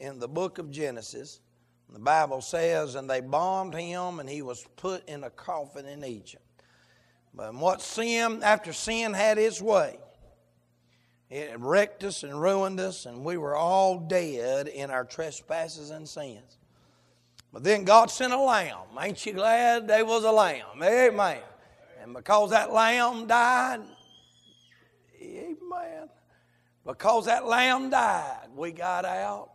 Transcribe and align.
in 0.00 0.18
the 0.18 0.28
book 0.28 0.58
of 0.58 0.70
Genesis. 0.70 1.40
The 1.90 1.98
Bible 1.98 2.40
says, 2.40 2.94
and 2.94 3.08
they 3.08 3.20
bombed 3.20 3.74
him, 3.74 4.20
and 4.20 4.28
he 4.28 4.42
was 4.42 4.66
put 4.76 5.08
in 5.08 5.24
a 5.24 5.30
coffin 5.30 5.86
in 5.86 6.04
Egypt. 6.04 6.42
But 7.34 7.54
what 7.54 7.80
sin, 7.80 8.42
after 8.42 8.72
sin 8.72 9.14
had 9.14 9.38
its 9.38 9.62
way, 9.62 9.98
it 11.30 11.58
wrecked 11.58 12.04
us 12.04 12.22
and 12.22 12.40
ruined 12.40 12.80
us, 12.80 13.06
and 13.06 13.24
we 13.24 13.36
were 13.36 13.56
all 13.56 13.98
dead 13.98 14.68
in 14.68 14.90
our 14.90 15.04
trespasses 15.04 15.90
and 15.90 16.08
sins. 16.08 16.58
But 17.52 17.64
then 17.64 17.84
God 17.84 18.10
sent 18.10 18.32
a 18.32 18.38
lamb. 18.38 18.86
Ain't 19.00 19.24
you 19.24 19.32
glad 19.32 19.88
there 19.88 20.04
was 20.04 20.24
a 20.24 20.32
lamb? 20.32 20.82
Amen. 20.82 21.38
And 22.02 22.14
because 22.14 22.50
that 22.50 22.72
lamb 22.72 23.26
died, 23.26 23.80
amen. 25.20 26.08
Because 26.86 27.26
that 27.26 27.46
lamb 27.46 27.90
died, 27.90 28.48
we 28.54 28.72
got 28.72 29.04
out 29.04 29.50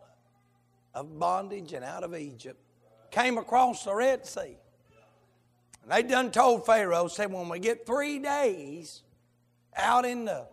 of 0.94 1.20
bondage 1.20 1.74
and 1.74 1.84
out 1.84 2.04
of 2.04 2.16
Egypt. 2.16 2.60
Came 3.12 3.38
across 3.38 3.84
the 3.84 3.94
Red 3.94 4.26
Sea. 4.26 4.58
And 5.84 5.92
they 5.92 6.04
done 6.04 6.32
told 6.32 6.66
Pharaoh, 6.66 7.08
said, 7.08 7.32
when 7.32 7.50
we 7.50 7.60
get 7.60 7.86
three 7.86 8.20
days 8.20 9.04
out 9.76 10.06
in 10.06 10.26
the 10.26 10.48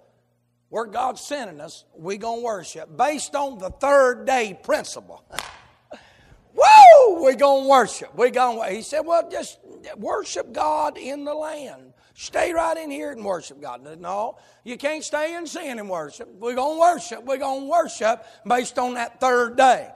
where 0.70 0.86
God's 0.86 1.20
sending 1.20 1.60
us, 1.60 1.84
we 1.96 2.16
gonna 2.16 2.42
worship 2.42 2.96
based 2.96 3.34
on 3.34 3.58
the 3.58 3.70
third 3.70 4.24
day 4.24 4.58
principle. 4.62 5.24
Woo! 6.54 7.24
We 7.24 7.34
gonna 7.34 7.68
worship. 7.68 8.14
We 8.16 8.30
gonna. 8.30 8.70
He 8.70 8.82
said, 8.82 9.00
well, 9.00 9.28
just 9.28 9.58
worship 9.96 10.52
God 10.52 10.96
in 10.96 11.24
the 11.24 11.34
land. 11.34 11.92
Stay 12.14 12.52
right 12.52 12.76
in 12.76 12.90
here 12.90 13.10
and 13.12 13.24
worship 13.24 13.60
God. 13.60 13.82
No, 14.00 14.36
you 14.62 14.76
can't 14.76 15.02
stay 15.02 15.34
in 15.34 15.46
sin 15.46 15.78
and 15.78 15.88
worship. 15.88 16.28
We're 16.38 16.54
gonna 16.54 16.78
worship. 16.78 17.24
We're 17.24 17.38
gonna 17.38 17.66
worship 17.66 18.24
based 18.46 18.78
on 18.78 18.94
that 18.94 19.20
third 19.20 19.56
day. 19.56 19.88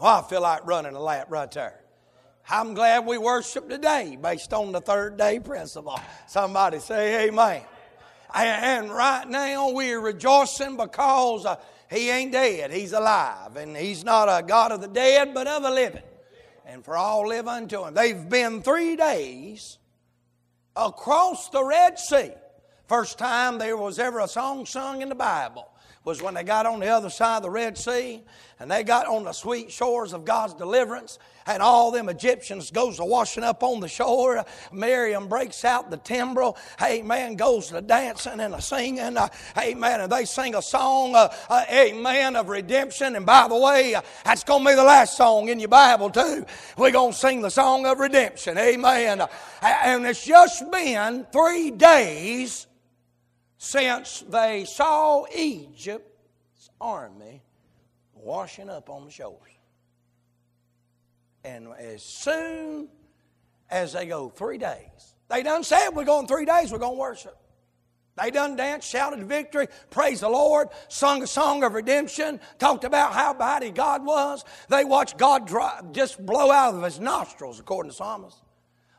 Oh, 0.00 0.18
I 0.18 0.22
feel 0.22 0.40
like 0.40 0.66
running 0.66 0.94
a 0.94 1.00
lap 1.00 1.26
right 1.30 1.50
there. 1.50 1.80
I'm 2.48 2.74
glad 2.74 3.06
we 3.06 3.16
worship 3.16 3.68
today 3.68 4.18
based 4.20 4.52
on 4.52 4.72
the 4.72 4.80
third 4.80 5.16
day 5.16 5.40
principle. 5.40 5.98
Somebody 6.26 6.78
say 6.80 7.28
amen. 7.28 7.62
And 8.34 8.90
right 8.90 9.26
now 9.26 9.70
we're 9.70 10.00
rejoicing 10.00 10.76
because 10.76 11.46
uh, 11.46 11.56
he 11.88 12.10
ain't 12.10 12.32
dead. 12.32 12.72
He's 12.72 12.92
alive. 12.92 13.56
And 13.56 13.76
he's 13.76 14.04
not 14.04 14.26
a 14.26 14.44
God 14.44 14.72
of 14.72 14.80
the 14.80 14.88
dead, 14.88 15.32
but 15.32 15.46
of 15.46 15.62
the 15.62 15.70
living. 15.70 16.02
And 16.66 16.84
for 16.84 16.96
all 16.96 17.28
live 17.28 17.46
unto 17.46 17.84
him. 17.84 17.94
They've 17.94 18.28
been 18.28 18.62
three 18.62 18.96
days 18.96 19.78
across 20.74 21.48
the 21.50 21.64
Red 21.64 21.98
Sea. 21.98 22.32
First 22.88 23.18
time 23.18 23.58
there 23.58 23.76
was 23.76 23.98
ever 23.98 24.18
a 24.18 24.28
song 24.28 24.66
sung 24.66 25.00
in 25.00 25.08
the 25.08 25.14
Bible 25.14 25.68
was 26.04 26.22
when 26.22 26.34
they 26.34 26.42
got 26.42 26.66
on 26.66 26.80
the 26.80 26.88
other 26.88 27.08
side 27.08 27.38
of 27.38 27.42
the 27.42 27.50
Red 27.50 27.78
Sea 27.78 28.22
and 28.60 28.70
they 28.70 28.82
got 28.82 29.06
on 29.06 29.24
the 29.24 29.32
sweet 29.32 29.72
shores 29.72 30.12
of 30.12 30.24
God's 30.24 30.54
deliverance 30.54 31.18
and 31.46 31.62
all 31.62 31.90
them 31.90 32.08
Egyptians 32.08 32.70
goes 32.70 32.98
a 32.98 33.04
washing 33.04 33.42
up 33.42 33.62
on 33.62 33.80
the 33.80 33.88
shore. 33.88 34.44
Miriam 34.72 35.28
breaks 35.28 35.64
out 35.64 35.90
the 35.90 35.96
timbrel. 35.96 36.56
Amen. 36.82 37.36
Goes 37.36 37.68
to 37.68 37.80
dancing 37.80 38.40
and 38.40 38.54
a 38.54 38.60
singing. 38.60 39.16
Uh, 39.16 39.28
amen. 39.58 40.02
And 40.02 40.12
they 40.12 40.24
sing 40.26 40.54
a 40.54 40.62
song, 40.62 41.14
uh, 41.14 41.34
uh, 41.48 41.64
amen, 41.70 42.36
of 42.36 42.48
redemption. 42.48 43.16
And 43.16 43.26
by 43.26 43.48
the 43.48 43.56
way, 43.56 43.94
uh, 43.94 44.02
that's 44.24 44.44
going 44.44 44.64
to 44.64 44.70
be 44.70 44.74
the 44.74 44.84
last 44.84 45.16
song 45.16 45.48
in 45.48 45.58
your 45.58 45.68
Bible 45.68 46.10
too. 46.10 46.44
We're 46.76 46.92
going 46.92 47.12
to 47.12 47.18
sing 47.18 47.42
the 47.42 47.50
song 47.50 47.86
of 47.86 47.98
redemption. 47.98 48.58
Amen. 48.58 49.22
Uh, 49.22 49.26
and 49.62 50.06
it's 50.06 50.24
just 50.24 50.70
been 50.70 51.26
three 51.32 51.70
days 51.70 52.66
since 53.64 54.22
they 54.28 54.66
saw 54.66 55.24
Egypt's 55.34 56.68
army 56.78 57.42
washing 58.12 58.68
up 58.68 58.90
on 58.90 59.06
the 59.06 59.10
shores. 59.10 59.40
And 61.44 61.68
as 61.78 62.02
soon 62.02 62.88
as 63.70 63.94
they 63.94 64.04
go 64.04 64.28
three 64.28 64.58
days, 64.58 65.14
they 65.28 65.42
done 65.42 65.64
said 65.64 65.90
we're 65.90 66.04
going 66.04 66.26
three 66.26 66.44
days, 66.44 66.72
we're 66.72 66.78
going 66.78 66.96
to 66.96 67.00
worship. 67.00 67.36
They 68.22 68.30
done 68.30 68.54
danced, 68.54 68.88
shouted 68.88 69.24
victory, 69.24 69.68
praised 69.88 70.22
the 70.22 70.28
Lord, 70.28 70.68
sung 70.88 71.22
a 71.22 71.26
song 71.26 71.64
of 71.64 71.72
redemption, 71.72 72.40
talked 72.58 72.84
about 72.84 73.14
how 73.14 73.32
mighty 73.32 73.70
God 73.70 74.04
was. 74.04 74.44
They 74.68 74.84
watched 74.84 75.16
God 75.16 75.48
just 75.92 76.24
blow 76.24 76.50
out 76.52 76.74
of 76.74 76.82
his 76.82 77.00
nostrils, 77.00 77.58
according 77.58 77.90
to 77.90 77.96
Psalmist. 77.96 78.36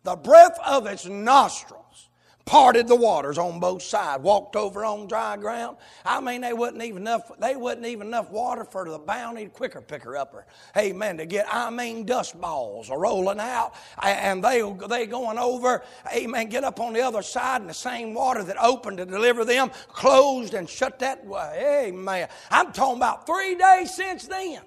The 0.03 0.15
breath 0.15 0.57
of 0.65 0.89
his 0.89 1.05
nostrils 1.05 2.09
parted 2.45 2.87
the 2.87 2.95
waters 2.95 3.39
on 3.39 3.59
both 3.59 3.81
sides, 3.81 4.21
walked 4.21 4.55
over 4.55 4.85
on 4.85 5.07
dry 5.07 5.35
ground. 5.35 5.77
I 6.05 6.21
mean, 6.21 6.41
they 6.41 6.53
wasn't 6.53 6.83
even 6.83 7.01
enough. 7.01 7.31
They 7.39 7.55
wasn't 7.55 7.87
even 7.87 8.07
enough 8.07 8.29
water 8.29 8.63
for 8.63 8.87
the 8.87 8.99
bounty 8.99 9.47
quicker 9.47 9.81
picker 9.81 10.15
upper. 10.15 10.45
Amen. 10.77 11.17
To 11.17 11.25
get, 11.25 11.47
I 11.51 11.71
mean, 11.71 12.05
dust 12.05 12.39
balls 12.39 12.89
are 12.91 12.99
rolling 12.99 13.39
out, 13.39 13.73
and 14.01 14.43
they 14.43 14.61
they 14.87 15.07
going 15.07 15.39
over. 15.39 15.83
Amen. 16.15 16.47
Get 16.49 16.63
up 16.63 16.79
on 16.79 16.93
the 16.93 17.01
other 17.01 17.23
side, 17.23 17.61
and 17.61 17.69
the 17.69 17.73
same 17.73 18.13
water 18.13 18.43
that 18.43 18.57
opened 18.61 18.97
to 18.97 19.05
deliver 19.05 19.43
them 19.43 19.71
closed 19.87 20.53
and 20.53 20.69
shut 20.69 20.99
that 20.99 21.25
way. 21.25 21.87
Amen. 21.87 22.29
I'm 22.51 22.71
talking 22.71 22.97
about 22.97 23.25
three 23.25 23.55
days 23.55 23.95
since 23.95 24.27
then. 24.27 24.61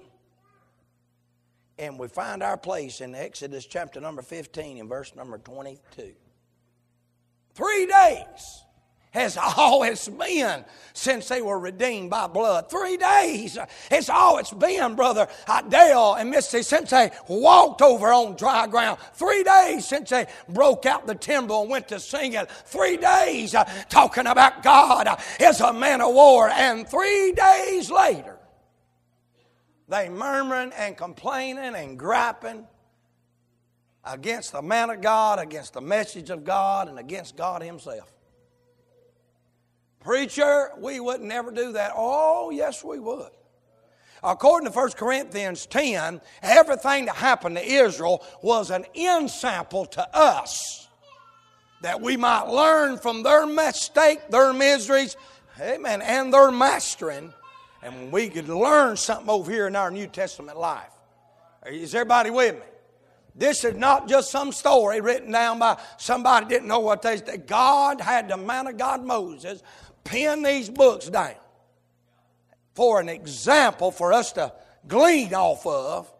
And 1.77 1.97
we 1.97 2.09
find 2.09 2.43
our 2.43 2.57
place 2.57 2.99
in 2.99 3.15
Exodus 3.15 3.65
chapter 3.65 4.01
number 4.01 4.21
15 4.21 4.79
and 4.79 4.89
verse 4.89 5.15
number 5.15 5.37
22. 5.37 6.13
Three 7.53 7.85
days 7.85 8.63
has 9.11 9.37
all 9.37 9.83
it's 9.83 10.07
been 10.07 10.63
since 10.93 11.27
they 11.29 11.41
were 11.41 11.57
redeemed 11.59 12.09
by 12.09 12.27
blood. 12.27 12.69
Three 12.69 12.97
days. 12.97 13.57
It's 13.89 14.09
all 14.09 14.37
it's 14.37 14.53
been, 14.53 14.95
brother 14.95 15.27
Dale 15.69 16.13
and 16.13 16.29
Missy, 16.29 16.61
since 16.61 16.91
they 16.91 17.11
walked 17.27 17.81
over 17.81 18.13
on 18.13 18.35
dry 18.35 18.67
ground. 18.67 18.99
Three 19.13 19.43
days 19.43 19.87
since 19.87 20.09
they 20.09 20.27
broke 20.47 20.85
out 20.85 21.07
the 21.07 21.15
timbrel 21.15 21.61
and 21.61 21.71
went 21.71 21.87
to 21.89 21.99
singing. 21.99 22.45
Three 22.65 22.97
days 22.97 23.55
uh, 23.55 23.63
talking 23.89 24.27
about 24.27 24.61
God 24.61 25.07
uh, 25.07 25.17
is 25.39 25.59
a 25.61 25.73
man 25.73 26.01
of 26.01 26.13
war. 26.13 26.49
And 26.49 26.87
three 26.87 27.31
days 27.31 27.89
later, 27.89 28.37
they 29.87 30.09
murmuring 30.09 30.71
and 30.73 30.95
complaining 30.95 31.75
and 31.75 31.97
griping 31.97 32.67
against 34.03 34.51
the 34.51 34.61
man 34.61 34.89
of 34.89 35.01
God, 35.01 35.39
against 35.39 35.73
the 35.73 35.81
message 35.81 36.29
of 36.29 36.43
God, 36.43 36.87
and 36.87 36.99
against 36.99 37.35
God 37.35 37.61
Himself. 37.61 38.11
Preacher, 39.99 40.71
we 40.77 40.99
would 40.99 41.21
never 41.21 41.51
do 41.51 41.73
that. 41.73 41.91
Oh, 41.95 42.51
yes, 42.51 42.83
we 42.83 42.99
would. 42.99 43.29
According 44.23 44.71
to 44.71 44.77
1 44.77 44.91
Corinthians 44.91 45.65
10, 45.65 46.21
everything 46.41 47.05
that 47.05 47.15
happened 47.15 47.55
to 47.57 47.63
Israel 47.63 48.23
was 48.41 48.69
an 48.69 48.85
ensample 48.95 49.85
to 49.87 50.15
us 50.15 50.87
that 51.81 52.01
we 52.01 52.17
might 52.17 52.47
learn 52.47 52.97
from 52.97 53.23
their 53.23 53.45
mistake, 53.45 54.29
their 54.29 54.51
miseries, 54.53 55.15
amen, 55.59 56.01
and 56.01 56.33
their 56.33 56.51
mastering, 56.51 57.33
and 57.81 58.11
we 58.11 58.29
could 58.29 58.49
learn 58.49 58.97
something 58.97 59.29
over 59.29 59.49
here 59.49 59.67
in 59.67 59.75
our 59.75 59.91
New 59.91 60.07
Testament 60.07 60.57
life. 60.57 60.91
Is 61.65 61.95
everybody 61.95 62.29
with 62.29 62.55
me? 62.55 62.68
This 63.39 63.63
is 63.63 63.75
not 63.75 64.09
just 64.09 64.29
some 64.31 64.51
story 64.51 64.99
written 64.99 65.31
down 65.31 65.59
by 65.59 65.79
somebody 65.97 66.45
didn't 66.45 66.67
know 66.67 66.81
what 66.81 67.01
they 67.01 67.17
said. 67.17 67.47
God 67.47 68.01
had 68.01 68.27
the 68.27 68.35
man 68.35 68.67
of 68.67 68.77
God 68.77 69.03
Moses 69.03 69.63
pen 70.03 70.43
these 70.43 70.69
books 70.69 71.07
down 71.07 71.35
for 72.75 72.99
an 72.99 73.07
example 73.07 73.91
for 73.91 74.11
us 74.11 74.33
to 74.33 74.51
glean 74.87 75.33
off 75.33 75.65
of 75.65 76.11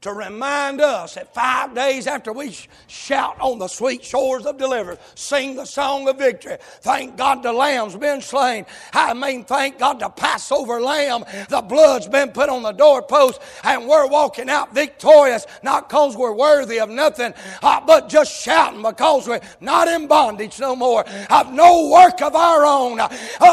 to 0.00 0.14
remind 0.14 0.80
us 0.80 1.14
that 1.14 1.34
five 1.34 1.74
days 1.74 2.06
after 2.06 2.32
we 2.32 2.56
shout 2.86 3.38
on 3.38 3.58
the 3.58 3.68
sweet 3.68 4.02
shores 4.02 4.46
of 4.46 4.56
deliverance, 4.56 4.98
sing 5.14 5.54
the 5.54 5.66
song 5.66 6.08
of 6.08 6.16
victory, 6.16 6.56
thank 6.80 7.18
God 7.18 7.42
the 7.42 7.52
lamb's 7.52 7.96
been 7.96 8.22
slain. 8.22 8.64
I 8.94 9.12
mean, 9.12 9.44
thank 9.44 9.78
God 9.78 10.00
the 10.00 10.08
Passover 10.08 10.80
lamb, 10.80 11.24
the 11.50 11.60
blood's 11.60 12.08
been 12.08 12.30
put 12.30 12.48
on 12.48 12.62
the 12.62 12.72
doorpost, 12.72 13.42
and 13.62 13.86
we're 13.86 14.06
walking 14.06 14.48
out 14.48 14.74
victorious, 14.74 15.46
not 15.62 15.90
because 15.90 16.16
we're 16.16 16.32
worthy 16.32 16.80
of 16.80 16.88
nothing, 16.88 17.34
uh, 17.62 17.82
but 17.86 18.08
just 18.08 18.42
shouting 18.42 18.82
because 18.82 19.28
we're 19.28 19.40
not 19.60 19.86
in 19.86 20.06
bondage 20.06 20.58
no 20.58 20.74
more, 20.74 21.04
of 21.28 21.52
no 21.52 21.90
work 21.90 22.22
of 22.22 22.34
our 22.34 22.64
own, 22.64 23.00
uh, 23.00 23.08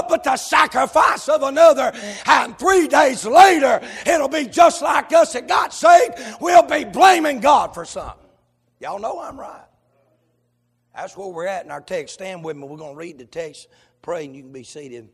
but 0.07 0.23
the 0.23 0.37
sacrifice 0.37 1.27
of 1.27 1.41
another. 1.41 1.91
And 2.25 2.57
three 2.57 2.87
days 2.87 3.25
later, 3.25 3.81
it'll 4.05 4.29
be 4.29 4.45
just 4.45 4.81
like 4.81 5.11
us 5.11 5.33
that 5.33 5.49
got 5.49 5.73
saved 5.73 6.36
we'll 6.39 6.63
be 6.63 6.83
blaming 6.83 7.39
God 7.39 7.73
for 7.73 7.85
something. 7.85 8.27
Y'all 8.79 8.99
know 8.99 9.21
I'm 9.21 9.39
right. 9.39 9.65
That's 10.95 11.15
where 11.15 11.27
we're 11.27 11.47
at 11.47 11.65
in 11.65 11.71
our 11.71 11.81
text. 11.81 12.15
Stand 12.15 12.43
with 12.43 12.57
me. 12.57 12.63
We're 12.67 12.77
going 12.77 12.93
to 12.93 12.99
read 12.99 13.19
the 13.19 13.25
text, 13.25 13.67
pray, 14.01 14.25
and 14.25 14.35
you 14.35 14.41
can 14.43 14.51
be 14.51 14.63
seated. 14.63 15.09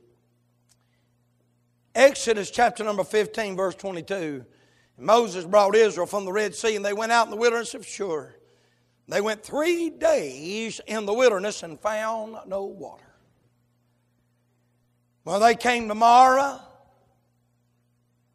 Exodus 1.94 2.50
chapter 2.50 2.84
number 2.84 3.04
15, 3.04 3.56
verse 3.56 3.75
22. 3.75 4.46
Moses 4.98 5.46
brought 5.46 5.75
Israel 5.75 6.06
from 6.06 6.25
the 6.25 6.31
Red 6.31 6.56
Sea, 6.56 6.75
and 6.75 6.86
they 6.86 6.94
went 6.94 7.12
out 7.12 7.28
in 7.28 7.31
the 7.31 7.38
wilderness 7.38 7.74
of 7.74 7.86
Shur. 7.86 8.34
They 9.08 9.22
went 9.22 9.44
three 9.44 9.90
days 9.90 10.80
in 10.88 11.06
the 11.06 11.14
wilderness 11.14 11.64
and 11.64 11.80
found 11.80 12.38
no 12.48 12.64
water. 12.64 13.04
Well, 15.26 15.40
they 15.40 15.56
came 15.56 15.88
to 15.88 15.96
Marah, 15.96 16.62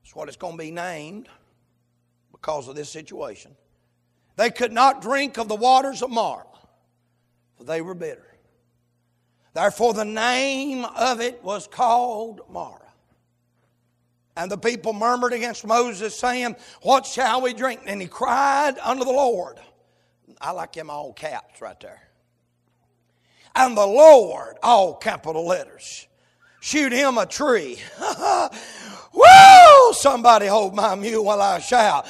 That's 0.03 0.15
what 0.15 0.29
it's 0.29 0.37
going 0.37 0.55
to 0.55 0.59
be 0.59 0.71
named 0.71 1.29
because 2.41 2.69
of 2.69 2.77
this 2.77 2.91
situation. 2.91 3.57
They 4.37 4.51
could 4.51 4.73
not 4.73 5.03
drink 5.03 5.37
of 5.39 5.49
the 5.49 5.57
waters 5.57 6.03
of 6.03 6.11
Marah, 6.11 6.47
for 7.57 7.65
they 7.65 7.81
were 7.81 7.95
bitter. 7.95 8.25
Therefore, 9.55 9.93
the 9.95 10.05
name 10.05 10.85
of 10.85 11.21
it 11.21 11.43
was 11.43 11.67
called 11.67 12.43
Marah. 12.49 12.79
And 14.37 14.49
the 14.49 14.57
people 14.57 14.93
murmured 14.93 15.33
against 15.33 15.67
Moses, 15.67 16.17
saying, 16.17 16.55
What 16.83 17.05
shall 17.05 17.41
we 17.41 17.55
drink? 17.55 17.81
And 17.87 18.01
he 18.01 18.07
cried 18.07 18.79
unto 18.79 19.05
the 19.05 19.11
Lord. 19.11 19.59
I 20.41 20.53
like 20.53 20.73
them 20.75 20.91
all 20.91 21.13
caps 21.13 21.61
right 21.61 21.79
there. 21.81 22.09
And 23.57 23.77
the 23.77 23.87
Lord, 23.87 24.57
all 24.63 24.95
capital 24.95 25.45
letters, 25.45 26.07
shoot 26.61 26.93
him 26.93 27.19
a 27.19 27.27
tree. 27.27 27.81
Woo! 29.89 29.95
Somebody 29.95 30.47
hold 30.47 30.75
my 30.75 30.95
mule 30.95 31.25
while 31.25 31.41
I 31.41 31.59
shout. 31.61 32.07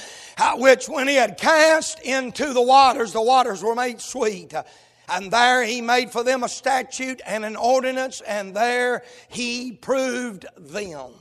Which 0.57 0.89
when 0.89 1.09
he 1.09 1.15
had 1.15 1.39
cast 1.39 2.01
into 2.01 2.53
the 2.53 2.63
waters, 2.63 3.13
the 3.13 3.23
waters 3.23 3.63
were 3.63 3.75
made 3.75 4.01
sweet. 4.01 4.55
And 5.09 5.31
there 5.31 5.65
he 5.65 5.81
made 5.81 6.11
for 6.11 6.23
them 6.23 6.43
a 6.43 6.49
statute 6.49 7.21
and 7.25 7.45
an 7.45 7.57
ordinance, 7.57 8.21
and 8.21 8.55
there 8.55 9.03
he 9.29 9.73
proved 9.73 10.45
them 10.57 11.13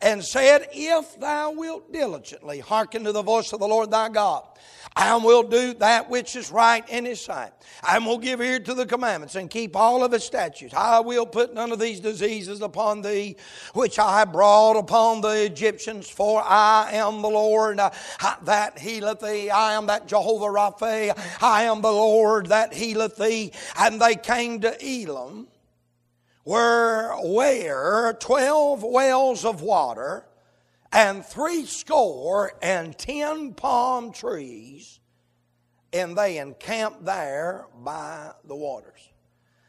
and 0.00 0.22
said, 0.22 0.68
If 0.72 1.18
thou 1.18 1.52
wilt 1.52 1.92
diligently 1.92 2.60
hearken 2.60 3.04
to 3.04 3.12
the 3.12 3.22
voice 3.22 3.52
of 3.52 3.60
the 3.60 3.68
Lord 3.68 3.90
thy 3.90 4.10
God, 4.10 4.44
I 4.98 5.14
will 5.16 5.42
do 5.42 5.74
that 5.74 6.08
which 6.08 6.36
is 6.36 6.50
right 6.50 6.88
in 6.88 7.04
his 7.04 7.20
sight. 7.20 7.52
I 7.82 7.98
will 7.98 8.16
give 8.16 8.40
ear 8.40 8.58
to 8.60 8.72
the 8.72 8.86
commandments 8.86 9.34
and 9.34 9.50
keep 9.50 9.76
all 9.76 10.02
of 10.02 10.10
his 10.10 10.24
statutes. 10.24 10.72
I 10.72 11.00
will 11.00 11.26
put 11.26 11.52
none 11.52 11.70
of 11.70 11.78
these 11.78 12.00
diseases 12.00 12.62
upon 12.62 13.02
thee, 13.02 13.36
which 13.74 13.98
I 13.98 14.24
brought 14.24 14.78
upon 14.78 15.20
the 15.20 15.44
Egyptians, 15.44 16.08
for 16.08 16.42
I 16.42 16.92
am 16.92 17.20
the 17.20 17.28
Lord 17.28 17.78
uh, 17.78 17.90
that 18.44 18.78
healeth 18.78 19.20
thee. 19.20 19.50
I 19.50 19.74
am 19.74 19.86
that 19.86 20.08
Jehovah 20.08 20.46
Rapha. 20.46 21.42
I 21.42 21.64
am 21.64 21.82
the 21.82 21.92
Lord 21.92 22.46
that 22.46 22.72
healeth 22.72 23.16
thee. 23.16 23.52
And 23.78 24.00
they 24.00 24.14
came 24.14 24.62
to 24.62 24.74
Elim 24.82 25.48
were 26.46 27.14
where 27.22 28.14
twelve 28.14 28.82
wells 28.82 29.44
of 29.44 29.60
water 29.60 30.24
and 30.92 31.24
three 31.24 31.64
score 31.66 32.52
and 32.62 32.96
ten 32.96 33.54
palm 33.54 34.12
trees, 34.12 35.00
and 35.92 36.16
they 36.16 36.38
encamped 36.38 37.04
there 37.04 37.66
by 37.82 38.32
the 38.44 38.56
waters. 38.56 39.00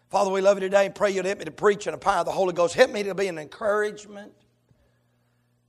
Father, 0.10 0.32
we 0.32 0.42
love 0.42 0.58
you 0.58 0.62
today 0.62 0.86
and 0.86 0.96
pray 0.96 1.12
you'd 1.12 1.26
help 1.26 1.40
me 1.40 1.46
to 1.46 1.52
preach 1.52 1.86
in 1.86 1.92
the 1.92 1.98
power 1.98 2.20
of 2.20 2.26
the 2.26 2.32
Holy 2.32 2.54
Ghost. 2.54 2.76
Help 2.76 2.92
me 2.92 3.04
to 3.04 3.14
be 3.14 3.28
an 3.28 3.38
encouragement 3.38 4.32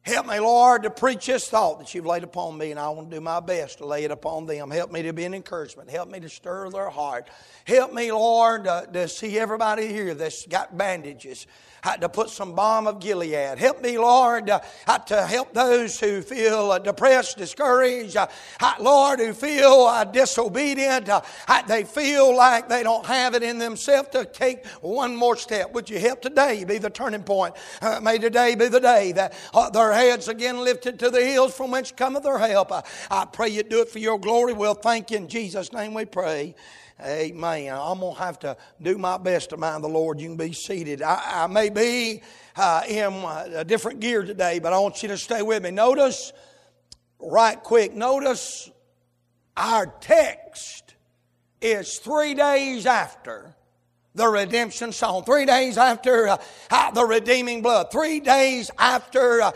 Help 0.08 0.26
me, 0.26 0.40
Lord, 0.40 0.84
to 0.84 0.90
preach 0.90 1.26
this 1.26 1.50
thought 1.50 1.80
that 1.80 1.94
you've 1.94 2.06
laid 2.06 2.24
upon 2.24 2.56
me, 2.56 2.70
and 2.70 2.80
I 2.80 2.88
want 2.88 3.10
to 3.10 3.16
do 3.16 3.20
my 3.20 3.40
best 3.40 3.76
to 3.78 3.86
lay 3.86 4.04
it 4.04 4.10
upon 4.10 4.46
them. 4.46 4.70
Help 4.70 4.90
me 4.90 5.02
to 5.02 5.12
be 5.12 5.24
an 5.24 5.34
encouragement. 5.34 5.90
Help 5.90 6.08
me 6.08 6.18
to 6.20 6.30
stir 6.30 6.70
their 6.70 6.88
heart. 6.88 7.28
Help 7.66 7.92
me, 7.92 8.10
Lord, 8.10 8.64
to 8.64 9.06
see 9.06 9.38
everybody 9.38 9.88
here 9.88 10.14
that's 10.14 10.46
got 10.46 10.78
bandages 10.78 11.46
to 12.00 12.08
put 12.08 12.30
some 12.30 12.54
balm 12.54 12.86
of 12.86 13.00
Gilead. 13.00 13.58
Help 13.58 13.82
me, 13.82 13.98
Lord, 13.98 14.50
uh, 14.50 14.60
to 15.06 15.26
help 15.26 15.52
those 15.54 15.98
who 15.98 16.22
feel 16.22 16.72
uh, 16.72 16.78
depressed, 16.78 17.38
discouraged, 17.38 18.16
uh, 18.16 18.26
Lord, 18.80 19.20
who 19.20 19.32
feel 19.32 20.04
disobedient. 20.12 21.08
They 21.66 21.84
feel 21.84 22.36
like 22.36 22.68
they 22.68 22.82
don't 22.82 23.06
have 23.06 23.34
it 23.34 23.42
in 23.42 23.58
themselves 23.58 24.08
to 24.10 24.24
take 24.24 24.66
one 24.80 25.14
more 25.16 25.36
step. 25.36 25.72
Would 25.72 25.90
you 25.90 25.98
help 25.98 26.20
today 26.20 26.64
be 26.64 26.78
the 26.78 26.90
turning 26.90 27.22
point? 27.22 27.54
May 28.02 28.18
today 28.18 28.54
be 28.54 28.68
the 28.68 28.80
day 28.80 29.12
that 29.12 29.34
their 29.72 29.92
heads 29.92 30.28
again 30.28 30.58
lifted 30.58 30.98
to 31.00 31.10
the 31.10 31.24
hills 31.24 31.54
from 31.54 31.70
whence 31.70 31.92
cometh 31.92 32.22
their 32.22 32.38
help. 32.38 32.72
I 33.10 33.26
pray 33.32 33.48
you 33.48 33.62
do 33.62 33.80
it 33.80 33.88
for 33.88 33.98
your 33.98 34.18
glory. 34.18 34.52
We'll 34.52 34.74
thank 34.74 35.10
you 35.10 35.16
in 35.18 35.28
Jesus' 35.28 35.72
name 35.72 35.94
we 35.94 36.04
pray. 36.04 36.54
Amen. 37.00 37.72
I'm 37.72 38.00
going 38.00 38.14
to 38.14 38.20
have 38.20 38.38
to 38.40 38.56
do 38.82 38.98
my 38.98 39.18
best 39.18 39.50
to 39.50 39.56
mind 39.56 39.84
the 39.84 39.88
Lord. 39.88 40.20
You 40.20 40.28
can 40.28 40.36
be 40.36 40.52
seated. 40.52 41.00
I, 41.00 41.44
I 41.44 41.46
may 41.46 41.70
be 41.70 42.22
uh, 42.56 42.82
in 42.88 43.12
a 43.54 43.64
different 43.64 44.00
gear 44.00 44.24
today, 44.24 44.58
but 44.58 44.72
I 44.72 44.78
want 44.80 45.00
you 45.02 45.08
to 45.10 45.16
stay 45.16 45.42
with 45.42 45.62
me. 45.62 45.70
Notice, 45.70 46.32
right 47.20 47.62
quick, 47.62 47.94
notice 47.94 48.68
our 49.56 49.86
text 49.86 50.96
is 51.60 51.98
three 51.98 52.34
days 52.34 52.84
after 52.86 53.54
the 54.14 54.28
redemption 54.28 54.92
song. 54.92 55.24
Three 55.24 55.46
days 55.46 55.78
after 55.78 56.28
uh, 56.28 56.90
the 56.92 57.04
redeeming 57.04 57.62
blood. 57.62 57.90
Three 57.90 58.20
days 58.20 58.70
after 58.78 59.40
uh, 59.40 59.52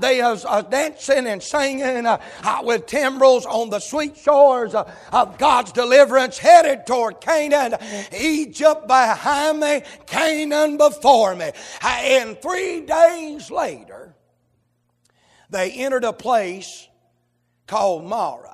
they 0.00 0.22
was 0.22 0.44
uh, 0.44 0.62
dancing 0.62 1.26
and 1.26 1.42
singing 1.42 2.06
uh, 2.06 2.18
with 2.62 2.86
timbrels 2.86 3.44
on 3.46 3.70
the 3.70 3.80
sweet 3.80 4.16
shores 4.16 4.74
of 4.74 5.38
God's 5.38 5.72
deliverance, 5.72 6.38
headed 6.38 6.86
toward 6.86 7.20
Canaan. 7.20 7.74
Egypt 8.18 8.86
behind 8.86 9.60
me, 9.60 9.82
Canaan 10.06 10.76
before 10.76 11.34
me. 11.34 11.50
And 11.82 12.40
three 12.40 12.82
days 12.82 13.50
later, 13.50 14.14
they 15.50 15.72
entered 15.72 16.04
a 16.04 16.12
place 16.12 16.88
called 17.66 18.04
Marah. 18.04 18.50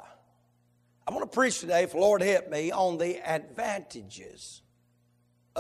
I 1.07 1.13
want 1.13 1.31
to 1.31 1.35
preach 1.35 1.61
today, 1.61 1.83
if 1.83 1.93
the 1.93 1.99
Lord 1.99 2.23
help 2.23 2.49
me, 2.51 2.71
on 2.71 2.97
the 2.97 3.19
advantages 3.29 4.63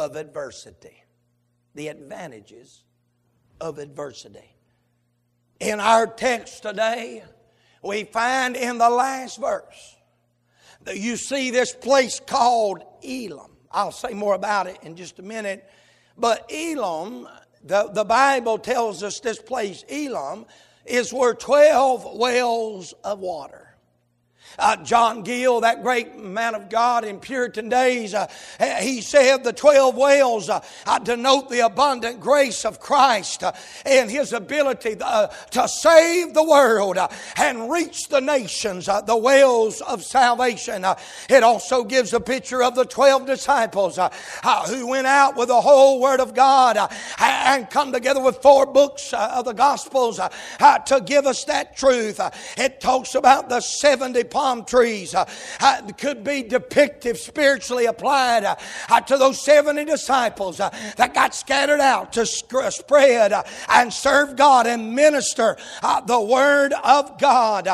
of 0.01 0.17
adversity. 0.17 1.05
The 1.75 1.89
advantages 1.89 2.83
of 3.61 3.79
adversity. 3.79 4.57
In 5.61 5.79
our 5.79 6.07
text 6.07 6.63
today, 6.63 7.23
we 7.83 8.05
find 8.05 8.57
in 8.57 8.79
the 8.79 8.91
last 8.91 9.39
verse 9.39 9.97
that 10.85 10.99
you 10.99 11.17
see 11.17 11.51
this 11.51 11.75
place 11.75 12.19
called 12.19 12.83
Elim. 13.03 13.53
I'll 13.71 13.93
say 13.93 14.15
more 14.15 14.35
about 14.35 14.67
it 14.67 14.79
in 14.83 14.97
just 14.97 15.19
a 15.19 15.23
minute. 15.23 15.69
But 16.17 16.51
Elim, 16.51 17.29
the, 17.63 17.91
the 17.93 18.05
Bible 18.05 18.59
tells 18.59 19.03
us 19.03 19.21
this 19.21 19.39
place, 19.39 19.85
Elim, 19.89 20.47
is 20.87 21.13
where 21.13 21.35
12 21.35 22.17
wells 22.17 22.95
of 23.05 23.21
water. 23.21 23.70
Uh, 24.59 24.77
John 24.77 25.23
Gill, 25.23 25.61
that 25.61 25.83
great 25.83 26.19
man 26.19 26.55
of 26.55 26.69
God 26.69 27.05
in 27.05 27.19
Puritan 27.21 27.69
days, 27.69 28.15
uh, 28.15 28.27
he 28.81 29.01
said 29.01 29.45
the 29.45 29.53
12 29.53 29.97
wells 29.97 30.51
uh, 30.51 30.61
denote 31.03 31.49
the 31.49 31.61
abundant 31.61 32.21
grace 32.21 32.65
of 32.65 32.81
Christ 32.81 33.43
uh, 33.43 33.53
and 33.87 34.11
his 34.11 34.33
ability 34.33 34.97
uh, 35.01 35.29
to 35.53 35.69
save 35.69 36.35
the 36.35 36.43
world 36.43 36.99
uh, 36.99 37.09
and 37.37 37.71
reach 37.71 38.09
the 38.09 38.21
nations, 38.21 38.87
the 38.87 39.17
wells 39.17 39.81
of 39.83 40.03
salvation. 40.05 40.85
it 41.29 41.43
also 41.43 41.85
gives 41.85 42.13
a 42.13 42.21
picture 42.21 42.63
of 42.63 42.75
the 42.75 42.85
12 42.85 43.27
disciples 43.27 43.99
who 44.69 44.87
went 44.87 45.07
out 45.07 45.37
with 45.37 45.49
the 45.49 45.61
whole 45.61 46.01
Word 46.01 46.21
of 46.21 46.35
God 46.35 46.77
and 47.19 47.69
come 47.71 47.93
together 47.93 48.23
with 48.23 48.43
four 48.43 48.67
books 48.67 49.13
of 49.13 49.45
the 49.45 49.53
Gospels 49.53 50.19
to 50.19 51.03
give 51.05 51.27
us 51.27 51.45
that 51.45 51.77
truth. 51.77 52.21
it 52.57 52.81
talks 52.81 53.15
about 53.15 53.49
the 53.49 53.61
70 53.61 54.25
palm 54.41 54.65
trees 54.65 55.15
uh, 55.15 55.29
uh, 55.61 55.83
could 55.99 56.25
be 56.25 56.43
depictive, 56.43 57.19
spiritually 57.19 57.85
applied 57.85 58.43
uh, 58.43 59.01
to 59.03 59.19
those 59.19 59.45
70 59.45 59.85
disciples 59.85 60.61
uh, 60.61 60.71
that 60.97 61.13
got 61.13 61.35
scattered 61.35 61.81
out 61.81 62.15
to 62.15 62.25
spread 62.25 63.35
uh, 63.35 63.43
and 63.69 63.93
serve 63.93 64.37
God 64.37 64.67
and 64.67 64.95
minister 64.95 65.59
uh, 65.83 66.01
the 66.01 66.19
Word 66.19 66.73
of 66.83 67.19
God. 67.19 67.69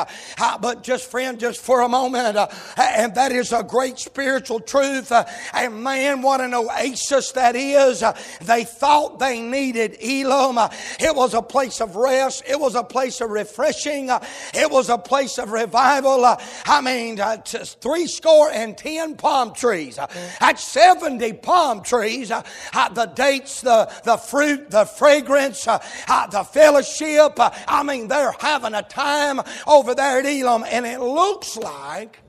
but 0.59 0.83
just, 0.83 1.09
friend, 1.09 1.39
just 1.39 1.61
for 1.61 1.81
a 1.81 1.87
moment, 1.87 2.35
and 2.77 3.15
that 3.15 3.31
is 3.31 3.53
a 3.53 3.63
great 3.63 3.97
spiritual 3.97 4.59
truth. 4.59 5.13
and 5.53 5.81
man, 5.81 6.21
what 6.21 6.41
an 6.41 6.53
oasis 6.53 7.31
that 7.31 7.55
is. 7.55 8.03
they 8.41 8.65
thought 8.65 9.19
they 9.19 9.39
needed 9.39 9.95
Elim. 10.01 10.57
it 10.99 11.15
was 11.15 11.33
a 11.33 11.41
place 11.41 11.79
of 11.79 11.95
rest, 11.95 12.43
it 12.45 12.59
was 12.59 12.75
a 12.75 12.83
place 12.83 13.21
of 13.21 13.29
refreshing, 13.29 14.09
it 14.53 14.69
was 14.69 14.89
a 14.89 14.97
place 14.97 15.37
of 15.37 15.51
revival. 15.51 16.25
I 16.65 16.81
mean, 16.81 17.19
uh, 17.19 17.37
three 17.37 18.07
score 18.07 18.49
and 18.51 18.77
ten 18.77 19.15
palm 19.15 19.53
trees. 19.53 19.99
That's 20.39 20.63
70 20.63 21.33
palm 21.33 21.83
trees. 21.83 22.31
Uh, 22.31 22.43
uh, 22.73 22.89
the 22.89 23.05
dates, 23.05 23.61
the, 23.61 23.91
the 24.03 24.17
fruit, 24.17 24.69
the 24.69 24.85
fragrance, 24.85 25.67
uh, 25.67 25.83
uh, 26.07 26.27
the 26.27 26.43
fellowship. 26.43 27.33
I 27.37 27.83
mean, 27.83 28.07
they're 28.07 28.33
having 28.39 28.73
a 28.73 28.83
time 28.83 29.41
over 29.65 29.95
there 29.95 30.19
at 30.19 30.25
Elim, 30.25 30.63
and 30.69 30.85
it 30.85 30.99
looks 30.99 31.57
like 31.57 32.19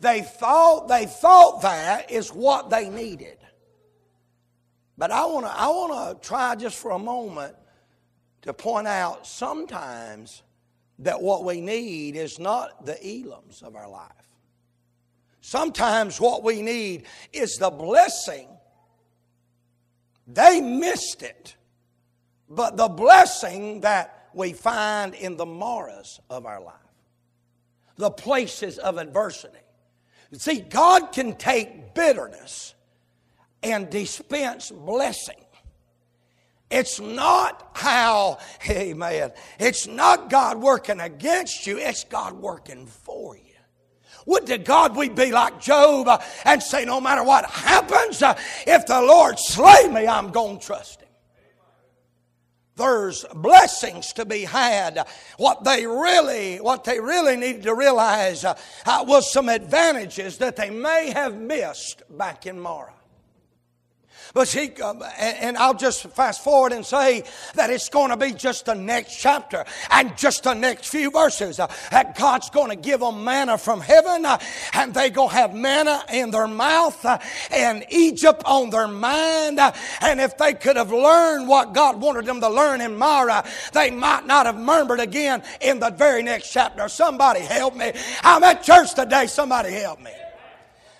they 0.00 0.22
thought 0.22 0.88
they 0.88 1.06
thought 1.06 1.62
that 1.62 2.10
is 2.10 2.30
what 2.30 2.70
they 2.70 2.88
needed. 2.88 3.38
But 4.98 5.10
I 5.10 5.24
want 5.26 5.46
to 5.46 5.52
I 5.52 5.68
want 5.68 6.20
to 6.20 6.28
try 6.28 6.54
just 6.56 6.76
for 6.76 6.90
a 6.90 6.98
moment 6.98 7.56
to 8.42 8.52
point 8.52 8.88
out 8.88 9.26
sometimes 9.26 10.42
that 11.00 11.20
what 11.20 11.44
we 11.44 11.60
need 11.60 12.16
is 12.16 12.38
not 12.38 12.86
the 12.86 12.94
Elims 12.94 13.62
of 13.62 13.74
our 13.76 13.88
life. 13.88 14.10
Sometimes 15.40 16.20
what 16.20 16.44
we 16.44 16.62
need 16.62 17.04
is 17.32 17.56
the 17.56 17.70
blessing. 17.70 18.48
They 20.26 20.60
missed 20.60 21.22
it, 21.22 21.56
but 22.48 22.76
the 22.76 22.88
blessing 22.88 23.80
that 23.80 24.28
we 24.34 24.52
find 24.52 25.14
in 25.14 25.36
the 25.36 25.46
maras 25.46 26.20
of 26.30 26.46
our 26.46 26.60
life, 26.60 26.74
the 27.96 28.10
places 28.10 28.78
of 28.78 28.98
adversity. 28.98 29.58
See, 30.34 30.60
God 30.60 31.12
can 31.12 31.34
take 31.36 31.94
bitterness 31.94 32.74
and 33.62 33.90
dispense 33.90 34.70
blessing. 34.70 35.41
It's 36.72 36.98
not 36.98 37.70
how, 37.74 38.38
amen, 38.68 39.32
it's 39.60 39.86
not 39.86 40.30
God 40.30 40.58
working 40.58 41.00
against 41.00 41.66
you, 41.66 41.78
it's 41.78 42.04
God 42.04 42.32
working 42.32 42.86
for 42.86 43.36
you. 43.36 43.42
Would 44.24 44.46
to 44.46 44.56
God 44.56 44.96
we 44.96 45.10
be 45.10 45.32
like 45.32 45.60
Job 45.60 46.08
uh, 46.08 46.18
and 46.46 46.62
say, 46.62 46.86
no 46.86 46.98
matter 46.98 47.22
what 47.24 47.44
happens, 47.44 48.22
uh, 48.22 48.38
if 48.66 48.86
the 48.86 49.02
Lord 49.02 49.38
slay 49.38 49.88
me, 49.88 50.06
I'm 50.06 50.30
going 50.30 50.60
to 50.60 50.66
trust 50.66 51.02
Him. 51.02 51.08
There's 52.76 53.26
blessings 53.34 54.14
to 54.14 54.24
be 54.24 54.44
had. 54.44 55.06
What 55.36 55.64
they 55.64 55.86
really, 55.86 56.56
what 56.56 56.84
they 56.84 57.00
really 57.00 57.36
needed 57.36 57.64
to 57.64 57.74
realize 57.74 58.44
uh, 58.44 58.54
was 58.86 59.30
some 59.30 59.50
advantages 59.50 60.38
that 60.38 60.56
they 60.56 60.70
may 60.70 61.10
have 61.10 61.36
missed 61.36 62.02
back 62.08 62.46
in 62.46 62.58
Marah. 62.58 62.94
But 64.34 64.48
see, 64.48 64.72
um, 64.82 65.02
and 65.18 65.58
I'll 65.58 65.74
just 65.74 66.04
fast 66.04 66.42
forward 66.42 66.72
and 66.72 66.86
say 66.86 67.24
that 67.54 67.68
it's 67.68 67.90
going 67.90 68.10
to 68.10 68.16
be 68.16 68.32
just 68.32 68.64
the 68.64 68.74
next 68.74 69.16
chapter 69.16 69.64
and 69.90 70.16
just 70.16 70.44
the 70.44 70.54
next 70.54 70.88
few 70.88 71.10
verses 71.10 71.60
uh, 71.60 71.66
that 71.90 72.16
God's 72.16 72.48
going 72.48 72.70
to 72.70 72.76
give 72.76 73.00
them 73.00 73.24
manna 73.24 73.58
from 73.58 73.82
heaven 73.82 74.24
uh, 74.24 74.38
and 74.72 74.94
they're 74.94 75.10
going 75.10 75.28
to 75.28 75.34
have 75.34 75.54
manna 75.54 76.02
in 76.10 76.30
their 76.30 76.46
mouth 76.46 77.04
uh, 77.04 77.18
and 77.50 77.84
Egypt 77.90 78.42
on 78.46 78.70
their 78.70 78.88
mind. 78.88 79.60
And 80.00 80.18
if 80.18 80.38
they 80.38 80.54
could 80.54 80.76
have 80.76 80.90
learned 80.90 81.46
what 81.46 81.74
God 81.74 82.00
wanted 82.00 82.24
them 82.24 82.40
to 82.40 82.48
learn 82.48 82.80
in 82.80 82.96
Marah, 82.96 83.44
they 83.74 83.90
might 83.90 84.26
not 84.26 84.46
have 84.46 84.58
murmured 84.58 85.00
again 85.00 85.42
in 85.60 85.78
the 85.78 85.90
very 85.90 86.22
next 86.22 86.50
chapter. 86.50 86.88
Somebody 86.88 87.40
help 87.40 87.76
me. 87.76 87.92
I'm 88.22 88.42
at 88.44 88.62
church 88.62 88.94
today. 88.94 89.26
Somebody 89.26 89.72
help 89.72 90.00
me. 90.00 90.12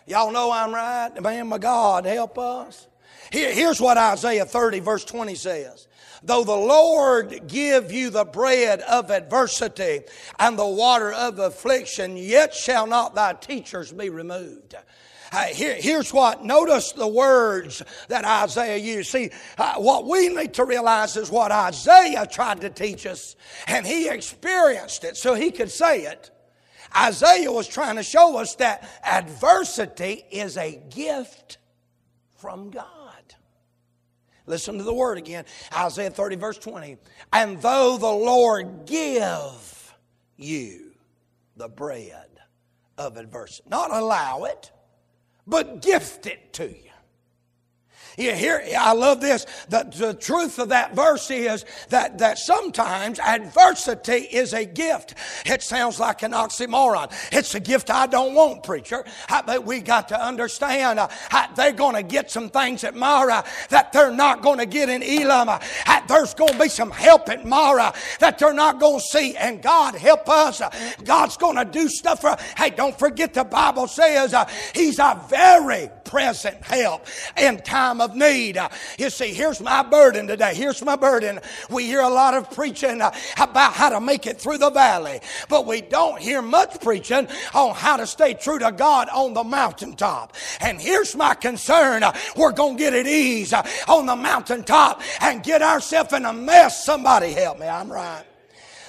Y'all 0.06 0.30
know 0.32 0.50
I'm 0.50 0.74
right. 0.74 1.10
Man, 1.22 1.46
my 1.46 1.56
God, 1.56 2.04
help 2.04 2.36
us. 2.36 2.88
Here, 3.32 3.50
here's 3.50 3.80
what 3.80 3.96
Isaiah 3.96 4.44
30, 4.44 4.80
verse 4.80 5.06
20 5.06 5.34
says. 5.36 5.88
Though 6.22 6.44
the 6.44 6.52
Lord 6.52 7.48
give 7.48 7.90
you 7.90 8.10
the 8.10 8.26
bread 8.26 8.82
of 8.82 9.10
adversity 9.10 10.02
and 10.38 10.58
the 10.58 10.66
water 10.66 11.12
of 11.12 11.38
affliction, 11.38 12.18
yet 12.18 12.54
shall 12.54 12.86
not 12.86 13.14
thy 13.14 13.32
teachers 13.32 13.90
be 13.90 14.10
removed. 14.10 14.74
Uh, 15.32 15.44
here, 15.46 15.74
here's 15.74 16.12
what, 16.12 16.44
notice 16.44 16.92
the 16.92 17.08
words 17.08 17.82
that 18.08 18.26
Isaiah 18.26 18.76
used. 18.76 19.10
See, 19.10 19.30
uh, 19.56 19.76
what 19.76 20.06
we 20.06 20.28
need 20.28 20.52
to 20.54 20.66
realize 20.66 21.16
is 21.16 21.30
what 21.30 21.50
Isaiah 21.50 22.26
tried 22.26 22.60
to 22.60 22.68
teach 22.68 23.06
us, 23.06 23.34
and 23.66 23.86
he 23.86 24.10
experienced 24.10 25.04
it 25.04 25.16
so 25.16 25.32
he 25.32 25.50
could 25.50 25.70
say 25.70 26.02
it. 26.02 26.30
Isaiah 26.94 27.50
was 27.50 27.66
trying 27.66 27.96
to 27.96 28.02
show 28.02 28.36
us 28.36 28.56
that 28.56 28.86
adversity 29.02 30.22
is 30.30 30.58
a 30.58 30.82
gift 30.90 31.56
from 32.36 32.68
God. 32.68 33.01
Listen 34.46 34.78
to 34.78 34.84
the 34.84 34.94
word 34.94 35.18
again 35.18 35.44
Isaiah 35.74 36.10
30, 36.10 36.36
verse 36.36 36.58
20. 36.58 36.98
And 37.32 37.60
though 37.62 37.96
the 37.96 38.06
Lord 38.06 38.86
give 38.86 39.94
you 40.36 40.92
the 41.56 41.68
bread 41.68 42.28
of 42.98 43.16
adversity, 43.16 43.68
not 43.68 43.90
allow 43.92 44.44
it, 44.44 44.70
but 45.46 45.82
gift 45.82 46.26
it 46.26 46.52
to 46.54 46.68
you. 46.68 46.91
You 48.16 48.32
hear, 48.32 48.62
I 48.78 48.92
love 48.92 49.20
this. 49.20 49.46
The, 49.68 49.84
the 49.96 50.14
truth 50.14 50.58
of 50.58 50.68
that 50.68 50.94
verse 50.94 51.30
is 51.30 51.64
that, 51.88 52.18
that 52.18 52.38
sometimes 52.38 53.18
adversity 53.18 54.12
is 54.12 54.52
a 54.52 54.64
gift. 54.64 55.14
It 55.46 55.62
sounds 55.62 55.98
like 55.98 56.22
an 56.22 56.32
oxymoron. 56.32 57.12
It's 57.32 57.54
a 57.54 57.60
gift 57.60 57.90
I 57.90 58.06
don't 58.06 58.34
want, 58.34 58.62
preacher. 58.62 59.04
But 59.28 59.64
we 59.64 59.80
got 59.80 60.08
to 60.08 60.20
understand 60.20 60.98
uh, 60.98 61.08
they're 61.56 61.72
going 61.72 61.94
to 61.94 62.02
get 62.02 62.30
some 62.30 62.50
things 62.50 62.84
at 62.84 62.94
Marah 62.94 63.44
that 63.70 63.92
they're 63.92 64.12
not 64.12 64.42
going 64.42 64.58
to 64.58 64.66
get 64.66 64.88
in 64.88 65.02
Elim. 65.02 65.48
There's 66.08 66.34
going 66.34 66.52
to 66.52 66.58
be 66.58 66.68
some 66.68 66.90
help 66.90 67.28
at 67.28 67.46
Marah 67.46 67.94
that 68.20 68.38
they're 68.38 68.52
not 68.52 68.78
going 68.78 69.00
to 69.00 69.06
see. 69.06 69.36
And 69.36 69.62
God 69.62 69.94
help 69.94 70.28
us. 70.28 70.60
Uh, 70.60 70.70
God's 71.04 71.36
going 71.36 71.56
to 71.56 71.64
do 71.64 71.88
stuff 71.88 72.20
for. 72.20 72.36
Hey, 72.56 72.70
don't 72.70 72.98
forget 72.98 73.34
the 73.34 73.44
Bible 73.44 73.86
says 73.86 74.34
uh, 74.34 74.48
He's 74.74 74.98
a 74.98 75.20
very 75.28 75.90
present 76.12 76.62
help 76.62 77.06
in 77.38 77.56
time 77.62 77.98
of 78.02 78.14
need. 78.14 78.58
You 78.98 79.08
see, 79.08 79.32
here's 79.32 79.62
my 79.62 79.82
burden 79.82 80.26
today. 80.26 80.54
Here's 80.54 80.84
my 80.84 80.94
burden. 80.94 81.40
We 81.70 81.86
hear 81.86 82.02
a 82.02 82.10
lot 82.10 82.34
of 82.34 82.50
preaching 82.50 83.00
uh, 83.00 83.12
about 83.40 83.72
how 83.72 83.88
to 83.88 83.98
make 83.98 84.26
it 84.26 84.38
through 84.38 84.58
the 84.58 84.68
valley, 84.68 85.20
but 85.48 85.66
we 85.66 85.80
don't 85.80 86.20
hear 86.20 86.42
much 86.42 86.82
preaching 86.82 87.28
on 87.54 87.74
how 87.74 87.96
to 87.96 88.06
stay 88.06 88.34
true 88.34 88.58
to 88.58 88.72
God 88.72 89.08
on 89.08 89.32
the 89.32 89.42
mountaintop. 89.42 90.34
And 90.60 90.78
here's 90.78 91.16
my 91.16 91.32
concern 91.32 92.02
we're 92.36 92.52
going 92.52 92.76
to 92.76 92.82
get 92.82 92.92
at 92.92 93.06
ease 93.06 93.54
uh, 93.54 93.66
on 93.88 94.04
the 94.04 94.16
mountaintop 94.16 95.00
and 95.22 95.42
get 95.42 95.62
ourselves 95.62 96.12
in 96.12 96.26
a 96.26 96.32
mess. 96.34 96.84
Somebody 96.84 97.32
help 97.32 97.58
me. 97.58 97.66
I'm 97.66 97.90
right 97.90 98.24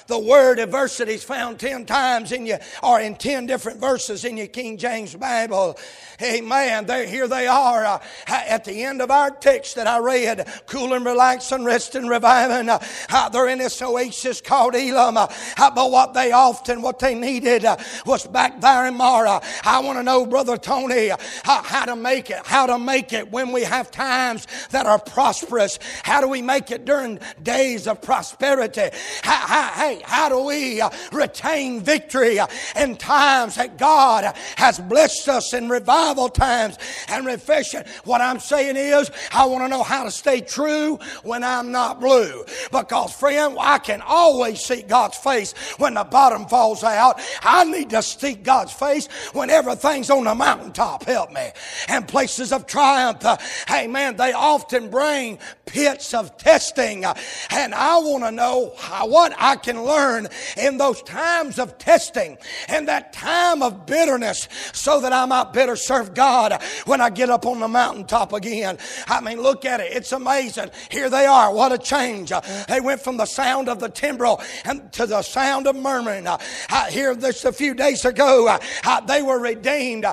the 0.06 0.18
word 0.18 0.58
adversity 0.58 1.14
is 1.14 1.24
found 1.24 1.58
10 1.58 1.86
times 1.86 2.32
in 2.32 2.46
you 2.46 2.56
or 2.82 3.00
in 3.00 3.14
10 3.14 3.46
different 3.46 3.80
verses 3.80 4.24
in 4.24 4.36
your 4.36 4.46
king 4.46 4.76
james 4.76 5.14
bible 5.14 5.76
Amen. 6.22 6.86
There, 6.86 7.06
here 7.06 7.26
they 7.26 7.46
are 7.46 7.84
uh, 7.84 7.98
at 8.28 8.64
the 8.64 8.84
end 8.84 9.02
of 9.02 9.10
our 9.10 9.30
text 9.30 9.74
that 9.76 9.86
I 9.86 9.98
read. 9.98 10.48
Cool 10.66 10.94
and 10.94 11.04
relax 11.04 11.50
and 11.50 11.64
rest 11.64 11.94
and 11.94 12.08
reviving. 12.08 12.68
Uh, 12.68 13.28
they're 13.30 13.48
in 13.48 13.58
this 13.58 13.80
oasis 13.82 14.40
called 14.40 14.74
Elim. 14.74 15.16
Uh, 15.16 15.26
but 15.74 15.90
what 15.90 16.14
they 16.14 16.32
often, 16.32 16.82
what 16.82 16.98
they 16.98 17.14
needed 17.14 17.64
uh, 17.64 17.76
was 18.06 18.26
back 18.26 18.60
there 18.60 18.86
in 18.86 18.94
Marah. 18.94 19.42
I 19.64 19.80
want 19.80 19.98
to 19.98 20.02
know, 20.02 20.24
Brother 20.24 20.56
Tony, 20.56 21.10
uh, 21.10 21.16
how 21.44 21.84
to 21.84 21.96
make 21.96 22.30
it. 22.30 22.40
How 22.44 22.66
to 22.66 22.78
make 22.78 23.12
it 23.12 23.30
when 23.30 23.50
we 23.50 23.62
have 23.62 23.90
times 23.90 24.46
that 24.70 24.86
are 24.86 24.98
prosperous. 24.98 25.78
How 26.02 26.20
do 26.20 26.28
we 26.28 26.42
make 26.42 26.70
it 26.70 26.84
during 26.84 27.18
days 27.42 27.88
of 27.88 28.00
prosperity? 28.00 28.90
How, 29.22 29.46
how, 29.46 29.93
how 30.02 30.28
do 30.28 30.44
we 30.44 30.82
retain 31.12 31.80
victory 31.80 32.38
in 32.76 32.96
times 32.96 33.56
that 33.56 33.78
God 33.78 34.34
has 34.56 34.78
blessed 34.78 35.28
us 35.28 35.52
in 35.52 35.68
revival 35.68 36.28
times 36.28 36.78
and 37.08 37.26
refreshing. 37.26 37.84
What 38.04 38.20
I'm 38.20 38.40
saying 38.40 38.76
is, 38.76 39.10
I 39.32 39.46
want 39.46 39.64
to 39.64 39.68
know 39.68 39.82
how 39.82 40.04
to 40.04 40.10
stay 40.10 40.40
true 40.40 40.98
when 41.22 41.44
I'm 41.44 41.72
not 41.72 42.00
blue. 42.00 42.44
Because, 42.70 43.12
friend, 43.12 43.56
I 43.60 43.78
can 43.78 44.02
always 44.02 44.60
see 44.60 44.82
God's 44.82 45.16
face 45.16 45.52
when 45.78 45.94
the 45.94 46.04
bottom 46.04 46.46
falls 46.46 46.84
out. 46.84 47.20
I 47.42 47.64
need 47.64 47.90
to 47.90 48.02
see 48.02 48.34
God's 48.34 48.72
face 48.72 49.06
when 49.32 49.50
everything's 49.50 50.10
on 50.10 50.24
the 50.24 50.34
mountaintop. 50.34 51.04
Help 51.04 51.32
me. 51.32 51.50
And 51.88 52.06
places 52.06 52.52
of 52.52 52.66
triumph. 52.66 53.24
Uh, 53.24 53.36
hey, 53.68 53.86
man, 53.86 54.16
they 54.16 54.32
often 54.32 54.90
bring 54.90 55.38
pits 55.66 56.14
of 56.14 56.36
testing. 56.36 57.04
Uh, 57.04 57.14
and 57.50 57.74
I 57.74 57.98
want 57.98 58.24
to 58.24 58.32
know 58.32 58.72
how, 58.78 59.06
what 59.06 59.34
I 59.38 59.56
can 59.56 59.83
learn 59.84 60.28
in 60.56 60.78
those 60.78 61.02
times 61.02 61.58
of 61.58 61.78
testing 61.78 62.38
and 62.68 62.88
that 62.88 63.12
time 63.12 63.62
of 63.62 63.86
bitterness 63.86 64.48
so 64.72 65.00
that 65.00 65.12
I 65.12 65.26
might 65.26 65.52
better 65.52 65.76
serve 65.76 66.14
God 66.14 66.62
when 66.86 67.00
I 67.00 67.10
get 67.10 67.30
up 67.30 67.46
on 67.46 67.60
the 67.60 67.68
mountaintop 67.68 68.32
again. 68.32 68.78
I 69.06 69.20
mean, 69.20 69.40
look 69.40 69.64
at 69.64 69.80
it. 69.80 69.92
It's 69.92 70.12
amazing. 70.12 70.70
Here 70.90 71.10
they 71.10 71.26
are. 71.26 71.52
What 71.52 71.72
a 71.72 71.78
change. 71.78 72.32
They 72.68 72.80
went 72.80 73.00
from 73.00 73.16
the 73.16 73.26
sound 73.26 73.68
of 73.68 73.80
the 73.80 73.88
timbrel 73.88 74.42
and 74.64 74.92
to 74.92 75.06
the 75.06 75.22
sound 75.22 75.66
of 75.66 75.76
murmuring. 75.76 76.26
Here, 76.90 77.14
this 77.14 77.44
a 77.44 77.52
few 77.52 77.74
days 77.74 78.04
ago, 78.04 78.58
they 79.06 79.22
were 79.22 79.38
redeemed. 79.38 80.06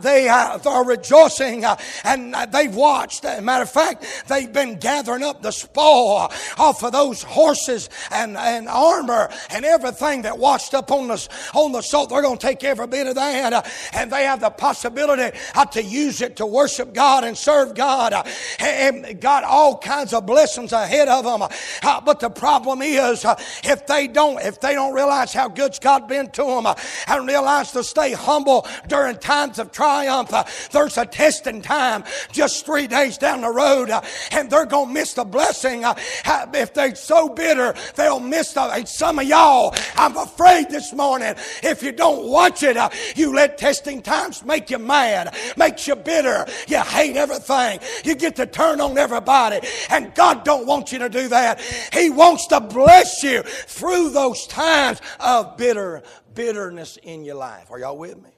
They 0.00 0.28
are 0.28 0.84
rejoicing 0.84 1.64
and 2.04 2.34
they've 2.52 2.74
watched. 2.74 3.24
Matter 3.24 3.62
of 3.62 3.70
fact, 3.70 4.04
they've 4.28 4.52
been 4.52 4.78
gathering 4.78 5.22
up 5.22 5.42
the 5.42 5.50
spoil 5.50 6.30
off 6.58 6.82
of 6.82 6.92
those 6.92 7.22
horses 7.22 7.88
and, 8.10 8.36
and 8.36 8.68
armor 8.68 9.13
and 9.50 9.64
everything 9.64 10.22
that 10.22 10.38
washed 10.38 10.74
up 10.74 10.90
on 10.90 11.08
the, 11.08 11.28
on 11.54 11.72
the 11.72 11.82
salt. 11.82 12.10
They're 12.10 12.22
going 12.22 12.38
to 12.38 12.46
take 12.46 12.64
every 12.64 12.86
bit 12.86 13.06
of 13.06 13.14
that 13.14 13.34
and 13.92 14.10
they 14.10 14.24
have 14.24 14.40
the 14.40 14.50
possibility 14.50 15.36
uh, 15.54 15.64
to 15.66 15.82
use 15.82 16.20
it 16.20 16.36
to 16.36 16.46
worship 16.46 16.94
God 16.94 17.24
and 17.24 17.36
serve 17.36 17.74
God. 17.74 18.12
Uh, 18.12 18.24
and 18.60 19.20
got 19.20 19.44
all 19.44 19.78
kinds 19.78 20.12
of 20.12 20.26
blessings 20.26 20.72
ahead 20.72 21.08
of 21.08 21.24
them. 21.24 21.42
Uh, 21.82 22.00
but 22.00 22.20
the 22.20 22.30
problem 22.30 22.82
is, 22.82 23.24
uh, 23.24 23.34
if 23.62 23.86
they 23.86 24.06
don't, 24.06 24.40
if 24.40 24.60
they 24.60 24.74
don't 24.74 24.94
realize 24.94 25.32
how 25.32 25.48
good 25.48 25.76
God 25.80 26.08
been 26.08 26.30
to 26.30 26.44
them 26.44 26.66
uh, 26.66 26.74
and 27.08 27.26
realize 27.26 27.72
to 27.72 27.84
stay 27.84 28.12
humble 28.12 28.66
during 28.88 29.16
times 29.16 29.58
of 29.58 29.72
triumph, 29.72 30.32
uh, 30.32 30.44
there's 30.72 30.98
a 30.98 31.06
testing 31.06 31.62
time 31.62 32.04
just 32.32 32.64
three 32.66 32.86
days 32.86 33.18
down 33.18 33.40
the 33.40 33.50
road, 33.50 33.90
and 34.30 34.50
they're 34.50 34.66
gonna 34.66 34.92
miss 34.92 35.14
the 35.14 35.24
blessing. 35.24 35.84
if 36.54 36.74
they're 36.74 36.94
so 36.94 37.28
bitter, 37.28 37.74
they'll 37.96 38.20
miss 38.20 38.52
the. 38.52 38.70
It's 38.74 38.96
some 39.04 39.18
of 39.18 39.26
y'all, 39.26 39.74
I'm 39.96 40.16
afraid 40.16 40.70
this 40.70 40.94
morning, 40.94 41.34
if 41.62 41.82
you 41.82 41.92
don't 41.92 42.26
watch 42.26 42.62
it, 42.62 42.78
uh, 42.78 42.88
you 43.14 43.34
let 43.34 43.58
testing 43.58 44.00
times 44.00 44.42
make 44.42 44.70
you 44.70 44.78
mad, 44.78 45.36
makes 45.58 45.86
you 45.86 45.94
bitter, 45.94 46.46
you 46.68 46.80
hate 46.80 47.14
everything, 47.14 47.80
you 48.02 48.14
get 48.14 48.34
to 48.36 48.46
turn 48.46 48.80
on 48.80 48.96
everybody. 48.96 49.60
And 49.90 50.14
God 50.14 50.42
don't 50.42 50.66
want 50.66 50.90
you 50.90 51.00
to 51.00 51.10
do 51.10 51.28
that. 51.28 51.60
He 51.92 52.08
wants 52.08 52.46
to 52.46 52.62
bless 52.62 53.22
you 53.22 53.42
through 53.42 54.08
those 54.08 54.46
times 54.46 55.02
of 55.20 55.58
bitter 55.58 56.02
bitterness 56.32 56.96
in 57.02 57.26
your 57.26 57.36
life. 57.36 57.70
Are 57.70 57.78
y'all 57.78 57.98
with 57.98 58.16
me? 58.16 58.30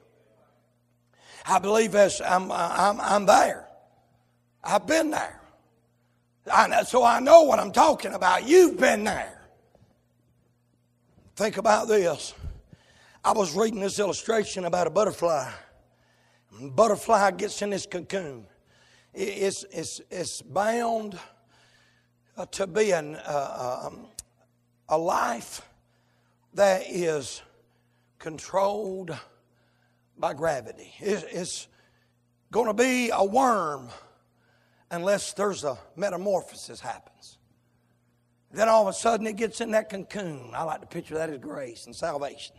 I 1.45 1.59
believe 1.59 1.95
as 1.95 2.19
I'm, 2.19 2.51
I'm, 2.51 2.99
I'm 2.99 3.25
there. 3.25 3.69
I've 4.65 4.85
been 4.85 5.11
there. 5.11 5.39
I 6.51 6.67
know, 6.67 6.83
so 6.83 7.05
I 7.05 7.21
know 7.21 7.43
what 7.43 7.57
I'm 7.57 7.71
talking 7.71 8.13
about. 8.13 8.45
You've 8.45 8.77
been 8.77 9.05
there. 9.05 9.36
Think 11.37 11.57
about 11.57 11.87
this. 11.87 12.33
I 13.23 13.31
was 13.31 13.55
reading 13.55 13.79
this 13.79 13.99
illustration 13.99 14.65
about 14.65 14.87
a 14.87 14.89
butterfly. 14.89 15.51
Butterfly 16.59 17.29
gets 17.29 17.61
in 17.61 17.69
this 17.69 17.85
cocoon. 17.85 18.47
It's, 19.13 19.63
it's, 19.71 20.01
it's 20.09 20.41
bound 20.41 21.19
uh, 22.35 22.47
to 22.47 22.65
be 22.65 22.89
an, 22.89 23.17
uh, 23.17 23.83
um, 23.85 24.07
a 24.89 24.97
life 24.97 25.61
that 26.55 26.85
is 26.89 27.43
controlled 28.17 29.15
by 30.17 30.33
gravity. 30.33 30.91
It's 30.99 31.67
going 32.51 32.65
to 32.65 32.73
be 32.73 33.11
a 33.13 33.23
worm 33.23 33.89
unless 34.89 35.33
there's 35.33 35.63
a 35.63 35.77
metamorphosis 35.95 36.79
happens. 36.79 37.36
Then 38.51 38.69
all 38.69 38.83
of 38.83 38.87
a 38.87 38.93
sudden 38.93 39.27
it 39.27 39.35
gets 39.35 39.61
in 39.61 39.71
that 39.71 39.89
cocoon. 39.89 40.51
I 40.53 40.63
like 40.63 40.81
to 40.81 40.87
picture 40.87 41.15
that 41.15 41.29
as 41.29 41.39
grace 41.39 41.85
and 41.85 41.95
salvation. 41.95 42.55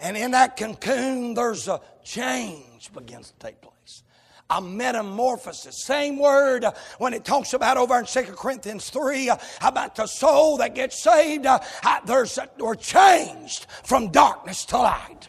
And 0.00 0.16
in 0.16 0.30
that 0.30 0.56
cocoon, 0.56 1.34
there's 1.34 1.68
a 1.68 1.80
change 2.02 2.92
begins 2.92 3.30
to 3.30 3.38
take 3.38 3.60
place. 3.60 4.02
A 4.48 4.60
metamorphosis. 4.60 5.84
Same 5.84 6.18
word 6.18 6.64
uh, 6.64 6.72
when 6.98 7.14
it 7.14 7.24
talks 7.24 7.52
about 7.52 7.76
over 7.76 7.96
in 7.98 8.06
2 8.06 8.22
Corinthians 8.32 8.90
3 8.90 9.28
uh, 9.28 9.36
about 9.62 9.94
the 9.94 10.06
soul 10.06 10.56
that 10.56 10.74
gets 10.74 11.00
saved. 11.00 11.46
Uh, 11.46 11.60
there's, 12.04 12.36
we're 12.58 12.74
changed 12.74 13.66
from 13.84 14.10
darkness 14.10 14.64
to 14.66 14.78
light. 14.78 15.28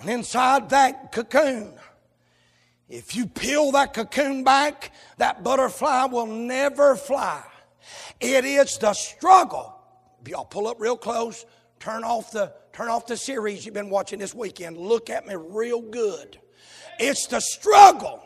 And 0.00 0.10
inside 0.10 0.70
that 0.70 1.12
cocoon, 1.12 1.72
if 2.90 3.14
you 3.14 3.26
peel 3.26 3.70
that 3.72 3.94
cocoon 3.94 4.42
back, 4.42 4.92
that 5.18 5.44
butterfly 5.44 6.06
will 6.06 6.26
never 6.26 6.96
fly. 6.96 7.42
It 8.20 8.44
is 8.44 8.76
the 8.78 8.92
struggle. 8.92 9.76
Y'all 10.26 10.44
pull 10.44 10.66
up 10.66 10.80
real 10.80 10.96
close, 10.96 11.46
turn 11.78 12.04
off 12.04 12.32
the 12.32 12.52
turn 12.72 12.88
off 12.88 13.06
the 13.06 13.16
series 13.16 13.64
you've 13.64 13.74
been 13.74 13.90
watching 13.90 14.18
this 14.18 14.34
weekend. 14.34 14.76
Look 14.76 15.08
at 15.08 15.26
me 15.26 15.34
real 15.36 15.80
good. 15.80 16.38
It's 16.98 17.26
the 17.28 17.40
struggle 17.40 18.22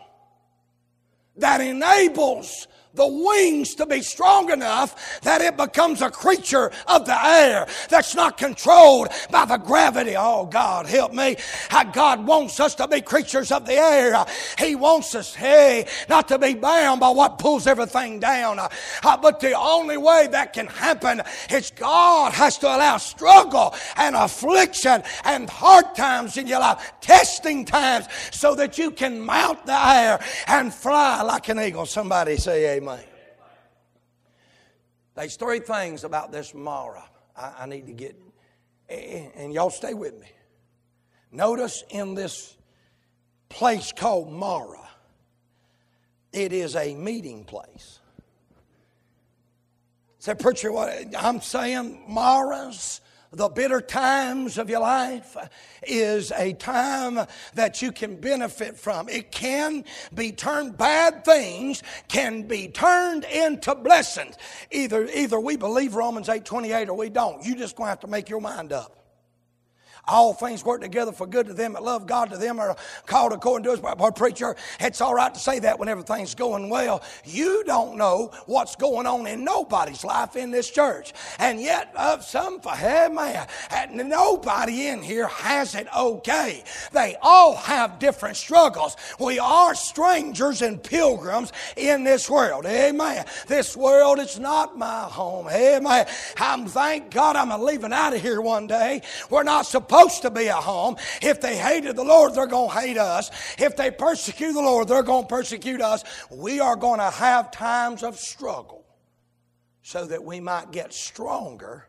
that 1.36 1.60
enables 1.60 2.66
the 2.94 3.06
wings 3.06 3.74
to 3.74 3.86
be 3.86 4.02
strong 4.02 4.50
enough 4.50 5.20
that 5.22 5.40
it 5.40 5.56
becomes 5.56 6.00
a 6.00 6.10
creature 6.10 6.70
of 6.86 7.04
the 7.06 7.26
air 7.26 7.66
that's 7.88 8.14
not 8.14 8.38
controlled 8.38 9.08
by 9.30 9.44
the 9.44 9.56
gravity. 9.56 10.14
Oh, 10.16 10.46
God, 10.46 10.86
help 10.86 11.12
me. 11.12 11.36
How 11.68 11.84
God 11.84 12.26
wants 12.26 12.60
us 12.60 12.74
to 12.76 12.88
be 12.88 13.00
creatures 13.00 13.50
of 13.50 13.66
the 13.66 13.74
air. 13.74 14.24
He 14.58 14.76
wants 14.76 15.14
us, 15.14 15.34
hey, 15.34 15.88
not 16.08 16.28
to 16.28 16.38
be 16.38 16.54
bound 16.54 17.00
by 17.00 17.10
what 17.10 17.38
pulls 17.38 17.66
everything 17.66 18.20
down. 18.20 18.58
Uh, 18.58 18.68
but 19.16 19.40
the 19.40 19.52
only 19.52 19.96
way 19.96 20.28
that 20.30 20.52
can 20.52 20.66
happen 20.66 21.22
is 21.50 21.72
God 21.72 22.32
has 22.32 22.58
to 22.58 22.66
allow 22.66 22.96
struggle 22.98 23.74
and 23.96 24.14
affliction 24.14 25.02
and 25.24 25.50
hard 25.50 25.94
times 25.96 26.36
in 26.36 26.46
your 26.46 26.60
life, 26.60 26.92
testing 27.00 27.64
times, 27.64 28.06
so 28.30 28.54
that 28.54 28.78
you 28.78 28.90
can 28.90 29.20
mount 29.20 29.66
the 29.66 29.72
air 29.72 30.24
and 30.46 30.72
fly 30.72 31.22
like 31.22 31.48
an 31.48 31.58
eagle. 31.58 31.86
Somebody 31.86 32.36
say, 32.36 32.76
Amen. 32.76 32.83
There's 35.14 35.36
three 35.36 35.60
things 35.60 36.04
about 36.04 36.32
this 36.32 36.54
Marah 36.54 37.04
I, 37.36 37.52
I 37.60 37.66
need 37.66 37.86
to 37.86 37.92
get, 37.92 38.16
and 38.88 39.52
y'all 39.52 39.70
stay 39.70 39.94
with 39.94 40.18
me. 40.20 40.28
Notice 41.30 41.82
in 41.90 42.14
this 42.14 42.56
place 43.48 43.92
called 43.92 44.32
Marah, 44.32 44.88
it 46.32 46.52
is 46.52 46.76
a 46.76 46.94
meeting 46.94 47.44
place. 47.44 48.00
Say, 50.18 50.34
preacher, 50.34 50.72
what 50.72 50.90
I'm 51.18 51.40
saying, 51.40 52.04
Marah's 52.08 53.00
the 53.34 53.48
bitter 53.48 53.80
times 53.80 54.58
of 54.58 54.70
your 54.70 54.80
life 54.80 55.36
is 55.86 56.32
a 56.32 56.52
time 56.54 57.26
that 57.54 57.82
you 57.82 57.92
can 57.92 58.16
benefit 58.16 58.76
from. 58.76 59.08
It 59.08 59.30
can 59.30 59.84
be 60.14 60.32
turned, 60.32 60.76
bad 60.76 61.24
things 61.24 61.82
can 62.08 62.42
be 62.42 62.68
turned 62.68 63.24
into 63.24 63.74
blessings. 63.74 64.36
Either, 64.70 65.06
either 65.06 65.40
we 65.40 65.56
believe 65.56 65.94
Romans 65.94 66.28
8 66.28 66.44
28 66.44 66.88
or 66.88 66.96
we 66.96 67.10
don't. 67.10 67.44
You 67.44 67.54
just 67.56 67.76
to 67.76 67.84
have 67.84 68.00
to 68.00 68.06
make 68.06 68.28
your 68.28 68.40
mind 68.40 68.72
up. 68.72 69.03
All 70.06 70.34
things 70.34 70.64
work 70.64 70.82
together 70.82 71.12
for 71.12 71.26
good 71.26 71.46
to 71.46 71.54
them 71.54 71.72
that 71.72 71.82
love 71.82 72.06
God, 72.06 72.30
to 72.30 72.36
them 72.36 72.60
are 72.60 72.76
called 73.06 73.32
according 73.32 73.64
to 73.64 73.70
his 73.70 73.80
Boy, 73.80 74.10
preacher, 74.10 74.54
it's 74.80 75.00
all 75.00 75.14
right 75.14 75.32
to 75.32 75.40
say 75.40 75.60
that 75.60 75.78
when 75.78 75.88
everything's 75.88 76.34
going 76.34 76.68
well. 76.68 77.02
You 77.24 77.64
don't 77.64 77.96
know 77.96 78.30
what's 78.44 78.76
going 78.76 79.06
on 79.06 79.26
in 79.26 79.44
nobody's 79.44 80.04
life 80.04 80.36
in 80.36 80.50
this 80.50 80.70
church. 80.70 81.14
And 81.38 81.58
yet, 81.60 81.90
of 81.96 82.22
some, 82.22 82.60
hey 82.60 83.08
man, 83.10 83.46
nobody 83.94 84.88
in 84.88 85.02
here 85.02 85.26
has 85.28 85.74
it 85.74 85.86
okay. 85.96 86.64
They 86.92 87.16
all 87.22 87.56
have 87.56 87.98
different 87.98 88.36
struggles. 88.36 88.96
We 89.18 89.38
are 89.38 89.74
strangers 89.74 90.60
and 90.60 90.82
pilgrims 90.82 91.52
in 91.76 92.04
this 92.04 92.28
world. 92.28 92.66
Amen. 92.66 93.24
This 93.46 93.74
world 93.74 94.18
is 94.18 94.38
not 94.38 94.76
my 94.76 95.02
home. 95.02 95.48
Amen. 95.48 96.06
I'm 96.38 96.66
thank 96.66 97.10
God 97.10 97.36
I'm 97.36 97.58
leaving 97.62 97.92
out 97.92 98.14
of 98.14 98.20
here 98.20 98.40
one 98.42 98.66
day. 98.66 99.00
We're 99.30 99.44
not 99.44 99.64
supposed 99.64 99.93
supposed 99.94 100.22
to 100.22 100.30
be 100.30 100.46
a 100.46 100.54
home. 100.54 100.96
If 101.22 101.40
they 101.40 101.56
hated 101.56 101.96
the 101.96 102.04
Lord, 102.04 102.34
they're 102.34 102.46
going 102.46 102.70
to 102.70 102.80
hate 102.80 102.98
us. 102.98 103.30
If 103.58 103.76
they 103.76 103.90
persecute 103.90 104.52
the 104.52 104.60
Lord, 104.60 104.88
they're 104.88 105.02
going 105.02 105.24
to 105.24 105.28
persecute 105.28 105.80
us. 105.80 106.04
We 106.30 106.60
are 106.60 106.76
going 106.76 107.00
to 107.00 107.10
have 107.10 107.50
times 107.50 108.02
of 108.02 108.18
struggle 108.18 108.84
so 109.82 110.06
that 110.06 110.24
we 110.24 110.40
might 110.40 110.72
get 110.72 110.92
stronger 110.92 111.86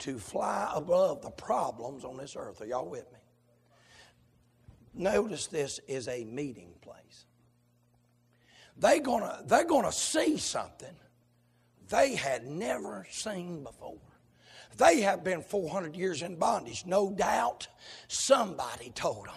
to 0.00 0.18
fly 0.18 0.70
above 0.74 1.22
the 1.22 1.30
problems 1.30 2.04
on 2.04 2.16
this 2.16 2.34
earth. 2.36 2.60
Are 2.60 2.66
y'all 2.66 2.88
with 2.88 3.10
me? 3.12 3.18
Notice 4.94 5.46
this 5.46 5.80
is 5.86 6.08
a 6.08 6.24
meeting 6.24 6.74
place. 6.80 7.26
They 8.76 9.00
gonna, 9.00 9.42
they're 9.46 9.64
going 9.64 9.84
to 9.84 9.92
see 9.92 10.38
something 10.38 10.94
they 11.88 12.16
had 12.16 12.46
never 12.46 13.06
seen 13.10 13.62
before. 13.62 13.98
They 14.76 15.00
have 15.02 15.24
been 15.24 15.42
400 15.42 15.96
years 15.96 16.22
in 16.22 16.36
bondage. 16.36 16.84
No 16.86 17.10
doubt 17.10 17.68
somebody 18.08 18.90
told 18.90 19.26
them, 19.26 19.34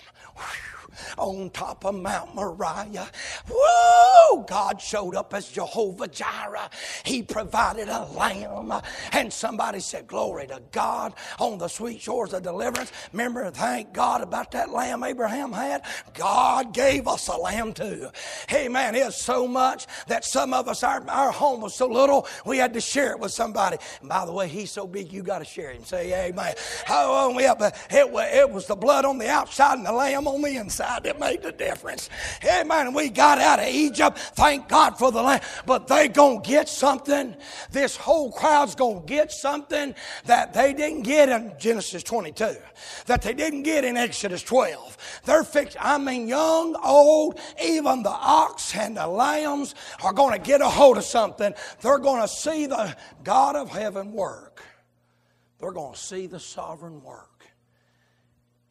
on 1.18 1.50
top 1.50 1.86
of 1.86 1.96
Mount 1.96 2.36
Moriah. 2.36 3.10
Whoa! 3.50 4.44
God 4.44 4.82
showed 4.82 5.16
up 5.16 5.34
as 5.34 5.50
Jehovah 5.50 6.08
Jireh. 6.08 6.70
He 7.04 7.24
provided 7.24 7.90
a 7.90 8.06
lamb. 8.06 8.74
And 9.12 9.32
somebody 9.32 9.80
said, 9.80 10.08
Glory 10.08 10.48
to 10.48 10.62
God 10.72 11.14
on 11.40 11.58
the 11.58 11.68
sweet 11.68 12.02
shores 12.02 12.34
of 12.34 12.44
deliverance. 12.44 12.92
Remember, 13.12 13.50
thank 13.52 13.94
God 13.94 14.22
about 14.22 14.52
that 14.52 14.70
lamb 14.70 15.04
Abraham 15.04 15.52
had? 15.52 15.84
God 16.14 16.74
gave 16.74 17.08
us 17.08 17.28
a 17.28 17.38
lamb 17.38 17.74
too. 17.74 18.10
Hey 18.48 18.68
man, 18.68 18.96
it's 18.96 19.22
so 19.22 19.48
much 19.48 19.88
that 20.08 20.26
some 20.26 20.54
of 20.54 20.68
us, 20.68 20.84
our, 20.84 21.04
our 21.10 21.32
home 21.32 21.62
was 21.62 21.76
so 21.76 21.88
little, 21.88 22.28
we 22.46 22.58
had 22.58 22.74
to 22.74 22.82
share 22.82 23.12
it 23.12 23.20
with 23.20 23.32
somebody. 23.32 23.78
And 24.02 24.10
by 24.10 24.26
the 24.26 24.32
way, 24.32 24.48
he's 24.48 24.72
so 24.72 24.88
big, 24.88 25.12
you 25.12 25.24
got 25.28 25.40
to 25.40 25.46
share 25.46 25.72
him. 25.72 25.84
Say 25.84 26.28
amen. 26.28 26.56
Oh, 26.90 27.34
but 27.60 27.78
it, 27.92 28.10
it 28.34 28.50
was 28.50 28.66
the 28.66 28.76
blood 28.76 29.06
on 29.06 29.18
the 29.18 29.30
outside 29.30 29.78
and 29.78 29.86
the 29.86 29.92
lamb 29.92 30.28
on 30.28 30.42
the 30.42 30.56
inside 30.56 31.04
that 31.04 31.20
made 31.20 31.44
the 31.44 31.52
difference. 31.52 32.10
Amen. 32.44 32.94
We 32.94 33.10
got 33.10 33.38
out 33.38 33.60
of 33.60 33.68
Egypt. 33.68 34.18
Thank 34.18 34.70
God 34.70 34.98
for 34.98 35.12
the 35.12 35.22
land. 35.22 35.44
But 35.66 35.88
they 35.88 36.08
gonna 36.08 36.40
get 36.42 36.70
something. 36.70 37.36
This 37.72 37.98
whole 37.98 38.32
crowd's 38.32 38.74
gonna 38.74 39.02
get 39.02 39.32
something 39.32 39.94
that 40.26 40.54
they 40.54 40.74
didn't 40.74 41.04
get 41.04 41.30
in 41.30 41.54
Genesis 41.60 42.04
22. 42.04 42.56
That 43.08 43.22
they 43.22 43.34
didn't 43.34 43.64
get 43.64 43.84
in 43.84 43.98
Exodus 43.98 44.42
12. 44.44 45.22
They're 45.26 45.44
fixed. 45.44 45.76
I 45.80 45.98
mean, 45.98 46.28
young, 46.28 46.76
old, 46.84 47.40
even 47.62 48.02
the 48.02 48.10
ox 48.10 48.76
and 48.76 48.96
the 48.96 49.08
lambs 49.08 49.76
are 50.02 50.14
gonna 50.14 50.40
get 50.40 50.62
a 50.62 50.70
hold 50.70 50.98
of 50.98 51.04
something. 51.04 51.54
They're 51.82 52.00
gonna 52.00 52.30
see 52.30 52.66
the 52.66 52.96
God 53.24 53.58
of 53.58 53.70
heaven 53.70 54.14
work. 54.14 54.47
They're 55.60 55.72
gonna 55.72 55.96
see 55.96 56.28
the 56.28 56.40
sovereign 56.40 57.02
work 57.04 57.48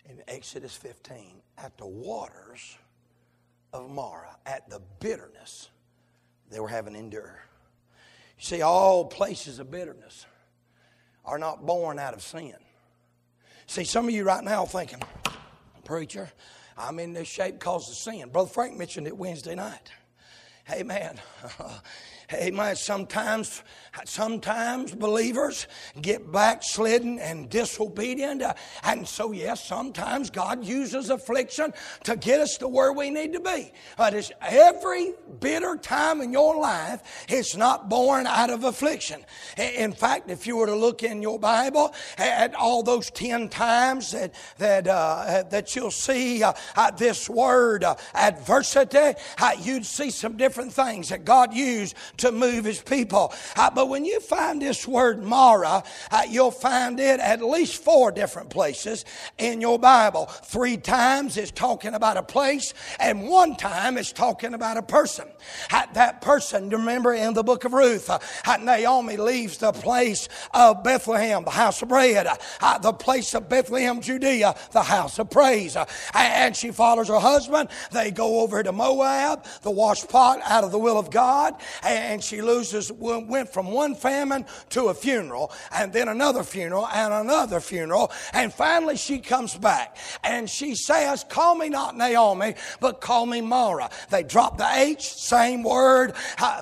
in 0.09 0.23
Exodus 0.29 0.77
15 0.77 1.43
at 1.59 1.77
the 1.79 1.87
waters 1.87 2.77
of 3.73 3.91
Marah, 3.91 4.37
at 4.47 4.69
the 4.71 4.81
bitterness 5.01 5.71
they 6.51 6.61
were 6.61 6.69
having 6.69 6.95
to 6.95 6.99
endure. 6.99 7.41
See, 8.39 8.63
all 8.63 9.05
places 9.05 9.59
of 9.59 9.71
bitterness 9.71 10.27
are 11.25 11.39
not 11.39 11.67
born 11.67 11.99
out 11.99 12.15
of 12.15 12.23
sin. 12.23 12.55
See, 13.67 13.85
some 13.85 14.07
of 14.07 14.15
you 14.15 14.25
right 14.25 14.45
now 14.45 14.65
thinking, 14.65 15.03
preacher, 15.85 16.31
I'm 16.79 16.99
in 17.01 17.13
this 17.13 17.27
shape 17.27 17.59
because 17.59 17.89
of 17.89 17.97
sin. 17.97 18.29
Brother 18.29 18.49
Frank 18.49 18.77
mentioned 18.77 19.07
it 19.09 19.17
Wednesday 19.17 19.55
night. 19.55 19.91
Amen. 20.71 21.19
Amen. 22.33 22.75
Sometimes, 22.75 23.63
sometimes 24.05 24.93
believers 24.93 25.69
get 26.01 26.33
backslidden 26.33 27.21
and 27.21 27.49
disobedient. 27.49 28.43
Uh, 28.43 28.55
and 28.83 29.07
so, 29.07 29.31
yes, 29.31 29.65
sometimes 29.65 30.31
God 30.31 30.65
uses 30.65 31.11
affliction 31.11 31.73
to 32.03 32.17
get 32.17 32.41
us 32.41 32.57
to 32.59 32.67
where 32.67 32.93
we 32.93 33.11
need 33.11 33.33
to 33.35 33.41
be. 33.41 33.73
But 33.97 34.15
it's 34.15 34.33
every 34.41 35.13
bitter 35.39 35.77
time 35.77 36.21
in 36.21 36.33
your 36.33 36.57
life, 36.57 37.27
it's 37.29 37.57
not 37.57 37.89
born 37.89 38.27
out 38.27 38.51
of 38.51 38.65
affliction. 38.65 39.25
In 39.57 39.93
fact, 39.93 40.29
if 40.29 40.49
you 40.49 40.57
were 40.57 40.67
to 40.67 40.75
look 40.75 41.05
in 41.05 41.23
your 41.23 41.39
Bible 41.39 41.95
at 42.19 42.57
all 42.57 42.83
those 42.83 43.09
10 43.11 43.51
times 43.51 44.11
that, 44.11 44.35
that, 44.59 44.89
uh, 44.89 45.45
that 45.51 45.77
you'll 45.77 45.93
see 45.93 46.43
uh, 46.43 46.53
uh 46.75 46.91
this 46.91 47.29
word 47.29 47.85
uh, 47.85 47.95
adversity, 48.15 49.15
uh, 49.39 49.53
you'd 49.61 49.87
see 49.87 50.11
some 50.11 50.37
different 50.37 50.73
things 50.73 51.11
that 51.11 51.25
God 51.25 51.55
used 51.55 51.95
to 52.19 52.33
move 52.33 52.65
his 52.65 52.81
people. 52.81 53.33
Uh, 53.57 53.71
but 53.71 53.89
when 53.89 54.05
you 54.05 54.21
find 54.21 54.63
this 54.63 54.87
word 54.87 55.23
Marah, 55.23 55.83
uh, 56.11 56.23
you'll 56.29 56.51
find 56.51 56.99
it 57.01 57.21
at 57.21 57.43
least 57.43 57.83
four 57.83 58.11
different 58.11 58.51
places 58.51 59.05
in 59.39 59.61
your 59.61 59.79
Bible. 59.79 60.27
Three 60.27 60.77
times 60.77 61.37
it's 61.37 61.51
talking 61.51 61.95
about 61.95 62.17
a 62.17 62.23
place, 62.23 62.75
and 62.99 63.29
one 63.29 63.57
time 63.57 63.99
it's 63.99 64.13
talking 64.13 64.55
about 64.55 64.77
a 64.77 64.83
person. 64.83 65.29
Uh, 65.73 65.87
that 65.95 66.21
person, 66.21 66.69
remember 66.71 67.13
in 67.13 67.35
the 67.35 67.43
book 67.43 67.65
of 67.65 67.73
Ruth, 67.73 68.09
uh, 68.11 68.19
uh, 68.45 68.57
Naomi 68.59 69.17
leaves 69.17 69.59
the 69.59 69.73
place 69.73 70.29
of 70.53 70.83
Bethlehem, 70.83 71.45
the 71.45 71.51
house 71.51 71.83
of 71.83 71.89
bread, 71.89 72.27
uh, 72.61 72.79
the 72.79 72.93
place 72.93 73.35
of 73.35 73.49
Bethlehem, 73.49 74.01
Judea, 74.01 74.55
the 74.73 74.83
house 74.83 75.19
of 75.19 75.31
praise. 75.31 75.77
and 76.15 76.57
she 76.57 76.71
follows 76.71 77.09
her 77.09 77.19
husband. 77.19 77.69
They 77.93 78.11
go 78.11 78.41
over 78.41 78.63
to 78.63 78.73
Moab, 78.73 79.45
the 79.63 79.71
washpot 79.71 80.41
out 80.45 80.65
of 80.65 80.73
the 80.73 80.79
will 80.79 80.99
of 80.99 81.11
God, 81.11 81.55
and 81.83 82.06
she 82.23 82.43
loses, 82.43 82.91
went 82.93 83.49
from 83.53 83.71
one 83.71 83.95
famine 83.95 84.45
to 84.71 84.85
a 84.85 84.95
funeral, 84.95 85.53
and 85.73 85.93
then 85.93 86.09
another 86.09 86.43
funeral, 86.43 86.87
and 86.89 87.13
another 87.13 87.61
funeral, 87.61 88.11
and 88.33 88.53
finally 88.53 88.97
she 88.97 89.19
comes 89.19 89.55
back. 89.57 89.97
And 90.25 90.49
she 90.49 90.75
says, 90.75 91.25
Call 91.29 91.55
me 91.55 91.69
not 91.69 91.97
Naomi, 91.97 92.55
but 92.81 93.01
call 93.01 93.27
me 93.27 93.41
Mara. 93.41 93.91
They 94.11 94.23
drop 94.23 94.59
the 94.59 94.69
H, 94.73 95.03
same 95.03 95.63
word, 95.63 96.15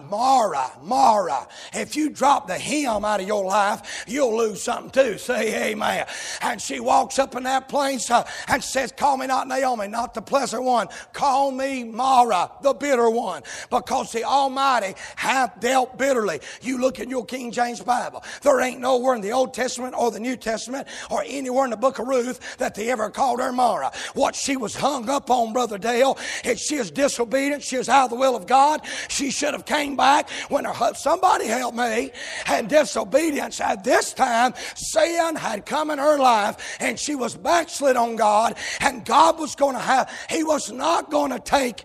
Mara, 0.08 0.70
Mara. 0.82 1.46
If 1.72 1.96
you 1.96 2.10
drop 2.10 2.46
the 2.46 2.58
him 2.58 3.04
out 3.04 3.20
of 3.20 3.26
your 3.26 3.44
life, 3.44 4.04
you'll 4.06 4.36
lose 4.36 4.62
something 4.62 4.90
too. 4.90 5.18
Say 5.18 5.70
amen. 5.70 6.06
And 6.40 6.60
she 6.60 6.80
walks 6.80 7.18
up 7.18 7.36
in 7.36 7.42
that 7.44 7.68
place 7.68 8.10
uh, 8.10 8.26
and 8.48 8.62
says, 8.62 8.92
Call 8.92 9.16
me 9.16 9.26
not 9.26 9.48
Naomi, 9.48 9.88
not 9.88 10.14
the 10.14 10.22
pleasant 10.22 10.62
one. 10.62 10.88
Call 11.12 11.50
me 11.50 11.84
Mara, 11.84 12.50
the 12.62 12.72
bitter 12.72 13.10
one, 13.10 13.42
because 13.70 14.12
the 14.12 14.24
Almighty 14.24 14.94
hath 15.16 15.33
dealt 15.34 15.60
dealt 15.60 15.98
bitterly. 15.98 16.40
You 16.62 16.80
look 16.80 17.00
in 17.00 17.10
your 17.10 17.24
King 17.24 17.50
James 17.50 17.80
Bible. 17.80 18.22
There 18.42 18.60
ain't 18.60 18.80
nowhere 18.80 19.14
in 19.14 19.20
the 19.20 19.32
Old 19.32 19.54
Testament 19.54 19.94
or 19.96 20.10
the 20.10 20.20
New 20.20 20.36
Testament 20.36 20.86
or 21.10 21.24
anywhere 21.26 21.64
in 21.64 21.70
the 21.70 21.76
book 21.76 21.98
of 21.98 22.06
Ruth 22.06 22.56
that 22.58 22.74
they 22.74 22.90
ever 22.90 23.10
called 23.10 23.40
her 23.40 23.52
Mara. 23.52 23.90
What 24.14 24.34
she 24.34 24.56
was 24.56 24.74
hung 24.74 25.08
up 25.08 25.30
on, 25.30 25.52
Brother 25.52 25.78
Dale, 25.78 26.18
is 26.44 26.60
she 26.60 26.76
is 26.76 26.90
disobedient. 26.90 27.62
She 27.62 27.76
is 27.76 27.88
out 27.88 28.04
of 28.04 28.10
the 28.10 28.16
will 28.16 28.36
of 28.36 28.46
God. 28.46 28.82
She 29.08 29.30
should 29.30 29.52
have 29.52 29.64
came 29.64 29.96
back 29.96 30.30
when 30.48 30.64
her 30.64 30.94
somebody 30.94 31.46
helped 31.46 31.76
me 31.76 32.10
and 32.46 32.68
disobedience 32.68 33.60
at 33.60 33.84
this 33.84 34.12
time 34.12 34.54
sin 34.76 35.34
had 35.36 35.64
come 35.66 35.90
in 35.90 35.98
her 35.98 36.18
life 36.18 36.76
and 36.80 36.98
she 36.98 37.14
was 37.14 37.34
backslid 37.34 37.96
on 37.96 38.16
God 38.16 38.56
and 38.80 39.04
God 39.04 39.38
was 39.38 39.54
going 39.54 39.74
to 39.74 39.80
have 39.80 40.10
he 40.28 40.44
was 40.44 40.70
not 40.70 41.10
going 41.10 41.30
to 41.30 41.38
take 41.38 41.84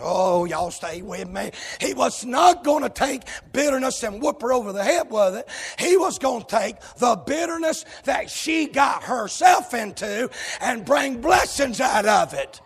oh 0.00 0.44
y'all 0.44 0.70
stay 0.70 1.02
with 1.02 1.28
me 1.28 1.50
he 1.80 1.94
was 1.94 2.24
not 2.24 2.64
going 2.64 2.82
to 2.82 2.83
take 2.88 3.22
bitterness 3.52 4.02
and 4.02 4.20
whoop 4.20 4.42
her 4.42 4.52
over 4.52 4.72
the 4.72 4.84
head 4.84 5.10
with 5.10 5.36
it. 5.36 5.48
He 5.78 5.96
was 5.96 6.18
going 6.18 6.42
to 6.42 6.46
take 6.46 6.76
the 6.98 7.16
bitterness 7.16 7.84
that 8.04 8.30
she 8.30 8.66
got 8.66 9.04
herself 9.04 9.74
into 9.74 10.30
and 10.60 10.84
bring 10.84 11.20
blessings 11.20 11.80
out 11.80 12.06
of 12.06 12.34
it. 12.34 12.60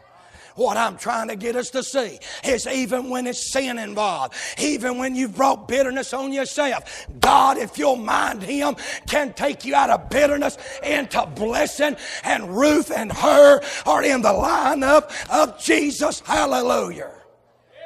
What 0.59 0.77
I'm 0.77 0.99
trying 0.99 1.29
to 1.29 1.37
get 1.37 1.55
us 1.55 1.71
to 1.71 1.85
see 1.85 2.19
is 2.43 2.67
even 2.67 3.11
when 3.11 3.29
it's 3.29 3.53
sin 3.53 3.79
involved, 3.79 4.35
even 4.59 4.99
when 4.99 5.15
you've 5.15 5.37
brought 5.37 5.69
bitterness 5.69 6.13
on 6.13 6.33
yourself, 6.33 7.07
God, 7.21 7.59
if 7.59 7.79
you'll 7.79 7.95
mind 7.95 8.43
Him, 8.43 8.75
can 9.07 9.33
take 9.35 9.65
you 9.65 9.77
out 9.77 9.89
of 9.89 10.11
bitterness 10.11 10.59
into 10.83 11.25
blessing, 11.27 11.95
and 12.25 12.57
Ruth 12.57 12.91
and 12.91 13.13
her 13.13 13.61
are 13.87 14.03
in 14.03 14.21
the 14.21 14.31
lineup 14.31 15.13
of 15.31 15.61
Jesus. 15.61 16.21
Hallelujah. 16.27 17.13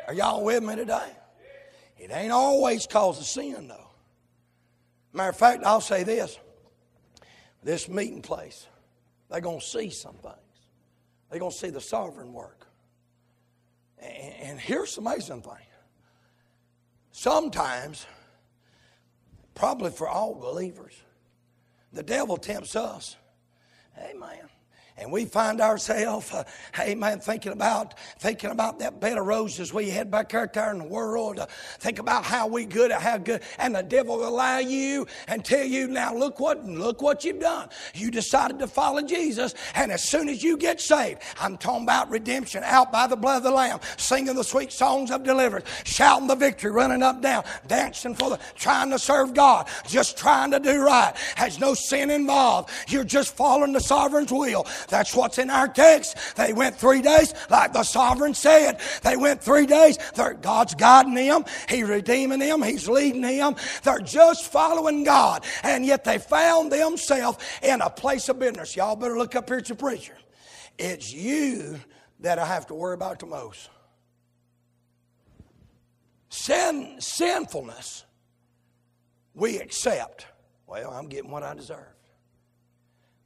Are 0.09 0.15
y'all 0.15 0.43
with 0.43 0.63
me 0.63 0.75
today? 0.75 1.11
It 2.03 2.11
ain't 2.13 2.33
always 2.33 2.89
cause 2.89 3.21
of 3.21 3.27
sin, 3.27 3.69
though. 3.69 3.91
Matter 5.13 5.31
of 5.31 5.37
fact, 5.37 5.63
I'll 5.65 5.81
say 5.81 6.03
this 6.03 6.37
this 7.63 7.89
meeting 7.89 8.23
place, 8.23 8.67
they're 9.31 9.41
going 9.41 9.61
to 9.61 9.65
see 9.65 9.89
some 9.89 10.17
things. 10.17 10.35
They're 11.31 11.39
going 11.39 11.53
to 11.53 11.57
see 11.57 11.71
the 11.71 11.81
sovereign 11.81 12.33
work. 12.33 12.67
And, 13.99 14.35
and 14.43 14.61
here's 14.61 14.97
the 14.97 15.01
amazing 15.03 15.43
thing 15.43 15.53
sometimes, 17.13 18.05
probably 19.55 19.93
for 19.93 20.09
all 20.09 20.35
believers, 20.35 20.95
the 21.93 22.03
devil 22.03 22.37
tempts 22.37 22.75
us. 22.75 23.17
Amen 23.97 24.49
and 25.03 25.13
we 25.13 25.25
find 25.25 25.61
ourselves, 25.61 26.33
uh, 26.33 26.45
amen, 26.79 27.21
thinking 27.21 27.53
about 27.53 27.95
thinking 28.19 28.51
about 28.51 28.79
that 28.79 29.01
bed 29.01 29.19
of 29.19 29.27
roses 29.27 29.73
we 29.75 29.91
had 29.91 30.11
back 30.11 30.31
there 30.31 30.71
in 30.71 30.79
the 30.79 30.85
world. 30.85 31.39
Uh, 31.39 31.47
think 31.81 31.99
about 31.99 32.25
how 32.25 32.47
we 32.47 32.65
good, 32.65 32.93
how 32.93 33.19
good, 33.19 33.43
and 33.59 33.75
the 33.75 33.83
devil 33.83 34.17
will 34.19 34.33
lie 34.33 34.61
you 34.61 35.07
and 35.29 35.45
tell 35.45 35.65
you, 35.65 35.89
now 35.89 36.15
look 36.15 36.39
what 36.41 36.65
look 36.65 37.03
what 37.03 37.25
you've 37.25 37.41
done. 37.41 37.69
You 37.95 38.11
decided 38.11 38.59
to 38.61 38.67
follow 38.67 39.03
Jesus, 39.03 39.55
and 39.75 39.91
as 39.91 40.03
soon 40.03 40.29
as 40.29 40.43
you 40.43 40.57
get 40.57 40.81
saved, 40.81 41.21
I'm 41.41 41.57
talking 41.57 41.83
about 41.83 42.11
redemption, 42.11 42.63
out 42.65 42.93
by 42.93 43.07
the 43.07 43.17
blood 43.17 43.39
of 43.39 43.43
the 43.43 43.51
Lamb, 43.51 43.81
singing 43.97 44.35
the 44.35 44.45
sweet 44.45 44.73
songs 44.73 45.11
of 45.11 45.25
deliverance, 45.25 45.69
shouting 45.85 46.29
the 46.29 46.37
victory, 46.37 46.71
running 46.71 47.03
up 47.03 47.21
down, 47.21 47.45
dancing 47.67 48.15
for 48.15 48.31
the, 48.31 48.39
trying 48.55 48.91
to 48.91 48.99
serve 48.99 49.35
God, 49.35 49.69
just 49.89 50.17
trying 50.17 50.53
to 50.53 50.61
do 50.61 50.81
right. 50.83 51.13
Has 51.37 51.59
no 51.59 51.75
sin 51.75 52.11
involved. 52.11 52.71
You're 52.89 53.05
just 53.05 53.37
following 53.37 53.73
the 53.73 53.81
sovereign's 53.81 54.33
will. 54.33 54.67
That's 54.93 55.17
what's 55.17 55.39
in 55.39 55.49
our 55.49 55.69
text. 55.69 56.37
They 56.37 56.53
went 56.53 56.77
three 56.77 57.01
days, 57.01 57.33
like 57.49 57.73
the 57.73 57.83
sovereign 57.83 58.35
said. 58.35 58.79
They 59.03 59.17
went 59.17 59.43
three 59.43 59.65
days. 59.65 59.97
They're, 60.15 60.35
God's 60.35 60.75
guiding 60.75 61.15
them. 61.15 61.47
He's 61.67 61.89
redeeming 61.89 62.41
them. 62.41 62.63
He's 62.63 62.87
leading 62.87 63.23
them. 63.23 63.57
They're 63.83 64.01
just 64.01 64.53
following 64.53 65.03
God. 65.03 65.47
And 65.63 65.87
yet 65.87 66.05
they 66.05 66.19
found 66.19 66.71
themselves 66.71 67.39
in 67.63 67.81
a 67.81 67.89
place 67.89 68.29
of 68.29 68.39
bitterness. 68.39 68.77
Y'all 68.77 68.95
better 68.95 69.17
look 69.17 69.35
up 69.35 69.49
here 69.49 69.59
at 69.59 69.71
your 69.71 69.77
preacher. 69.77 70.17
It's 70.79 71.11
you 71.11 71.81
that 72.21 72.39
I 72.39 72.45
have 72.45 72.67
to 72.67 72.75
worry 72.75 72.95
about 72.95 73.19
the 73.19 73.27
most. 73.27 73.71
Sin, 76.29 76.97
sinfulness, 76.99 78.05
we 79.33 79.57
accept. 79.57 80.27
Well, 80.67 80.91
I'm 80.91 81.09
getting 81.09 81.31
what 81.31 81.43
I 81.43 81.55
deserve. 81.55 81.89